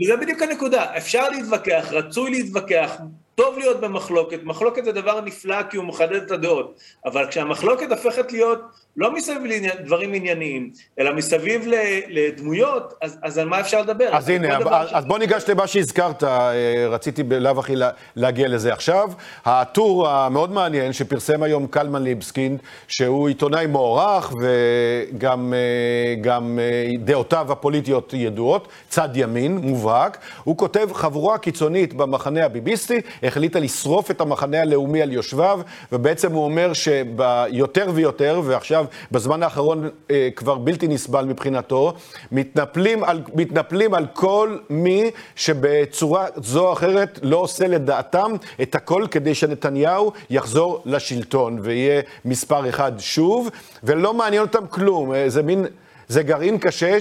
וזה 0.00 0.16
בדיוק 0.16 0.42
הנקודה, 0.42 0.96
אפשר 0.96 1.28
להתווכח, 1.28 1.88
רצוי 1.90 2.30
להתווכח, 2.30 2.96
טוב 3.34 3.58
להיות 3.58 3.80
במחלוקת, 3.80 4.40
מחלוקת 4.44 4.84
זה 4.84 4.92
דבר 4.92 5.20
נפלא 5.20 5.62
כי 5.62 5.76
הוא 5.76 5.84
מחדד 5.84 6.22
את 6.22 6.30
הדעות, 6.30 6.80
אבל 7.04 7.26
כשהמחלוקת 7.30 7.90
הופכת 7.90 8.32
להיות 8.32 8.60
לא 8.96 9.14
מסביב 9.14 9.42
לדברים 9.44 10.14
ענייניים, 10.14 10.70
אלא 10.98 11.14
מסביב 11.14 11.68
לדמויות, 12.08 12.94
אז, 13.02 13.18
אז 13.22 13.38
על 13.38 13.48
מה 13.48 13.60
אפשר 13.60 13.80
לדבר? 13.80 14.08
אז 14.12 14.28
הנה, 14.28 14.56
אז, 14.56 14.88
ש... 14.88 14.92
אז 14.92 15.04
בוא 15.04 15.18
ניגש 15.18 15.44
למה 15.48 15.66
שהזכרת, 15.66 16.24
אה, 16.24 16.86
רציתי 16.90 17.22
בלאו 17.22 17.60
הכי 17.60 17.74
להגיע 18.16 18.48
לזה 18.48 18.72
עכשיו. 18.72 19.10
הטור 19.44 20.08
המאוד 20.08 20.52
מעניין 20.52 20.92
שפרסם 20.92 21.42
היום 21.42 21.66
קלמן 21.66 22.02
ליבסקינד, 22.02 22.58
שהוא 22.88 23.28
עיתונאי 23.28 23.66
מוערך 23.66 24.32
וגם 24.32 25.54
אה, 25.54 26.14
גם 26.20 26.58
אה, 26.58 26.90
דעותיו 26.98 27.52
הפוליטיות 27.52 28.14
ידועות, 28.16 28.68
צד 28.88 29.08
ימין, 29.14 29.56
מובהק, 29.56 30.18
הוא 30.44 30.56
כותב, 30.56 30.88
חבורה 30.92 31.38
קיצונית 31.38 31.94
במחנה 31.94 32.44
הביביסטי 32.44 33.00
החליטה 33.22 33.58
לשרוף 33.58 34.10
את 34.10 34.20
המחנה 34.20 34.60
הלאומי 34.60 35.02
על 35.02 35.12
יושביו, 35.12 35.60
ובעצם 35.92 36.32
הוא 36.32 36.44
אומר 36.44 36.72
שיותר 36.72 37.86
ויותר, 37.94 38.40
ועכשיו 38.44 38.83
עכשיו, 38.84 39.08
בזמן 39.12 39.42
האחרון 39.42 39.88
אה, 40.10 40.28
כבר 40.36 40.54
בלתי 40.54 40.88
נסבל 40.88 41.24
מבחינתו, 41.24 41.94
מתנפלים 42.32 43.04
על, 43.04 43.22
מתנפלים 43.34 43.94
על 43.94 44.06
כל 44.12 44.56
מי 44.70 45.10
שבצורה 45.36 46.26
זו 46.36 46.68
או 46.68 46.72
אחרת 46.72 47.18
לא 47.22 47.36
עושה 47.36 47.66
לדעתם 47.66 48.32
את 48.62 48.74
הכל 48.74 49.06
כדי 49.10 49.34
שנתניהו 49.34 50.12
יחזור 50.30 50.82
לשלטון 50.86 51.58
ויהיה 51.62 52.02
מספר 52.24 52.68
אחד 52.68 52.92
שוב, 52.98 53.48
ולא 53.82 54.14
מעניין 54.14 54.42
אותם 54.42 54.66
כלום, 54.66 55.14
אה, 55.14 55.28
זה 55.28 55.42
מין... 55.42 55.66
זה 56.08 56.22
גרעין 56.22 56.58
קשה 56.58 56.98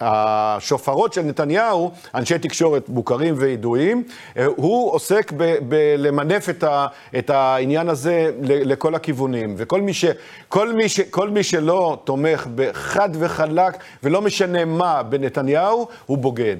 שהשופרות 0.00 1.12
של 1.12 1.22
נתניהו, 1.22 1.92
אנשי 2.14 2.38
תקשורת 2.38 2.88
מוכרים 2.88 3.34
וידועים, 3.38 4.02
הוא 4.56 4.92
עוסק 4.92 5.32
בלמנף 5.68 6.48
את, 6.48 6.64
את 7.18 7.30
העניין 7.30 7.88
הזה 7.88 8.30
לכל 8.40 8.94
הכיוונים. 8.94 9.54
וכל 9.58 9.80
מי, 9.80 9.94
ש, 9.94 10.04
כל 10.48 10.72
מי, 10.72 10.88
ש, 10.88 11.00
כל 11.00 11.30
מי 11.30 11.42
שלא 11.42 11.98
תומך 12.04 12.46
בחד 12.54 13.08
וחלק, 13.12 13.76
ולא 14.02 14.22
משנה 14.22 14.64
מה, 14.64 15.02
בנתניהו, 15.02 15.88
הוא 16.06 16.18
בוגד. 16.18 16.56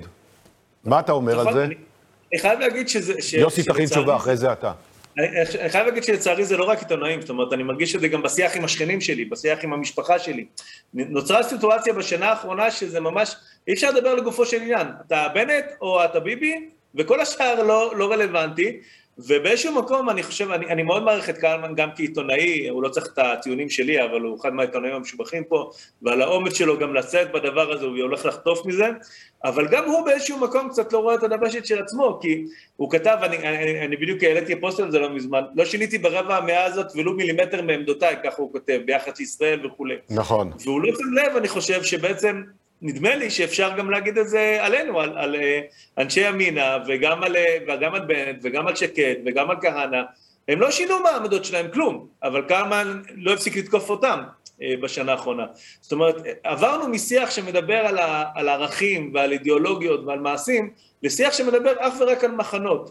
מה 0.85 1.01
אתה 1.01 1.13
אומר 1.13 1.33
על 1.33 1.41
נכון, 1.41 1.55
זה? 1.55 1.65
אני 1.65 2.41
חייב 2.41 2.61
להגיד 2.61 2.89
שזה... 2.89 3.15
יוסי 3.39 3.63
תכין 3.63 3.87
תשובה, 3.87 4.17
אחרי 4.17 4.37
זה 4.37 4.53
אתה. 4.53 4.73
אני 5.19 5.69
חייב 5.69 5.87
להגיד 5.87 6.05
שלצערי 6.05 6.45
זה 6.45 6.57
לא 6.57 6.65
רק 6.65 6.79
עיתונאים, 6.79 7.21
זאת 7.21 7.31
אומרת, 7.31 7.53
אני 7.53 7.63
מרגיש 7.63 7.95
את 7.95 8.01
זה 8.01 8.09
גם 8.09 8.23
בשיח 8.23 8.57
עם 8.57 8.65
השכנים 8.65 9.01
שלי, 9.01 9.25
בשיח 9.25 9.65
עם 9.65 9.73
המשפחה 9.73 10.19
שלי. 10.19 10.47
נוצרה 10.95 11.43
סיטואציה 11.43 11.93
בשנה 11.93 12.31
האחרונה 12.31 12.71
שזה 12.71 13.01
ממש, 13.01 13.37
אי 13.69 13.73
אפשר 13.73 13.91
לדבר 13.91 14.15
לגופו 14.15 14.47
של 14.47 14.63
עניין. 14.63 14.87
אתה 15.07 15.29
בנט 15.35 15.65
או 15.81 16.05
אתה 16.05 16.21
ביבי, 16.21 16.69
וכל 16.95 17.21
השאר 17.21 17.63
לא, 17.63 17.93
לא 17.97 18.13
רלוונטי, 18.13 18.81
ובאיזשהו 19.19 19.75
מקום 19.75 20.11
אני 20.11 20.23
חושב, 20.23 20.51
אני, 20.51 20.67
אני 20.67 20.83
מאוד 20.83 21.03
מעריך 21.03 21.31
את 21.31 21.39
קלמן 21.39 21.75
גם 21.75 21.89
כעיתונאי, 21.97 22.69
הוא 22.69 22.83
לא 22.83 22.89
צריך 22.89 23.07
את 23.13 23.19
הטיעונים 23.19 23.71
שלי, 23.71 24.05
אבל 24.05 24.21
הוא 24.21 24.41
אחד 24.41 24.55
מהעיתונאים 24.55 24.95
המשובחים 24.95 25.45
פה, 25.45 25.71
ועל 26.03 26.23
האומץ 26.23 26.55
שלו 26.55 26.79
גם 26.79 26.95
לצאת 26.95 27.33
בדבר 27.33 27.73
הזה, 27.73 27.85
הוא 27.85 27.99
הולך 27.99 28.27
לחטוף 28.27 28.67
מזה, 28.67 28.87
אבל 29.45 29.69
גם 29.69 29.85
הוא 29.85 30.05
באיזשהו 30.05 30.39
מקום 30.39 30.69
קצת 30.69 30.93
לא 30.93 30.99
רואה 30.99 31.15
את 31.15 31.23
הדבשת 31.23 31.67
של 31.67 31.83
עצמו, 31.83 32.19
כי 32.23 32.45
הוא 32.77 32.91
כתב, 32.91 33.17
אני, 33.23 33.37
אני, 33.37 33.85
אני 33.87 33.97
בדיוק 33.97 34.23
העליתי 34.23 34.61
פוסט 34.61 34.81
על 34.81 34.91
זה 34.91 34.99
לא 34.99 35.11
מזמן, 35.11 35.43
לא 35.55 35.65
שיניתי 35.65 35.99
ברבע 35.99 36.37
המאה 36.37 36.65
הזאת 36.65 36.87
ולו 36.97 37.13
מילימטר 37.13 37.63
מעמדותיי, 37.63 38.17
ככה 38.25 38.43
הוא 38.43 38.53
כותב, 38.53 38.81
ביחס 38.87 39.19
לישראל 39.19 39.67
וכולי. 39.67 39.95
נכון. 40.11 40.53
והוא 40.65 40.83
לא 40.83 40.93
שם 40.93 41.13
לב, 41.15 41.37
אני 41.37 41.49
חושב, 41.49 41.83
שבעצם 41.83 42.43
נדמה 42.83 43.17
לי 43.17 43.31
שאפשר 43.31 43.77
גם 43.77 43.91
להגיד 43.91 44.19
את 44.19 44.29
זה 44.29 44.59
עלינו, 44.61 45.01
על, 45.01 45.19
על 45.19 45.35
אה, 45.35 45.61
אנשי 45.99 46.21
ימינה, 46.21 46.79
וגם 46.87 47.23
על, 47.23 47.37
אה, 47.37 47.57
וגם 47.69 47.95
על 47.95 48.01
בנט, 48.01 48.37
וגם 48.43 48.67
על 48.67 48.77
שקד, 48.77 49.15
וגם 49.27 49.51
על 49.51 49.57
כהנא. 49.63 50.03
הם 50.49 50.61
לא 50.61 50.71
שינו 50.71 51.01
מהעמדות 51.01 51.45
שלהם 51.45 51.71
כלום, 51.73 52.07
אבל 52.23 52.43
קלמן 52.43 53.03
לא 53.15 53.33
הפסיק 53.33 53.57
לתקוף 53.57 53.91
אותם 53.91 54.23
אה, 54.63 54.75
בשנה 54.81 55.13
האחרונה. 55.13 55.47
זאת 55.81 55.93
אומרת, 55.93 56.17
עברנו 56.45 56.89
משיח 56.89 57.31
שמדבר 57.31 57.87
על, 57.87 57.99
ה, 57.99 58.25
על 58.35 58.49
ערכים 58.49 59.11
ועל 59.15 59.33
אידיאולוגיות 59.33 60.05
ועל 60.05 60.19
מעשים, 60.19 60.71
לשיח 61.03 61.33
שמדבר 61.33 61.73
אך 61.79 61.95
ורק 62.01 62.25
על 62.25 62.31
מחנות. 62.31 62.91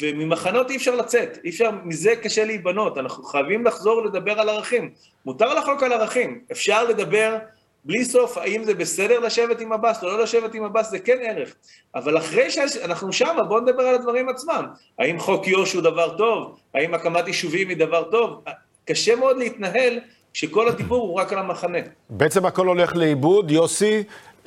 וממחנות 0.00 0.70
אי 0.70 0.76
אפשר 0.76 0.94
לצאת, 0.94 1.38
אי 1.44 1.50
אפשר, 1.50 1.70
מזה 1.84 2.16
קשה 2.16 2.44
להיבנות, 2.44 2.98
אנחנו 2.98 3.24
חייבים 3.24 3.64
לחזור 3.64 4.04
לדבר 4.04 4.40
על 4.40 4.48
ערכים. 4.48 4.90
מותר 5.26 5.54
לחלוק 5.54 5.82
על 5.82 5.92
ערכים, 5.92 6.40
אפשר 6.52 6.84
לדבר 6.84 7.38
בלי 7.84 8.04
סוף, 8.04 8.38
האם 8.38 8.64
זה 8.64 8.74
בסדר 8.74 9.18
לשבת 9.18 9.60
עם 9.60 9.72
עבאס 9.72 10.02
או 10.02 10.08
לא 10.08 10.22
לשבת 10.22 10.54
עם 10.54 10.64
עבאס, 10.64 10.90
זה 10.90 10.98
כן 10.98 11.18
ערך. 11.22 11.54
אבל 11.94 12.18
אחרי 12.18 12.50
שאנחנו 12.50 13.12
שם, 13.12 13.36
בואו 13.48 13.60
נדבר 13.60 13.82
על 13.82 13.94
הדברים 13.94 14.28
עצמם. 14.28 14.66
האם 14.98 15.18
חוק 15.18 15.48
יו"ש 15.48 15.72
הוא 15.72 15.82
דבר 15.82 16.16
טוב? 16.16 16.56
האם 16.74 16.94
הקמת 16.94 17.26
יישובים 17.26 17.68
היא 17.68 17.76
דבר 17.76 18.02
טוב? 18.10 18.44
קשה 18.84 19.16
מאוד 19.16 19.36
להתנהל 19.36 19.98
כשכל 20.32 20.68
הדיבור 20.68 21.02
הוא 21.02 21.20
רק 21.20 21.32
על 21.32 21.38
המחנה. 21.38 21.78
בעצם 22.10 22.46
הכל 22.46 22.66
הולך 22.66 22.96
לאיבוד. 22.96 23.50
יוסי, 23.50 24.02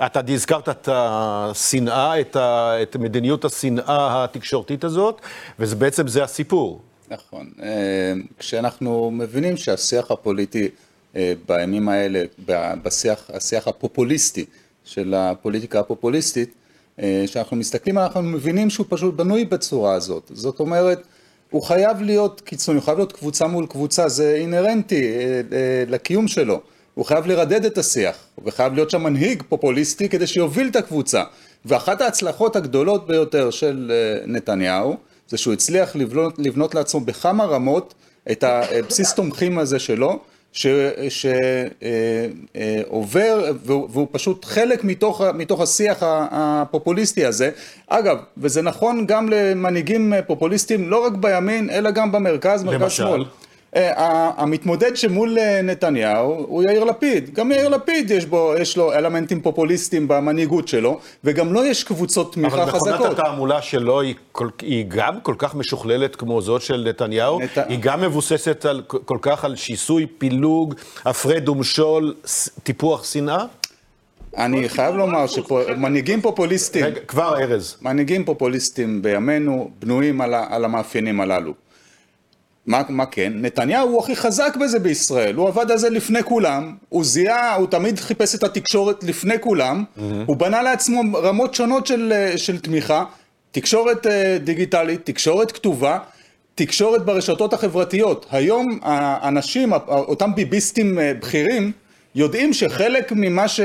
אתה 0.05 0.19
הזכרת 0.27 0.69
את 0.69 0.89
השנאה, 0.91 2.19
את, 2.19 2.35
ה, 2.35 2.73
את 2.81 2.95
מדיניות 2.95 3.45
השנאה 3.45 4.23
התקשורתית 4.23 4.83
הזאת, 4.83 5.21
ובעצם 5.59 6.07
זה 6.07 6.23
הסיפור. 6.23 6.81
נכון. 7.09 7.49
אה, 7.63 8.13
כשאנחנו 8.39 9.11
מבינים 9.11 9.57
שהשיח 9.57 10.11
הפוליטי 10.11 10.69
בימים 11.47 11.89
האלה, 11.89 12.24
בשיח 12.84 13.30
השיח 13.34 13.68
הפופוליסטי 13.68 14.45
של 14.86 15.13
הפוליטיקה 15.13 15.80
הפופוליסטית, 15.80 16.53
כשאנחנו 17.26 17.57
מסתכלים 17.57 17.97
אנחנו 17.97 18.22
מבינים 18.22 18.70
שהוא 18.70 18.86
פשוט 18.89 19.15
בנוי 19.15 19.45
בצורה 19.45 19.93
הזאת. 19.93 20.32
זאת 20.34 20.59
אומרת, 20.59 21.03
הוא 21.51 21.63
חייב 21.63 22.01
להיות 22.01 22.41
קיצוני, 22.41 22.78
הוא 22.78 22.86
חייב 22.86 22.97
להיות 22.97 23.13
קבוצה 23.13 23.47
מול 23.47 23.65
קבוצה, 23.65 24.09
זה 24.09 24.36
אינהרנטי 24.36 25.11
לקיום 25.88 26.28
שלו. 26.28 26.61
הוא 26.97 27.05
חייב 27.05 27.28
לרדד 27.28 27.65
את 27.65 27.78
השיח, 27.78 28.15
וחייב 28.45 28.74
להיות 28.74 28.89
שם 28.89 29.03
מנהיג 29.03 29.43
פופוליסטי 29.49 30.09
כדי 30.09 30.28
שיוביל 30.28 30.68
את 30.68 30.76
הקבוצה. 30.76 31.24
ואחת 31.65 32.01
ההצלחות 32.01 32.55
הגדולות 32.55 33.07
ביותר 33.07 33.51
של 33.51 33.91
אה, 33.91 34.26
נתניהו, 34.28 34.97
זה 35.28 35.38
שהוא 35.38 35.53
הצליח 35.53 35.95
לבנות, 35.95 36.39
לבנות 36.39 36.76
לעצמו 36.76 36.99
בכמה 36.99 37.45
רמות 37.45 37.93
את 38.32 38.43
הבסיס 38.43 39.13
תומכים 39.13 39.57
הזה 39.57 39.80
שלו, 39.80 40.20
שעובר, 40.51 42.29
אה, 43.43 43.47
אה, 43.47 43.51
והוא 43.65 44.07
פשוט 44.11 44.45
חלק 44.45 44.83
מתוך, 44.83 45.21
מתוך 45.33 45.61
השיח 45.61 45.97
הפופוליסטי 46.01 47.25
הזה. 47.25 47.49
אגב, 47.87 48.17
וזה 48.37 48.61
נכון 48.61 49.05
גם 49.07 49.29
למנהיגים 49.29 50.13
פופוליסטים 50.27 50.89
לא 50.89 51.05
רק 51.05 51.13
בימין, 51.13 51.69
אלא 51.69 51.91
גם 51.91 52.11
במרכז, 52.11 52.63
מרכז 52.63 52.91
שמאל. 52.91 53.21
אה, 53.21 53.46
המתמודד 54.38 54.95
שמול 54.95 55.38
אה, 55.39 55.61
נתניהו 55.61 56.45
הוא 56.47 56.63
יאיר 56.63 56.84
לפיד. 56.84 57.34
גם 57.34 57.51
יאיר 57.51 57.69
לפיד 57.69 58.11
יש, 58.11 58.25
בו, 58.25 58.53
יש 58.59 58.78
לו 58.78 58.93
אלמנטים 58.93 59.41
פופוליסטיים 59.41 60.07
במנהיגות 60.07 60.67
שלו, 60.67 60.99
וגם 61.23 61.53
לו 61.53 61.65
יש 61.65 61.84
קבוצות 61.84 62.34
תמיכה 62.34 62.65
חזקות. 62.65 62.88
אבל 62.88 62.95
מכונת 62.95 63.19
התעמולה 63.19 63.61
שלו 63.61 64.01
היא, 64.01 64.15
כל, 64.32 64.49
היא 64.61 64.86
גם 64.88 65.21
כל 65.21 65.36
כך 65.38 65.55
משוכללת 65.55 66.15
כמו 66.15 66.41
זאת 66.41 66.61
של 66.61 66.86
נתניהו, 66.89 67.39
נת... 67.39 67.57
היא 67.57 67.80
גם 67.82 68.01
מבוססת 68.01 68.65
על, 68.65 68.82
כל 68.82 69.17
כך 69.21 69.45
על 69.45 69.55
שיסוי, 69.55 70.05
פילוג, 70.17 70.73
הפרד 71.05 71.49
ומשול, 71.49 72.13
טיפוח 72.63 73.03
שנאה? 73.03 73.45
אני 74.38 74.69
חייב 74.69 74.95
לומר 74.95 75.25
שמנהיגים 75.28 76.21
פופוליסטים, 76.21 76.86
רגע, 76.86 76.99
כבר 77.07 77.38
ארז. 77.39 77.78
מנהיגים 77.82 78.25
פופוליסטים 78.25 79.01
בימינו 79.01 79.71
בנויים 79.80 80.21
על, 80.21 80.34
על 80.34 80.65
המאפיינים 80.65 81.21
הללו. 81.21 81.53
מה, 82.68 82.82
מה 82.89 83.05
כן? 83.05 83.34
נתניהו 83.36 83.89
הוא 83.89 84.03
הכי 84.03 84.15
חזק 84.15 84.57
בזה 84.61 84.80
בישראל, 84.80 85.36
הוא 85.36 85.47
עבד 85.47 85.72
על 85.72 85.78
זה 85.78 85.89
לפני 85.89 86.24
כולם, 86.24 86.76
הוא 86.89 87.05
זיהה, 87.05 87.55
הוא 87.55 87.68
תמיד 87.68 87.99
חיפש 87.99 88.36
את 88.36 88.43
התקשורת 88.43 89.03
לפני 89.03 89.39
כולם, 89.39 89.84
mm-hmm. 89.84 90.01
הוא 90.26 90.38
בנה 90.38 90.61
לעצמו 90.61 91.01
רמות 91.13 91.53
שונות 91.53 91.88
של, 91.88 92.13
של 92.36 92.59
תמיכה, 92.59 93.03
תקשורת 93.51 94.07
אה, 94.07 94.38
דיגיטלית, 94.43 95.05
תקשורת 95.05 95.51
כתובה, 95.51 95.99
תקשורת 96.55 97.05
ברשתות 97.05 97.53
החברתיות. 97.53 98.26
היום 98.32 98.80
האנשים, 98.82 99.74
אותם 99.88 100.36
ביביסטים 100.36 100.99
אה, 100.99 101.13
בכירים, 101.13 101.72
יודעים 102.15 102.53
שחלק 102.53 103.11
ממה 103.15 103.47
ש... 103.47 103.61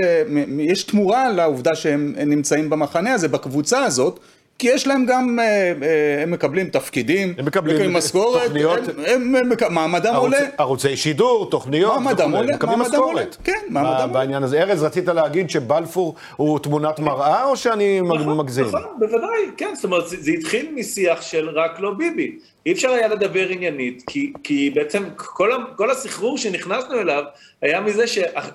יש 0.59 0.84
תמורה 0.84 1.30
לעובדה 1.30 1.74
שהם 1.74 2.14
נמצאים 2.26 2.70
במחנה 2.70 3.12
הזה, 3.12 3.28
בקבוצה 3.28 3.84
הזאת, 3.84 4.20
כי 4.62 4.68
יש 4.68 4.86
להם 4.86 5.06
גם, 5.06 5.38
אה, 5.38 5.44
אה, 5.82 6.22
הם 6.22 6.30
מקבלים 6.30 6.68
תפקידים, 6.68 7.34
הם 7.38 7.44
מקבלים 7.44 7.92
משכורת, 7.92 8.42
תוכניות, 8.42 8.78
הם, 8.88 9.34
הם, 9.34 9.52
הם, 9.60 9.74
מעמדם 9.74 10.14
ערוץ, 10.14 10.32
עולה. 10.34 10.46
ערוצי 10.58 10.96
שידור, 10.96 11.50
תוכניות, 11.50 12.00
מעמדם 12.00 12.32
עולה, 12.34 12.54
מקבלים 12.54 12.78
משכורת. 12.78 13.36
כן, 13.44 13.58
מעמדם 13.68 13.90
עולה. 13.90 14.06
בעניין 14.06 14.42
הזה. 14.42 14.62
ארז, 14.62 14.82
רצית 14.82 15.08
להגיד 15.08 15.50
שבלפור 15.50 16.14
הוא 16.36 16.58
תמונת 16.58 16.98
מראה, 16.98 17.44
או 17.44 17.56
שאני 17.56 18.00
נכון, 18.00 18.38
מגזים? 18.38 18.66
נכון, 18.66 18.82
בוודאי, 18.98 19.50
כן, 19.56 19.70
זאת 19.74 19.84
אומרת, 19.84 20.08
זה 20.08 20.30
התחיל 20.30 20.74
משיח 20.74 21.22
של 21.22 21.48
רק 21.48 21.80
לא 21.80 21.94
ביבי. 21.98 22.38
אי 22.66 22.72
אפשר 22.72 22.90
היה 22.90 23.08
לדבר 23.08 23.48
עניינית, 23.48 24.02
כי, 24.06 24.32
כי 24.42 24.70
בעצם 24.70 25.04
כל, 25.16 25.50
כל 25.76 25.90
הסחרור 25.90 26.38
שנכנסנו 26.38 27.00
אליו 27.00 27.24
היה 27.62 27.80
מזה 27.80 28.04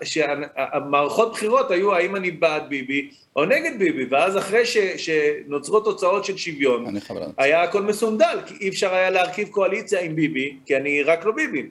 שהמערכות 0.03 1.31
בחירות 1.31 1.71
היו 1.71 1.95
האם 1.95 2.15
אני 2.15 2.31
בעד 2.31 2.69
ביבי 2.69 3.09
או 3.35 3.45
נגד 3.45 3.79
ביבי, 3.79 4.05
ואז 4.09 4.37
אחרי 4.37 4.65
ש, 4.65 4.77
שנוצרו 4.77 5.79
תוצאות 5.79 6.25
של 6.25 6.37
שוויון, 6.37 6.85
היה 7.37 7.63
הכל 7.63 7.81
מסונדל, 7.81 8.39
כי 8.45 8.53
אי 8.61 8.69
אפשר 8.69 8.93
היה 8.93 9.09
להרכיב 9.09 9.47
קואליציה 9.47 10.01
עם 10.01 10.15
ביבי, 10.15 10.57
כי 10.65 10.77
אני 10.77 11.03
רק 11.03 11.25
לא 11.25 11.31
ביבי. 11.31 11.63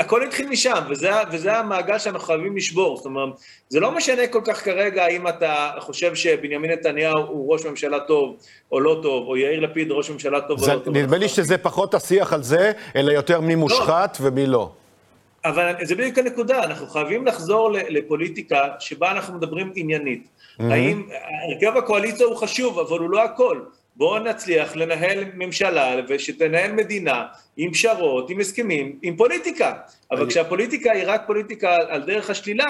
הכל 0.00 0.22
התחיל 0.22 0.48
משם, 0.48 0.78
וזה, 0.88 1.10
וזה 1.32 1.58
המעגל 1.58 1.98
שאנחנו 1.98 2.26
חייבים 2.26 2.56
לשבור. 2.56 2.96
זאת 2.96 3.06
אומרת, 3.06 3.28
זה 3.68 3.80
לא 3.80 3.96
משנה 3.96 4.26
כל 4.26 4.40
כך 4.44 4.64
כרגע 4.64 5.04
האם 5.04 5.28
אתה 5.28 5.70
חושב 5.78 6.14
שבנימין 6.14 6.70
נתניהו 6.70 7.18
הוא 7.28 7.52
ראש 7.52 7.66
ממשלה 7.66 8.00
טוב 8.00 8.36
או 8.72 8.80
לא 8.80 9.00
טוב, 9.02 9.28
או 9.28 9.36
יאיר 9.36 9.60
לפיד 9.60 9.90
ראש 9.90 10.10
ממשלה 10.10 10.40
טוב 10.40 10.58
זה, 10.58 10.72
או 10.72 10.78
לא 10.78 10.84
טוב. 10.84 10.96
נדמה 10.96 11.18
לי 11.18 11.28
שזה 11.28 11.58
פחות 11.58 11.94
השיח 11.94 12.32
על 12.32 12.42
זה, 12.42 12.72
אלא 12.96 13.12
יותר 13.12 13.40
מי 13.40 13.54
מושחת 13.54 14.20
לא. 14.20 14.26
ומי 14.26 14.46
לא. 14.46 14.70
אבל 15.44 15.72
זה 15.82 15.94
בדיוק 15.94 16.18
הנקודה, 16.18 16.64
אנחנו 16.64 16.86
חייבים 16.86 17.26
לחזור 17.26 17.70
לפוליטיקה 17.72 18.68
שבה 18.78 19.10
אנחנו 19.10 19.34
מדברים 19.34 19.72
עניינית. 19.74 20.26
Mm-hmm. 20.26 20.62
האם 20.62 21.08
הרכב 21.48 21.76
הקואליציה 21.76 22.26
הוא 22.26 22.36
חשוב, 22.36 22.78
אבל 22.78 22.98
הוא 22.98 23.10
לא 23.10 23.24
הכל. 23.24 23.60
בואו 23.96 24.18
נצליח 24.18 24.76
לנהל 24.76 25.24
ממשלה 25.34 25.96
ושתנהל 26.08 26.72
מדינה 26.72 27.22
עם 27.56 27.72
פשרות, 27.72 28.30
עם 28.30 28.40
הסכמים, 28.40 28.98
עם 29.02 29.16
פוליטיקה. 29.16 29.72
אבל 30.10 30.20
אני... 30.20 30.30
כשהפוליטיקה 30.30 30.92
היא 30.92 31.04
רק 31.06 31.22
פוליטיקה 31.26 31.76
על 31.88 32.02
דרך 32.02 32.30
השלילה, 32.30 32.64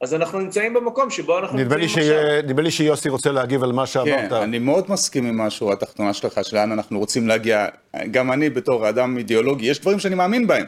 אז 0.00 0.14
אנחנו 0.14 0.38
נמצאים 0.38 0.74
במקום 0.74 1.10
שבו 1.10 1.38
אנחנו 1.38 1.58
נמצאים 1.58 1.84
עכשיו. 1.84 2.02
נדמה 2.42 2.62
לי 2.62 2.70
שיוסי 2.70 3.08
רוצה 3.08 3.32
להגיב 3.32 3.62
על 3.62 3.72
מה 3.72 3.86
שאמרת. 3.86 4.30
כן, 4.30 4.34
אני 4.34 4.58
מאוד 4.58 4.84
מסכים 4.88 5.26
עם 5.26 5.38
משהו, 5.38 5.72
התחתונה 5.72 6.14
שלך, 6.14 6.40
שלאן 6.42 6.72
אנחנו 6.72 6.98
רוצים 6.98 7.28
להגיע. 7.28 7.66
גם 8.10 8.32
אני 8.32 8.50
בתור 8.50 8.88
אדם 8.88 9.18
אידיאולוגי, 9.18 9.66
יש 9.66 9.80
דברים 9.80 9.98
שאני 9.98 10.14
מאמין 10.14 10.46
בהם. 10.46 10.66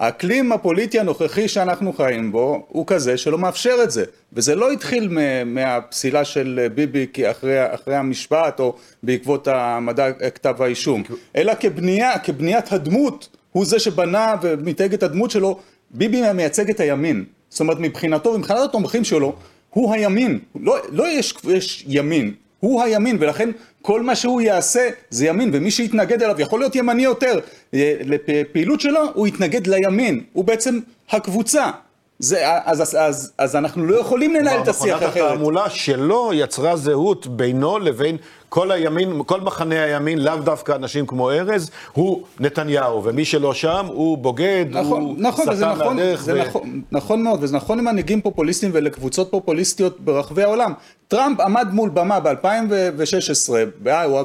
האקלים 0.00 0.52
הפוליטי 0.52 1.00
הנוכחי 1.00 1.48
שאנחנו 1.48 1.92
חיים 1.92 2.32
בו 2.32 2.66
הוא 2.68 2.86
כזה 2.86 3.16
שלא 3.16 3.38
מאפשר 3.38 3.76
את 3.82 3.90
זה 3.90 4.04
וזה 4.32 4.54
לא 4.54 4.72
התחיל 4.72 5.18
מהפסילה 5.46 6.24
של 6.24 6.66
ביבי 6.74 7.06
אחרי, 7.30 7.74
אחרי 7.74 7.96
המשפט 7.96 8.60
או 8.60 8.74
בעקבות 9.02 9.48
העמדה 9.48 10.12
כתב 10.12 10.62
האישום 10.62 11.02
אלא 11.36 11.52
כבנייה, 11.60 12.18
כבניית 12.18 12.72
הדמות 12.72 13.28
הוא 13.52 13.66
זה 13.66 13.78
שבנה 13.78 14.34
ומתייג 14.42 14.94
את 14.94 15.02
הדמות 15.02 15.30
שלו. 15.30 15.58
ביבי 15.90 16.32
מייצג 16.32 16.70
את 16.70 16.80
הימין 16.80 17.24
זאת 17.48 17.60
אומרת 17.60 17.76
מבחינתו, 17.80 18.38
מבחינת 18.38 18.60
התומכים 18.64 19.04
שלו 19.04 19.34
הוא 19.70 19.94
הימין, 19.94 20.38
לא, 20.60 20.76
לא 20.92 21.08
יש, 21.08 21.34
יש 21.48 21.84
ימין, 21.88 22.34
הוא 22.60 22.82
הימין 22.82 23.16
ולכן 23.20 23.50
כל 23.82 24.02
מה 24.02 24.14
שהוא 24.14 24.40
יעשה 24.40 24.88
זה 25.10 25.26
ימין 25.26 25.50
ומי 25.52 25.70
שיתנגד 25.70 26.22
אליו 26.22 26.40
יכול 26.40 26.60
להיות 26.60 26.76
ימני 26.76 27.02
יותר 27.02 27.40
לפעילות 27.72 28.80
שלו 28.80 29.00
הוא 29.14 29.26
יתנגד 29.26 29.66
לימין 29.66 30.20
הוא 30.32 30.44
בעצם 30.44 30.78
הקבוצה 31.10 31.70
זה, 32.18 32.38
אז, 32.64 32.82
אז, 32.82 32.96
אז, 33.00 33.32
אז 33.38 33.56
אנחנו 33.56 33.86
לא 33.86 33.96
יכולים 34.00 34.34
לנהל 34.34 34.62
את 34.62 34.68
השיח 34.68 34.98
אחרת. 34.98 35.16
מכונת 35.16 35.30
התעמולה 35.30 35.70
שלו 35.70 36.30
יצרה 36.34 36.76
זהות 36.76 37.26
בינו 37.26 37.78
לבין 37.78 38.16
כל 38.50 38.70
הימין, 38.70 39.22
כל 39.26 39.40
מחנה 39.40 39.84
הימין, 39.84 40.18
לאו 40.18 40.36
דווקא 40.36 40.72
אנשים 40.72 41.06
כמו 41.06 41.30
ארז, 41.30 41.70
הוא 41.92 42.22
נתניהו, 42.40 43.04
ומי 43.04 43.24
שלא 43.24 43.54
שם 43.54 43.86
הוא 43.86 44.18
בוגד, 44.18 44.66
נכון, 44.70 45.02
הוא 45.02 45.14
נכון, 45.18 45.56
סטה 45.56 45.72
נכון, 45.72 45.96
מהדרך. 45.96 46.22
זה 46.22 46.34
ו... 46.34 46.38
נכון, 46.48 46.82
נכון 46.92 47.22
מאוד, 47.22 47.38
וזה 47.42 47.56
נכון 47.56 47.78
למנהיגים 47.78 48.20
פופוליסטים 48.20 48.70
ולקבוצות 48.74 49.30
פופוליסטיות 49.30 50.00
ברחבי 50.00 50.42
העולם. 50.42 50.72
טראמפ 51.08 51.40
עמד 51.40 51.68
מול 51.72 51.90
במה 51.90 52.20
ב-2016 52.20 53.52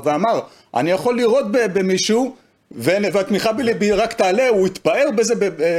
ואמר, 0.04 0.40
אני 0.76 0.92
יכול 0.92 1.18
לראות 1.18 1.46
במישהו 1.52 2.36
והתמיכה 2.72 3.54
בליבי 3.54 3.92
רק 3.92 4.14
תעלה, 4.14 4.48
הוא 4.48 4.66
התפאר 4.68 5.06
בזה 5.16 5.34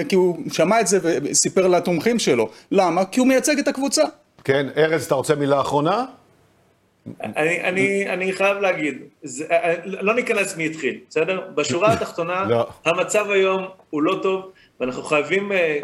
כי 0.09 0.17
הוא 0.17 0.37
שמע 0.53 0.81
את 0.81 0.87
זה 0.87 0.99
וסיפר 1.03 1.67
לתומכים 1.67 2.19
שלו. 2.19 2.49
למה? 2.73 3.05
כי 3.05 3.21
הוא 3.21 3.29
מייצג 3.29 3.59
את 3.59 3.69
הקבוצה. 3.69 4.03
כן, 4.45 4.67
ארז, 4.77 5.05
אתה 5.05 5.15
רוצה 5.15 5.35
מילה 5.35 5.61
אחרונה? 5.61 6.05
אני, 7.21 7.61
אני, 7.63 8.09
אני 8.09 8.33
חייב 8.33 8.59
להגיד, 8.59 9.03
זה, 9.23 9.45
אה, 9.51 9.75
לא 9.85 10.15
ניכנס 10.15 10.57
מי 10.57 10.67
התחיל, 10.67 10.99
בסדר? 11.09 11.41
בשורה 11.55 11.93
התחתונה, 11.93 12.45
לא. 12.49 12.67
המצב 12.85 13.31
היום 13.31 13.67
הוא 13.91 14.03
לא 14.03 14.19
טוב, 14.23 14.51
ואנחנו 14.81 15.03
חייבים 15.03 15.53
אה, 15.53 15.79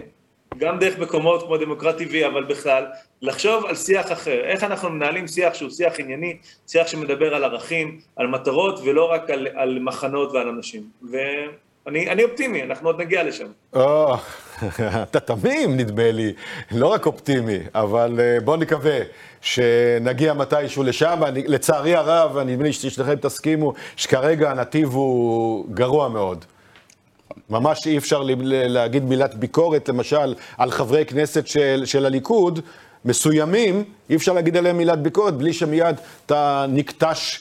גם 0.58 0.78
דרך 0.78 0.98
מקומות 0.98 1.42
כמו 1.42 1.56
דמוקרט 1.56 2.00
TV, 2.00 2.26
אבל 2.26 2.44
בכלל, 2.44 2.86
לחשוב 3.22 3.66
על 3.66 3.74
שיח 3.74 4.12
אחר. 4.12 4.40
איך 4.44 4.64
אנחנו 4.64 4.90
מנהלים 4.90 5.28
שיח 5.28 5.54
שהוא 5.54 5.70
שיח 5.70 6.00
ענייני, 6.00 6.36
שיח 6.66 6.86
שמדבר 6.86 7.34
על 7.34 7.44
ערכים, 7.44 8.00
על 8.16 8.26
מטרות, 8.26 8.80
ולא 8.84 9.10
רק 9.12 9.30
על, 9.30 9.48
על 9.54 9.78
מחנות 9.78 10.32
ועל 10.32 10.48
אנשים. 10.48 10.82
ואני 11.10 12.24
אופטימי, 12.24 12.62
אנחנו 12.62 12.88
עוד 12.88 13.00
נגיע 13.00 13.22
לשם. 13.22 13.46
או, 13.72 14.14
אתה 15.02 15.20
תמים, 15.20 15.76
נדמה 15.76 16.10
לי. 16.10 16.32
לא 16.70 16.86
רק 16.86 17.06
אופטימי, 17.06 17.58
אבל 17.74 18.20
אה, 18.20 18.40
בוא 18.44 18.56
נקווה 18.56 18.98
שנגיע 19.40 20.34
מתישהו 20.34 20.82
לשם. 20.82 21.20
אני, 21.26 21.42
לצערי 21.46 21.94
הרב, 21.96 22.38
נדמה 22.38 22.64
לי 22.64 22.72
ששניכם 22.72 23.14
תסכימו, 23.14 23.72
שכרגע 23.96 24.50
הנתיב 24.50 24.88
הוא 24.94 25.66
גרוע 25.74 26.08
מאוד. 26.08 26.44
ממש 27.50 27.86
אי 27.86 27.98
אפשר 27.98 28.22
להגיד 28.48 29.04
מילת 29.04 29.34
ביקורת, 29.34 29.88
למשל, 29.88 30.34
על 30.58 30.70
חברי 30.70 31.04
כנסת 31.04 31.46
של, 31.46 31.82
של 31.84 32.06
הליכוד, 32.06 32.60
מסוימים, 33.04 33.84
אי 34.10 34.16
אפשר 34.16 34.32
להגיד 34.32 34.56
עליהם 34.56 34.78
מילת 34.78 34.98
ביקורת 34.98 35.34
בלי 35.34 35.52
שמיד 35.52 35.96
אתה 36.26 36.66
נקטש, 36.68 37.40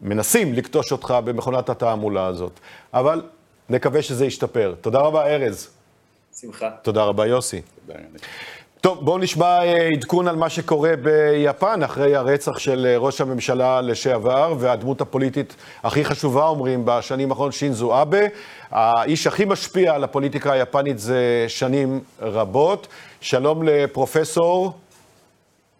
מנסים 0.00 0.54
לקטוש 0.54 0.92
אותך 0.92 1.14
במכונת 1.24 1.68
התעמולה 1.68 2.26
הזאת. 2.26 2.52
אבל 2.94 3.22
נקווה 3.70 4.02
שזה 4.02 4.26
ישתפר. 4.26 4.74
תודה 4.80 4.98
רבה, 4.98 5.26
ארז. 5.26 5.75
שמחה. 6.40 6.70
תודה 6.82 7.04
רבה, 7.04 7.26
יוסי. 7.26 7.60
טוב, 8.80 9.04
בואו 9.04 9.18
נשמע 9.18 9.64
אה, 9.64 9.88
עדכון 9.88 10.28
על 10.28 10.36
מה 10.36 10.50
שקורה 10.50 10.92
ביפן 10.96 11.82
אחרי 11.82 12.16
הרצח 12.16 12.58
של 12.58 12.86
אה, 12.86 12.98
ראש 12.98 13.20
הממשלה 13.20 13.80
לשעבר 13.80 14.54
והדמות 14.58 15.00
הפוליטית 15.00 15.56
הכי 15.82 16.04
חשובה, 16.04 16.46
אומרים, 16.46 16.82
בשנים 16.84 17.30
האחרונות, 17.30 17.52
שינזו 17.52 18.02
אבה. 18.02 18.18
האיש 18.70 19.26
הכי 19.26 19.44
משפיע 19.44 19.94
על 19.94 20.04
הפוליטיקה 20.04 20.52
היפנית 20.52 20.98
זה 20.98 21.44
שנים 21.48 22.00
רבות. 22.20 22.86
שלום 23.20 23.62
לפרופסור 23.62 24.72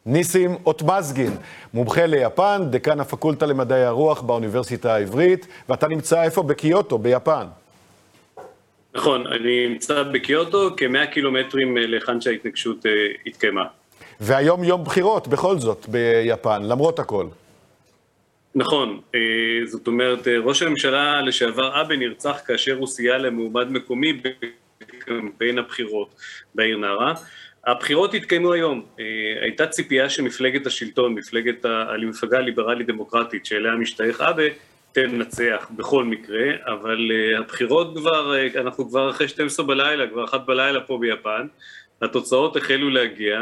ניסים 0.06 0.56
אוטמזגין, 0.66 1.36
מומחה 1.74 2.06
ליפן, 2.06 2.62
דקן 2.70 3.00
הפקולטה 3.00 3.46
למדעי 3.46 3.84
הרוח 3.84 4.20
באוניברסיטה 4.20 4.94
העברית, 4.94 5.46
ואתה 5.68 5.88
נמצא 5.88 6.22
איפה? 6.22 6.42
בקיוטו, 6.42 6.98
ביפן. 6.98 7.46
נכון, 8.96 9.26
אני 9.26 9.68
נמצא 9.68 10.02
בקיוטו, 10.02 10.70
כמאה 10.76 11.06
קילומטרים 11.06 11.78
אה, 11.78 11.86
להיכן 11.86 12.20
שההתנגשות 12.20 12.86
אה, 12.86 12.90
התקיימה. 13.26 13.64
והיום 14.20 14.64
יום 14.64 14.84
בחירות, 14.84 15.28
בכל 15.28 15.58
זאת, 15.58 15.86
ביפן, 15.88 16.62
למרות 16.62 16.98
הכל. 16.98 17.26
נכון, 18.54 19.00
אה, 19.14 19.20
זאת 19.66 19.86
אומרת, 19.86 20.28
ראש 20.28 20.62
הממשלה 20.62 21.22
לשעבר 21.22 21.80
אבה 21.80 21.96
נרצח 21.96 22.40
כאשר 22.46 22.76
הוא 22.76 22.86
סייע 22.86 23.18
למועמד 23.18 23.70
מקומי 23.70 24.12
בקמפיין 24.80 25.58
הבחירות 25.58 26.08
בעיר 26.54 26.76
נערה. 26.76 27.14
הבחירות 27.66 28.14
התקיימו 28.14 28.52
היום, 28.52 28.82
הייתה 29.42 29.66
ציפייה 29.66 30.10
שמפלגת 30.10 30.66
השלטון, 30.66 31.14
מפלגת 31.14 31.64
המפלגה 31.64 32.38
הליברלית 32.38 32.86
דמוקרטית 32.86 33.46
שאליה 33.46 33.72
משתייך 33.72 34.20
אבה, 34.20 34.44
תנצח 35.04 35.70
בכל 35.76 36.04
מקרה, 36.04 36.46
אבל 36.66 37.10
uh, 37.10 37.40
הבחירות 37.40 37.96
כבר, 37.96 38.34
uh, 38.34 38.60
אנחנו 38.60 38.88
כבר 38.88 39.10
אחרי 39.10 39.28
12 39.28 39.66
בלילה, 39.66 40.06
כבר 40.06 40.24
אחת 40.24 40.46
בלילה 40.46 40.80
פה 40.80 40.98
ביפן, 41.00 41.46
התוצאות 42.02 42.56
החלו 42.56 42.90
להגיע, 42.90 43.40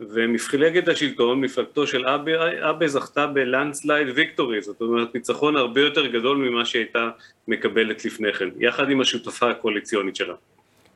ומפלגת 0.00 0.88
השלטון, 0.88 1.40
מפלגתו 1.40 1.86
של 1.86 2.06
אבה, 2.06 2.70
אבה 2.70 2.88
זכתה 2.88 3.26
בלנדסלייד 3.26 4.08
ויקטורי, 4.14 4.62
זאת 4.62 4.80
אומרת 4.80 5.14
ניצחון 5.14 5.56
הרבה 5.56 5.80
יותר 5.80 6.06
גדול 6.06 6.36
ממה 6.36 6.64
שהייתה 6.64 7.08
מקבלת 7.48 8.04
לפני 8.04 8.32
כן, 8.32 8.48
יחד 8.58 8.90
עם 8.90 9.00
השותפה 9.00 9.50
הקואליציונית 9.50 10.16
שלה. 10.16 10.34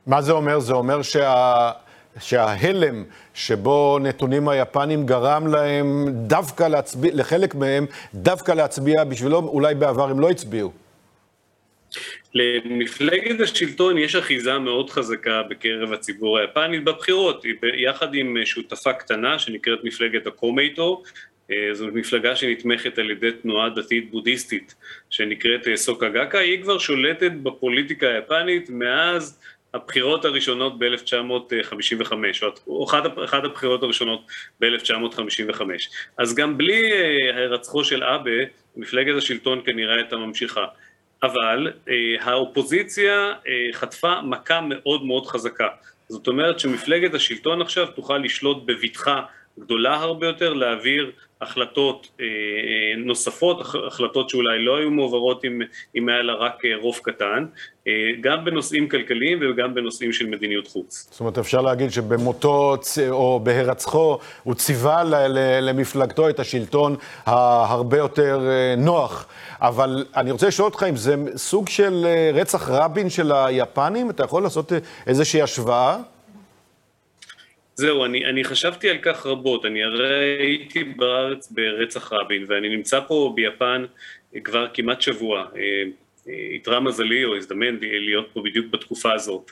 מה 0.07 0.21
זה 0.21 0.31
אומר? 0.31 0.59
זה 0.59 0.73
אומר 0.73 1.01
שה... 1.01 1.71
שההלם 2.19 3.03
שבו 3.33 3.99
נתונים 4.01 4.47
היפנים 4.47 5.05
גרם 5.05 5.47
להם 5.47 6.05
דווקא 6.09 6.63
להצביע, 6.63 7.11
לחלק 7.13 7.55
מהם, 7.55 7.85
דווקא 8.13 8.51
להצביע 8.51 9.03
בשבילו, 9.03 9.37
אולי 9.37 9.75
בעבר 9.75 10.09
הם 10.09 10.19
לא 10.19 10.29
הצביעו. 10.29 10.71
למפלגת 12.33 13.39
השלטון 13.39 13.97
יש 13.97 14.15
אחיזה 14.15 14.59
מאוד 14.59 14.89
חזקה 14.89 15.43
בקרב 15.49 15.93
הציבור 15.93 16.39
היפני 16.39 16.79
בבחירות, 16.79 17.45
יחד 17.77 18.15
עם 18.15 18.37
שותפה 18.45 18.93
קטנה 18.93 19.39
שנקראת 19.39 19.79
מפלגת 19.83 20.27
הקומייטו, 20.27 21.03
אה, 21.51 21.69
זו 21.73 21.87
מפלגה 21.93 22.35
שנתמכת 22.35 22.97
על 22.97 23.11
ידי 23.11 23.31
תנועה 23.31 23.69
דתית 23.69 24.11
בודהיסטית 24.11 24.75
שנקראת 25.09 25.67
אה, 25.67 25.77
סוקגקה, 25.77 26.39
היא 26.39 26.61
כבר 26.61 26.77
שולטת 26.77 27.31
בפוליטיקה 27.43 28.07
היפנית 28.07 28.69
מאז 28.69 29.39
הבחירות 29.75 30.25
הראשונות 30.25 30.79
ב-1955, 30.79 32.13
או 32.67 32.85
אחת, 32.85 33.03
אחת 33.25 33.43
הבחירות 33.43 33.83
הראשונות 33.83 34.21
ב-1955. 34.61 35.61
אז 36.17 36.35
גם 36.35 36.57
בלי 36.57 36.91
אה, 36.91 37.37
הירצחו 37.37 37.83
של 37.83 38.03
אבה, 38.03 38.31
מפלגת 38.75 39.17
השלטון 39.17 39.61
כנראה 39.65 39.95
הייתה 39.95 40.15
ממשיכה. 40.17 40.65
אבל 41.23 41.71
אה, 41.89 41.93
האופוזיציה 42.21 43.33
אה, 43.47 43.73
חטפה 43.73 44.21
מכה 44.21 44.61
מאוד 44.61 45.05
מאוד 45.05 45.27
חזקה. 45.27 45.67
זאת 46.09 46.27
אומרת 46.27 46.59
שמפלגת 46.59 47.13
השלטון 47.13 47.61
עכשיו 47.61 47.87
תוכל 47.87 48.17
לשלוט 48.17 48.57
בבטחה 48.65 49.21
גדולה 49.59 49.95
הרבה 49.95 50.27
יותר, 50.27 50.53
להעביר 50.53 51.11
החלטות 51.41 52.07
אה, 52.19 52.25
אה, 52.25 53.05
נוספות, 53.05 53.61
החלטות 53.87 54.29
שאולי 54.29 54.65
לא 54.65 54.77
היו 54.77 54.91
מועברות 54.91 55.45
אם, 55.45 55.61
אם 55.95 56.09
היה 56.09 56.21
לה 56.21 56.33
רק 56.33 56.65
אה, 56.65 56.71
רוב 56.81 56.99
קטן, 57.03 57.45
גם 58.21 58.45
בנושאים 58.45 58.89
כלכליים 58.89 59.39
וגם 59.41 59.73
בנושאים 59.73 60.13
של 60.13 60.25
מדיניות 60.25 60.67
חוץ. 60.67 61.07
זאת 61.11 61.19
אומרת, 61.19 61.37
אפשר 61.37 61.61
להגיד 61.61 61.89
שבמותו 61.91 62.75
או 63.09 63.39
בהירצחו 63.43 64.17
הוא 64.43 64.55
ציווה 64.55 65.03
למפלגתו 65.61 66.29
את 66.29 66.39
השלטון 66.39 66.95
ההרבה 67.25 67.97
יותר 67.97 68.39
נוח. 68.77 69.27
אבל 69.61 70.05
אני 70.15 70.31
רוצה 70.31 70.47
לשאול 70.47 70.65
אותך 70.65 70.85
אם 70.89 70.95
זה 70.95 71.15
סוג 71.35 71.69
של 71.69 72.07
רצח 72.33 72.69
רבין 72.69 73.09
של 73.09 73.31
היפנים? 73.31 74.09
אתה 74.09 74.23
יכול 74.23 74.43
לעשות 74.43 74.71
איזושהי 75.07 75.41
השוואה? 75.41 75.97
זהו, 77.75 78.05
אני, 78.05 78.25
אני 78.25 78.43
חשבתי 78.43 78.89
על 78.89 78.97
כך 79.01 79.25
רבות, 79.25 79.65
אני 79.65 79.83
הרי 79.83 80.37
הייתי 80.39 80.83
בארץ 80.83 81.51
ברצח 81.51 82.13
רבין 82.13 82.45
ואני 82.47 82.69
נמצא 82.69 82.99
פה 83.07 83.33
ביפן 83.35 83.85
כבר 84.43 84.67
כמעט 84.73 85.01
שבוע, 85.01 85.45
איתרע 86.27 86.73
אה, 86.73 86.79
אה, 86.79 86.85
מזלי 86.85 87.25
או 87.25 87.35
הזדמן 87.35 87.77
להיות 87.81 88.29
פה 88.33 88.41
בדיוק 88.45 88.65
בתקופה 88.71 89.13
הזאת. 89.13 89.51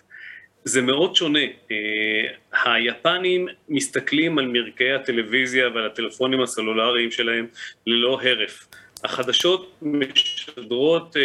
זה 0.63 0.81
מאוד 0.81 1.15
שונה, 1.15 1.39
אה, 1.71 2.73
היפנים 2.73 3.47
מסתכלים 3.69 4.37
על 4.37 4.47
מרקעי 4.47 4.93
הטלוויזיה 4.93 5.69
ועל 5.69 5.85
הטלפונים 5.85 6.41
הסלולריים 6.41 7.11
שלהם 7.11 7.47
ללא 7.87 8.19
הרף. 8.21 8.67
החדשות 9.03 9.79
משדרות 9.81 11.15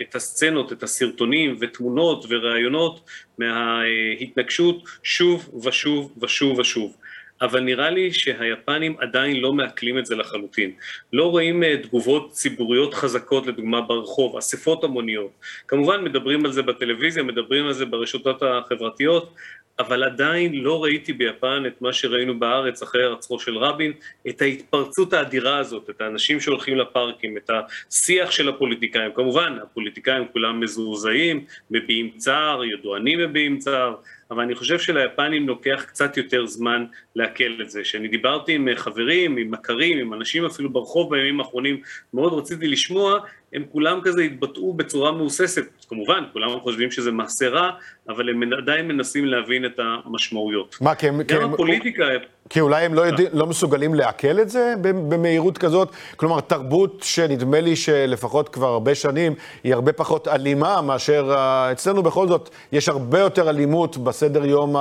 את 0.00 0.14
הסצנות, 0.14 0.72
את 0.72 0.82
הסרטונים 0.82 1.56
ותמונות 1.60 2.24
וראיונות 2.28 3.00
מההתנגשות 3.40 4.88
שוב 5.02 5.64
ושוב 5.64 6.12
ושוב 6.22 6.58
ושוב. 6.58 6.96
אבל 7.42 7.60
נראה 7.60 7.90
לי 7.90 8.12
שהיפנים 8.12 8.96
עדיין 8.98 9.36
לא 9.36 9.52
מעכלים 9.52 9.98
את 9.98 10.06
זה 10.06 10.16
לחלוטין. 10.16 10.72
לא 11.12 11.30
רואים 11.30 11.62
uh, 11.62 11.82
תגובות 11.82 12.30
ציבוריות 12.30 12.94
חזקות, 12.94 13.46
לדוגמה 13.46 13.80
ברחוב, 13.80 14.36
אספות 14.36 14.84
המוניות. 14.84 15.30
כמובן 15.68 16.04
מדברים 16.04 16.44
על 16.44 16.52
זה 16.52 16.62
בטלוויזיה, 16.62 17.22
מדברים 17.22 17.66
על 17.66 17.72
זה 17.72 17.86
ברשתות 17.86 18.42
החברתיות, 18.42 19.34
אבל 19.80 20.04
עדיין 20.04 20.54
לא 20.54 20.82
ראיתי 20.82 21.12
ביפן 21.12 21.62
את 21.66 21.82
מה 21.82 21.92
שראינו 21.92 22.38
בארץ 22.38 22.82
אחרי 22.82 23.04
הרצחו 23.04 23.38
של 23.38 23.58
רבין, 23.58 23.92
את 24.28 24.42
ההתפרצות 24.42 25.12
האדירה 25.12 25.58
הזאת, 25.58 25.90
את 25.90 26.00
האנשים 26.00 26.40
שהולכים 26.40 26.78
לפארקים, 26.78 27.36
את 27.36 27.50
השיח 27.50 28.30
של 28.30 28.48
הפוליטיקאים. 28.48 29.10
כמובן, 29.14 29.56
הפוליטיקאים 29.62 30.24
כולם 30.32 30.60
מזועזעים, 30.60 31.44
מביעים 31.70 32.10
צער, 32.16 32.64
ידוענים 32.64 33.18
מביעים 33.18 33.58
צער, 33.58 33.94
אבל 34.30 34.42
אני 34.42 34.54
חושב 34.54 34.78
שליפנים 34.78 35.48
לוקח 35.48 35.84
קצת 35.88 36.16
יותר 36.16 36.46
זמן 36.46 36.84
לעכל 37.16 37.58
את 37.62 37.70
זה. 37.70 37.82
כשאני 37.82 38.08
דיברתי 38.08 38.54
עם 38.54 38.68
חברים, 38.76 39.36
עם 39.36 39.50
מכרים, 39.50 39.98
עם 39.98 40.14
אנשים 40.14 40.46
אפילו 40.46 40.72
ברחוב 40.72 41.10
בימים 41.10 41.40
האחרונים, 41.40 41.80
מאוד 42.14 42.32
רציתי 42.32 42.68
לשמוע, 42.68 43.20
הם 43.52 43.64
כולם 43.72 44.00
כזה 44.04 44.22
התבטאו 44.22 44.74
בצורה 44.74 45.12
מהוססת. 45.12 45.62
כמובן, 45.88 46.24
כולם 46.32 46.60
חושבים 46.60 46.90
שזה 46.90 47.12
מעשה 47.12 47.48
רע, 47.48 47.70
אבל 48.08 48.30
הם 48.30 48.52
עדיין 48.52 48.88
מנסים 48.88 49.24
להבין 49.24 49.64
את 49.64 49.80
המשמעויות. 50.04 50.76
מה, 50.80 50.94
כי 50.94 51.08
הם... 51.08 51.22
גם 51.22 51.54
הפוליטיקה... 51.54 52.04
כי 52.50 52.60
אולי 52.60 52.84
הם 52.84 52.94
לא, 52.94 53.00
יודע, 53.00 53.24
לא 53.32 53.46
מסוגלים 53.46 53.94
לעכל 53.94 54.40
את 54.40 54.48
זה 54.48 54.74
במהירות 54.80 55.58
כזאת? 55.58 55.90
כלומר, 56.16 56.40
תרבות 56.40 57.00
שנדמה 57.02 57.60
לי 57.60 57.76
שלפחות 57.76 58.48
כבר 58.48 58.68
הרבה 58.68 58.94
שנים 58.94 59.34
היא 59.64 59.74
הרבה 59.74 59.92
פחות 59.92 60.28
אלימה 60.28 60.80
מאשר... 60.80 61.34
אצלנו 61.72 62.02
בכל 62.02 62.28
זאת 62.28 62.50
יש 62.72 62.88
הרבה 62.88 63.18
יותר 63.18 63.50
אלימות 63.50 63.96
בסדר 63.96 64.46
יום 64.46 64.76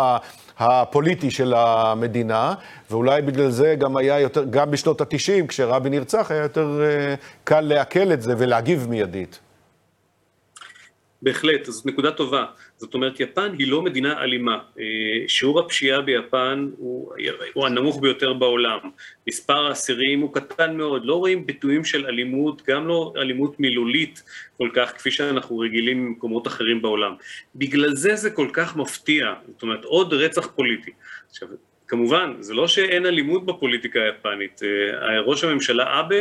הפוליטי 0.60 1.32
של 1.32 1.54
המדינה, 1.54 2.54
ואולי 2.92 3.22
בגלל 3.22 3.50
זה 3.50 3.76
גם 3.80 3.98
היה 3.98 4.20
יותר, 4.20 4.44
גם 4.50 4.72
בשנות 4.72 5.02
ה-90, 5.02 5.48
כשרבין 5.48 5.94
נרצח, 5.94 6.32
היה 6.32 6.44
יותר 6.44 6.82
אה, 6.82 7.16
קל 7.44 7.62
לעכל 7.62 8.14
את 8.14 8.22
זה 8.22 8.34
ולהגיב 8.38 8.88
מיידית. 8.90 9.40
בהחלט, 11.22 11.66
זאת 11.66 11.86
נקודה 11.86 12.12
טובה. 12.12 12.46
זאת 12.80 12.94
אומרת, 12.94 13.20
יפן 13.20 13.52
היא 13.60 13.72
לא 13.72 13.82
מדינה 13.82 14.22
אלימה. 14.24 14.58
אה, 14.80 14.84
שיעור 15.28 15.60
הפשיעה 15.60 16.02
ביפן 16.02 16.70
הוא, 16.78 17.14
הוא 17.54 17.66
הנמוך 17.66 18.00
ביותר 18.02 18.34
בעולם. 18.34 18.80
מספר 19.28 19.68
האסירים 19.68 20.20
הוא 20.20 20.34
קטן 20.34 20.78
מאוד. 20.78 21.06
לא 21.06 21.16
רואים 21.16 21.46
ביטויים 21.46 21.84
של 21.84 22.06
אלימות, 22.06 22.62
גם 22.68 22.88
לא 22.88 23.14
אלימות 23.18 23.60
מילולית 23.60 24.24
כל 24.58 24.70
כך, 24.74 24.98
כפי 24.98 25.12
שאנחנו 25.12 25.60
רגילים 25.60 26.06
במקומות 26.06 26.48
אחרים 26.48 26.82
בעולם. 26.82 27.14
בגלל 27.56 27.96
זה 27.96 28.16
זה 28.16 28.30
כל 28.30 28.48
כך 28.54 28.78
מפתיע. 28.78 29.34
זאת 29.48 29.62
אומרת, 29.62 29.86
עוד 29.86 30.14
רצח 30.14 30.48
פוליטי. 30.56 30.92
עכשיו, 31.30 31.48
כמובן, 31.88 32.34
זה 32.40 32.54
לא 32.54 32.68
שאין 32.68 33.06
אלימות 33.06 33.46
בפוליטיקה 33.46 34.00
היפנית. 34.00 34.62
אה, 34.64 35.22
ראש 35.22 35.44
הממשלה 35.44 36.00
אבה 36.00 36.16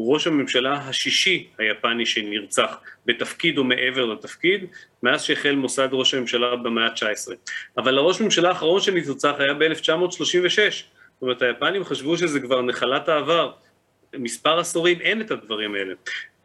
הוא 0.00 0.14
ראש 0.14 0.26
הממשלה 0.26 0.74
השישי 0.74 1.46
היפני 1.58 2.06
שנרצח 2.06 2.80
בתפקיד 3.06 3.58
או 3.58 3.64
מעבר 3.64 4.04
לתפקיד, 4.04 4.64
מאז 5.02 5.22
שהחל 5.22 5.54
מוסד 5.54 5.88
ראש 5.92 6.14
הממשלה 6.14 6.56
במאה 6.56 6.86
ה-19. 6.86 7.32
אבל 7.78 7.98
הראש 7.98 8.20
הממשלה 8.20 8.48
האחרון 8.48 8.80
שנרצח 8.80 9.34
היה 9.38 9.54
ב-1936, 9.54 10.56
זאת 11.20 11.22
אומרת, 11.22 11.42
היפנים 11.42 11.84
חשבו 11.84 12.18
שזה 12.18 12.40
כבר 12.40 12.62
נחלת 12.62 13.08
העבר. 13.08 13.52
מספר 14.18 14.58
עשורים 14.58 15.00
אין 15.00 15.20
את 15.20 15.30
הדברים 15.30 15.74
האלה. 15.74 15.94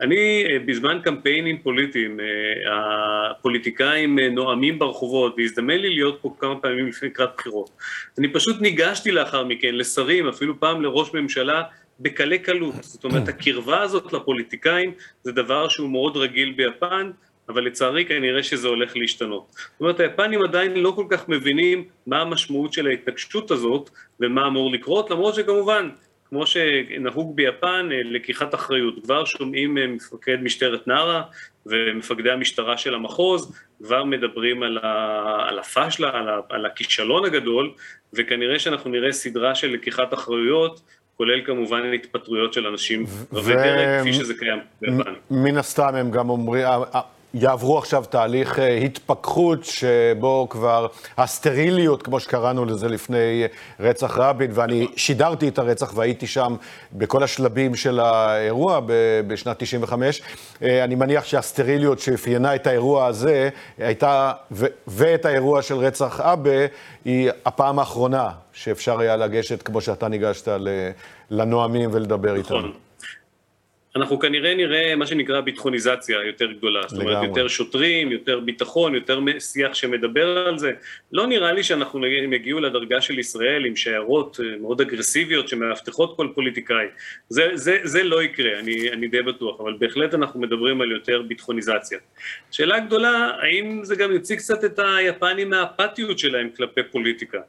אני 0.01 0.45
אה, 0.45 0.57
בזמן 0.65 0.99
קמפיינים 1.03 1.57
פוליטיים, 1.57 2.19
אה, 2.19 3.31
הפוליטיקאים 3.31 4.19
אה, 4.19 4.29
נואמים 4.29 4.79
ברחובות 4.79 5.35
והזדמן 5.37 5.77
לי 5.77 5.89
להיות 5.89 6.19
פה 6.21 6.35
כמה 6.39 6.55
פעמים 6.59 6.87
לפני 6.87 7.09
לקראת 7.09 7.29
בחירות. 7.37 7.69
אני 8.19 8.33
פשוט 8.33 8.61
ניגשתי 8.61 9.11
לאחר 9.11 9.43
מכן 9.43 9.75
לשרים, 9.75 10.27
אפילו 10.27 10.59
פעם 10.59 10.81
לראש 10.81 11.13
ממשלה, 11.13 11.63
בקלי 11.99 12.39
קלות. 12.39 12.75
זאת 12.81 13.03
אומרת, 13.03 13.27
הקרבה 13.27 13.81
הזאת 13.81 14.13
לפוליטיקאים 14.13 14.91
זה 15.23 15.31
דבר 15.31 15.67
שהוא 15.69 15.89
מאוד 15.89 16.17
רגיל 16.17 16.51
ביפן, 16.51 17.11
אבל 17.49 17.65
לצערי 17.65 18.05
כנראה 18.05 18.43
שזה 18.43 18.67
הולך 18.67 18.97
להשתנות. 18.97 19.51
זאת 19.51 19.81
אומרת, 19.81 19.99
היפנים 19.99 20.39
עדיין 20.47 20.73
לא 20.73 20.93
כל 20.95 21.05
כך 21.09 21.29
מבינים 21.29 21.83
מה 22.07 22.21
המשמעות 22.21 22.73
של 22.73 22.87
ההתנגשות 22.87 23.51
הזאת 23.51 23.89
ומה 24.19 24.47
אמור 24.47 24.71
לקרות, 24.71 25.09
למרות 25.09 25.35
שכמובן 25.35 25.89
כמו 26.29 26.47
שנהוג 26.47 27.35
ביפן, 27.35 27.89
אה, 27.91 28.01
לקיחת 28.03 28.55
אחריות. 28.55 28.95
כבר 29.03 29.25
שומעים 29.25 29.77
אה, 29.77 29.87
מפקד 29.87 30.37
משטרת 30.43 30.87
נארה 30.87 31.23
ומפקדי 31.65 32.31
המשטרה 32.31 32.77
של 32.77 32.95
המחוז, 32.95 33.59
כבר 33.83 34.03
מדברים 34.03 34.63
על, 34.63 34.77
ה, 34.77 35.45
על 35.47 35.59
הפשלה, 35.59 36.09
על, 36.09 36.29
ה, 36.29 36.39
על 36.49 36.65
הכישלון 36.65 37.25
הגדול, 37.25 37.71
וכנראה 38.13 38.59
שאנחנו 38.59 38.89
נראה 38.89 39.11
סדרה 39.11 39.55
של 39.55 39.71
לקיחת 39.71 40.13
אחריויות, 40.13 40.81
כולל 41.17 41.45
כמובן 41.45 41.93
התפטרויות 41.93 42.53
של 42.53 42.67
אנשים 42.67 43.05
רבי 43.33 43.53
דרג, 43.55 44.01
כפי 44.01 44.13
שזה 44.13 44.33
קיים 44.33 44.59
ביפן. 44.81 45.13
מן 45.31 45.57
הסתם 45.57 45.95
הם 45.95 46.11
גם 46.11 46.29
אומרים, 46.29 46.65
יעברו 47.37 47.77
עכשיו 47.77 48.03
תהליך 48.09 48.59
אה, 48.59 48.77
התפכחות 48.77 49.65
שבו 49.65 50.47
כבר 50.49 50.87
הסטריליות, 51.17 52.03
כמו 52.03 52.19
שקראנו 52.19 52.65
לזה 52.65 52.87
לפני 52.87 53.43
רצח 53.79 54.17
רבין, 54.17 54.51
ואני 54.53 54.87
שידרתי 54.95 55.47
את 55.47 55.59
הרצח 55.59 55.97
והייתי 55.97 56.27
שם 56.27 56.55
בכל 56.93 57.23
השלבים 57.23 57.75
של 57.75 57.99
האירוע 57.99 58.79
בשנת 59.27 59.59
95. 59.59 60.21
אה, 60.63 60.83
אני 60.83 60.95
מניח 60.95 61.25
שהסטריליות 61.25 61.99
שאפיינה 61.99 62.55
את 62.55 62.67
האירוע 62.67 63.05
הזה 63.05 63.49
הייתה, 63.77 64.31
ואת 64.87 65.25
האירוע 65.25 65.61
של 65.61 65.75
רצח 65.75 66.19
אבה, 66.19 66.65
היא 67.05 67.29
הפעם 67.45 67.79
האחרונה 67.79 68.29
שאפשר 68.55 68.99
היה 68.99 69.15
לגשת, 69.15 69.61
כמו 69.61 69.81
שאתה 69.81 70.07
ניגשת, 70.07 70.47
לנואמים 71.29 71.89
ולדבר 71.93 72.35
איתם. 72.35 72.69
אנחנו 73.95 74.19
כנראה 74.19 74.55
נראה 74.55 74.95
מה 74.95 75.07
שנקרא 75.07 75.41
ביטחוניזציה 75.41 76.23
יותר 76.23 76.51
גדולה, 76.51 76.81
זאת 76.87 77.01
אומרת 77.01 77.23
יותר 77.23 77.47
שוטרים, 77.47 78.11
יותר 78.11 78.39
ביטחון, 78.39 78.95
יותר 78.95 79.19
שיח 79.39 79.73
שמדבר 79.73 80.37
על 80.47 80.57
זה. 80.57 80.71
לא 81.11 81.27
נראה 81.27 81.51
לי 81.51 81.63
שאנחנו 81.63 82.05
יגיעו 82.07 82.59
לדרגה 82.59 83.01
של 83.01 83.19
ישראל 83.19 83.65
עם 83.65 83.75
שיירות 83.75 84.39
אה, 84.39 84.57
מאוד 84.61 84.81
אגרסיביות 84.81 85.47
שמאבטחות 85.47 86.17
כל 86.17 86.27
פוליטיקאי. 86.35 86.85
זה, 87.29 87.49
זה, 87.53 87.77
זה 87.83 88.03
לא 88.03 88.23
יקרה, 88.23 88.59
אני, 88.59 88.91
אני 88.91 89.07
די 89.07 89.21
בטוח, 89.21 89.61
אבל 89.61 89.73
בהחלט 89.79 90.13
אנחנו 90.13 90.39
מדברים 90.39 90.81
על 90.81 90.91
יותר 90.91 91.21
ביטחוניזציה. 91.21 91.99
שאלה 92.51 92.79
גדולה, 92.79 93.31
האם 93.41 93.79
זה 93.83 93.95
גם 93.95 94.11
יוציא 94.11 94.35
קצת 94.35 94.65
את 94.65 94.79
היפנים 94.79 95.49
מהאפתיות 95.49 96.19
שלהם 96.19 96.49
כלפי 96.57 96.81
פוליטיקה? 96.91 97.39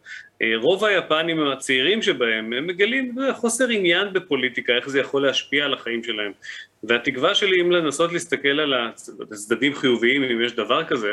אה, 0.42 0.52
רוב 0.56 0.84
היפנים 0.84 1.48
הצעירים 1.48 2.02
שבהם, 2.02 2.52
הם 2.52 2.66
מגלים 2.66 3.14
חוסר 3.32 3.68
עניין 3.68 4.12
בפוליטיקה, 4.12 4.72
איך 4.72 4.88
זה 4.88 5.00
יכול 5.00 5.26
להשפיע 5.26 5.64
על 5.64 5.74
החיים 5.74 6.04
שלהם. 6.04 6.32
והתקווה 6.82 7.34
שלי, 7.34 7.60
אם 7.60 7.70
לנסות 7.70 8.12
להסתכל 8.12 8.60
על 8.60 8.74
הצדדים 9.32 9.74
חיוביים, 9.74 10.22
אם 10.22 10.42
יש 10.42 10.52
דבר 10.52 10.84
כזה, 10.84 11.12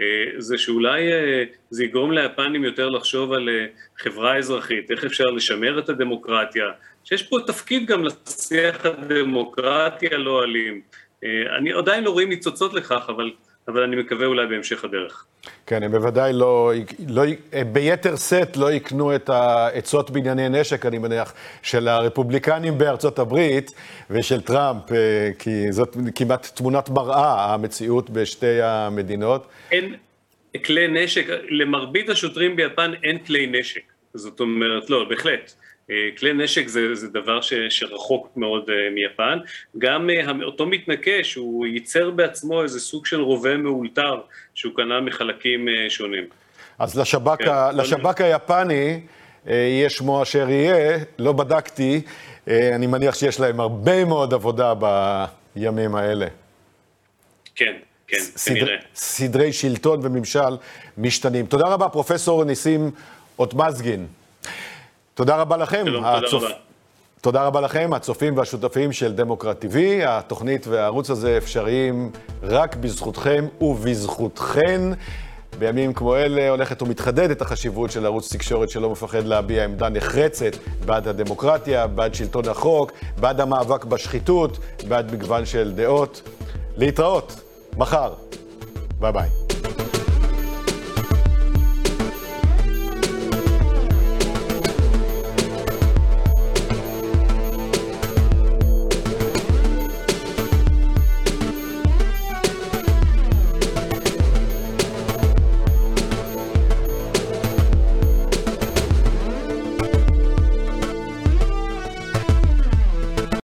אה, 0.00 0.06
זה 0.38 0.58
שאולי 0.58 1.12
אה, 1.12 1.44
זה 1.70 1.84
יגרום 1.84 2.12
ליפנים 2.12 2.64
יותר 2.64 2.88
לחשוב 2.88 3.32
על 3.32 3.48
חברה 3.98 4.36
אזרחית, 4.36 4.90
איך 4.90 5.04
אפשר 5.04 5.24
לשמר 5.24 5.78
את 5.78 5.88
הדמוקרטיה, 5.88 6.64
שיש 7.04 7.22
פה 7.22 7.38
תפקיד 7.46 7.86
גם 7.86 8.04
לשיח 8.04 8.86
הדמוקרטי 8.86 10.14
הלא 10.14 10.44
אלים. 10.44 10.80
אני 11.58 11.72
עדיין 11.72 12.04
לא 12.04 12.10
רואים 12.10 12.28
ניצוצות 12.28 12.74
לכך, 12.74 13.04
אבל, 13.08 13.32
אבל 13.68 13.82
אני 13.82 13.96
מקווה 13.96 14.26
אולי 14.26 14.46
בהמשך 14.46 14.84
הדרך. 14.84 15.26
כן, 15.66 15.82
הם 15.82 15.90
בוודאי 15.90 16.32
לא, 16.32 16.72
לא, 17.08 17.22
ביתר 17.72 18.16
שאת 18.16 18.56
לא 18.56 18.72
יקנו 18.72 19.14
את 19.14 19.28
העצות 19.28 20.10
בענייני 20.10 20.48
נשק, 20.48 20.86
אני 20.86 20.98
מניח, 20.98 21.34
של 21.62 21.88
הרפובליקנים 21.88 22.78
בארצות 22.78 23.18
הברית 23.18 23.70
ושל 24.10 24.40
טראמפ, 24.40 24.92
אה, 24.92 25.30
כי 25.38 25.72
זאת 25.72 25.96
כמעט 26.14 26.46
תמונת 26.54 26.88
מראה, 26.88 27.54
המציאות 27.54 28.10
בשתי 28.10 28.62
המדינות. 28.62 29.46
אין 29.72 29.94
כלי 30.64 30.88
נשק, 30.88 31.26
למרבית 31.48 32.08
השוטרים 32.08 32.56
ביפן 32.56 32.92
אין 33.02 33.18
כלי 33.18 33.46
נשק. 33.46 33.82
זאת 34.14 34.40
אומרת, 34.40 34.90
לא, 34.90 35.04
בהחלט. 35.08 35.52
אה, 35.90 36.08
כלי 36.18 36.32
נשק 36.32 36.68
זה, 36.68 36.94
זה 36.94 37.08
דבר 37.08 37.40
ש, 37.40 37.52
שרחוק 37.68 38.32
מאוד 38.36 38.68
uh, 38.68 38.94
מיפן, 38.94 39.38
גם 39.78 40.10
אותו 40.42 40.66
מתנקש, 40.66 41.34
הוא 41.34 41.66
ייצר 41.66 42.10
בעצמו 42.10 42.62
איזה 42.62 42.80
סוג 42.80 43.06
של 43.06 43.20
רובה 43.20 43.56
מאולתר 43.56 44.20
שהוא 44.62 44.72
קנה 44.76 45.00
מחלקים 45.00 45.68
uh, 45.68 45.90
שונים. 45.90 46.24
אז 46.78 46.98
לשב"כ, 46.98 47.38
כן, 47.38 47.48
ה, 47.48 47.72
לשב"כ 47.72 48.20
היפני, 48.20 49.00
יהיה 49.46 49.90
שמו 49.90 50.22
אשר 50.22 50.50
יהיה, 50.50 50.98
לא 51.18 51.32
בדקתי, 51.32 52.00
אני 52.46 52.86
מניח 52.86 53.14
שיש 53.14 53.40
להם 53.40 53.60
הרבה 53.60 54.04
מאוד 54.04 54.34
עבודה 54.34 54.74
בימים 55.54 55.94
האלה. 55.94 56.26
כן, 57.54 57.72
כן, 58.08 58.16
סדר, 58.18 58.60
כנראה. 58.60 58.76
סדרי 58.94 59.52
שלטון 59.52 60.00
וממשל 60.02 60.56
משתנים. 60.98 61.46
תודה 61.46 61.68
רבה, 61.68 61.88
פרופסור 61.88 62.44
ניסים 62.44 62.90
אוטמזגין. 63.38 64.06
תודה 65.14 65.36
רבה 65.36 65.56
לכם. 65.56 65.82
שלום, 65.86 66.04
הצופ... 66.04 66.30
תודה 66.30 66.46
רבה. 66.46 66.71
תודה 67.22 67.44
רבה 67.44 67.60
לכם, 67.60 67.90
הצופים 67.92 68.36
והשותפים 68.36 68.92
של 68.92 69.12
דמוקרט 69.12 69.64
TV. 69.64 69.76
התוכנית 70.06 70.66
והערוץ 70.66 71.10
הזה 71.10 71.36
אפשריים 71.36 72.10
רק 72.42 72.76
בזכותכם 72.76 73.46
ובזכותכן. 73.60 74.80
בימים 75.58 75.92
כמו 75.92 76.16
אלה 76.16 76.50
הולכת 76.50 76.82
ומתחדדת 76.82 77.42
החשיבות 77.42 77.90
של 77.90 78.06
ערוץ 78.06 78.32
תקשורת 78.32 78.70
שלא 78.70 78.90
מפחד 78.90 79.24
להביע 79.24 79.64
עמדה 79.64 79.88
נחרצת 79.88 80.56
בעד 80.86 81.08
הדמוקרטיה, 81.08 81.86
בעד 81.86 82.14
שלטון 82.14 82.48
החוק, 82.48 82.92
בעד 83.20 83.40
המאבק 83.40 83.84
בשחיתות, 83.84 84.58
בעד 84.88 85.12
מגוון 85.12 85.46
של 85.46 85.72
דעות. 85.74 86.22
להתראות, 86.76 87.40
מחר. 87.76 88.12
ביי 89.00 89.12
ביי. 89.12 89.51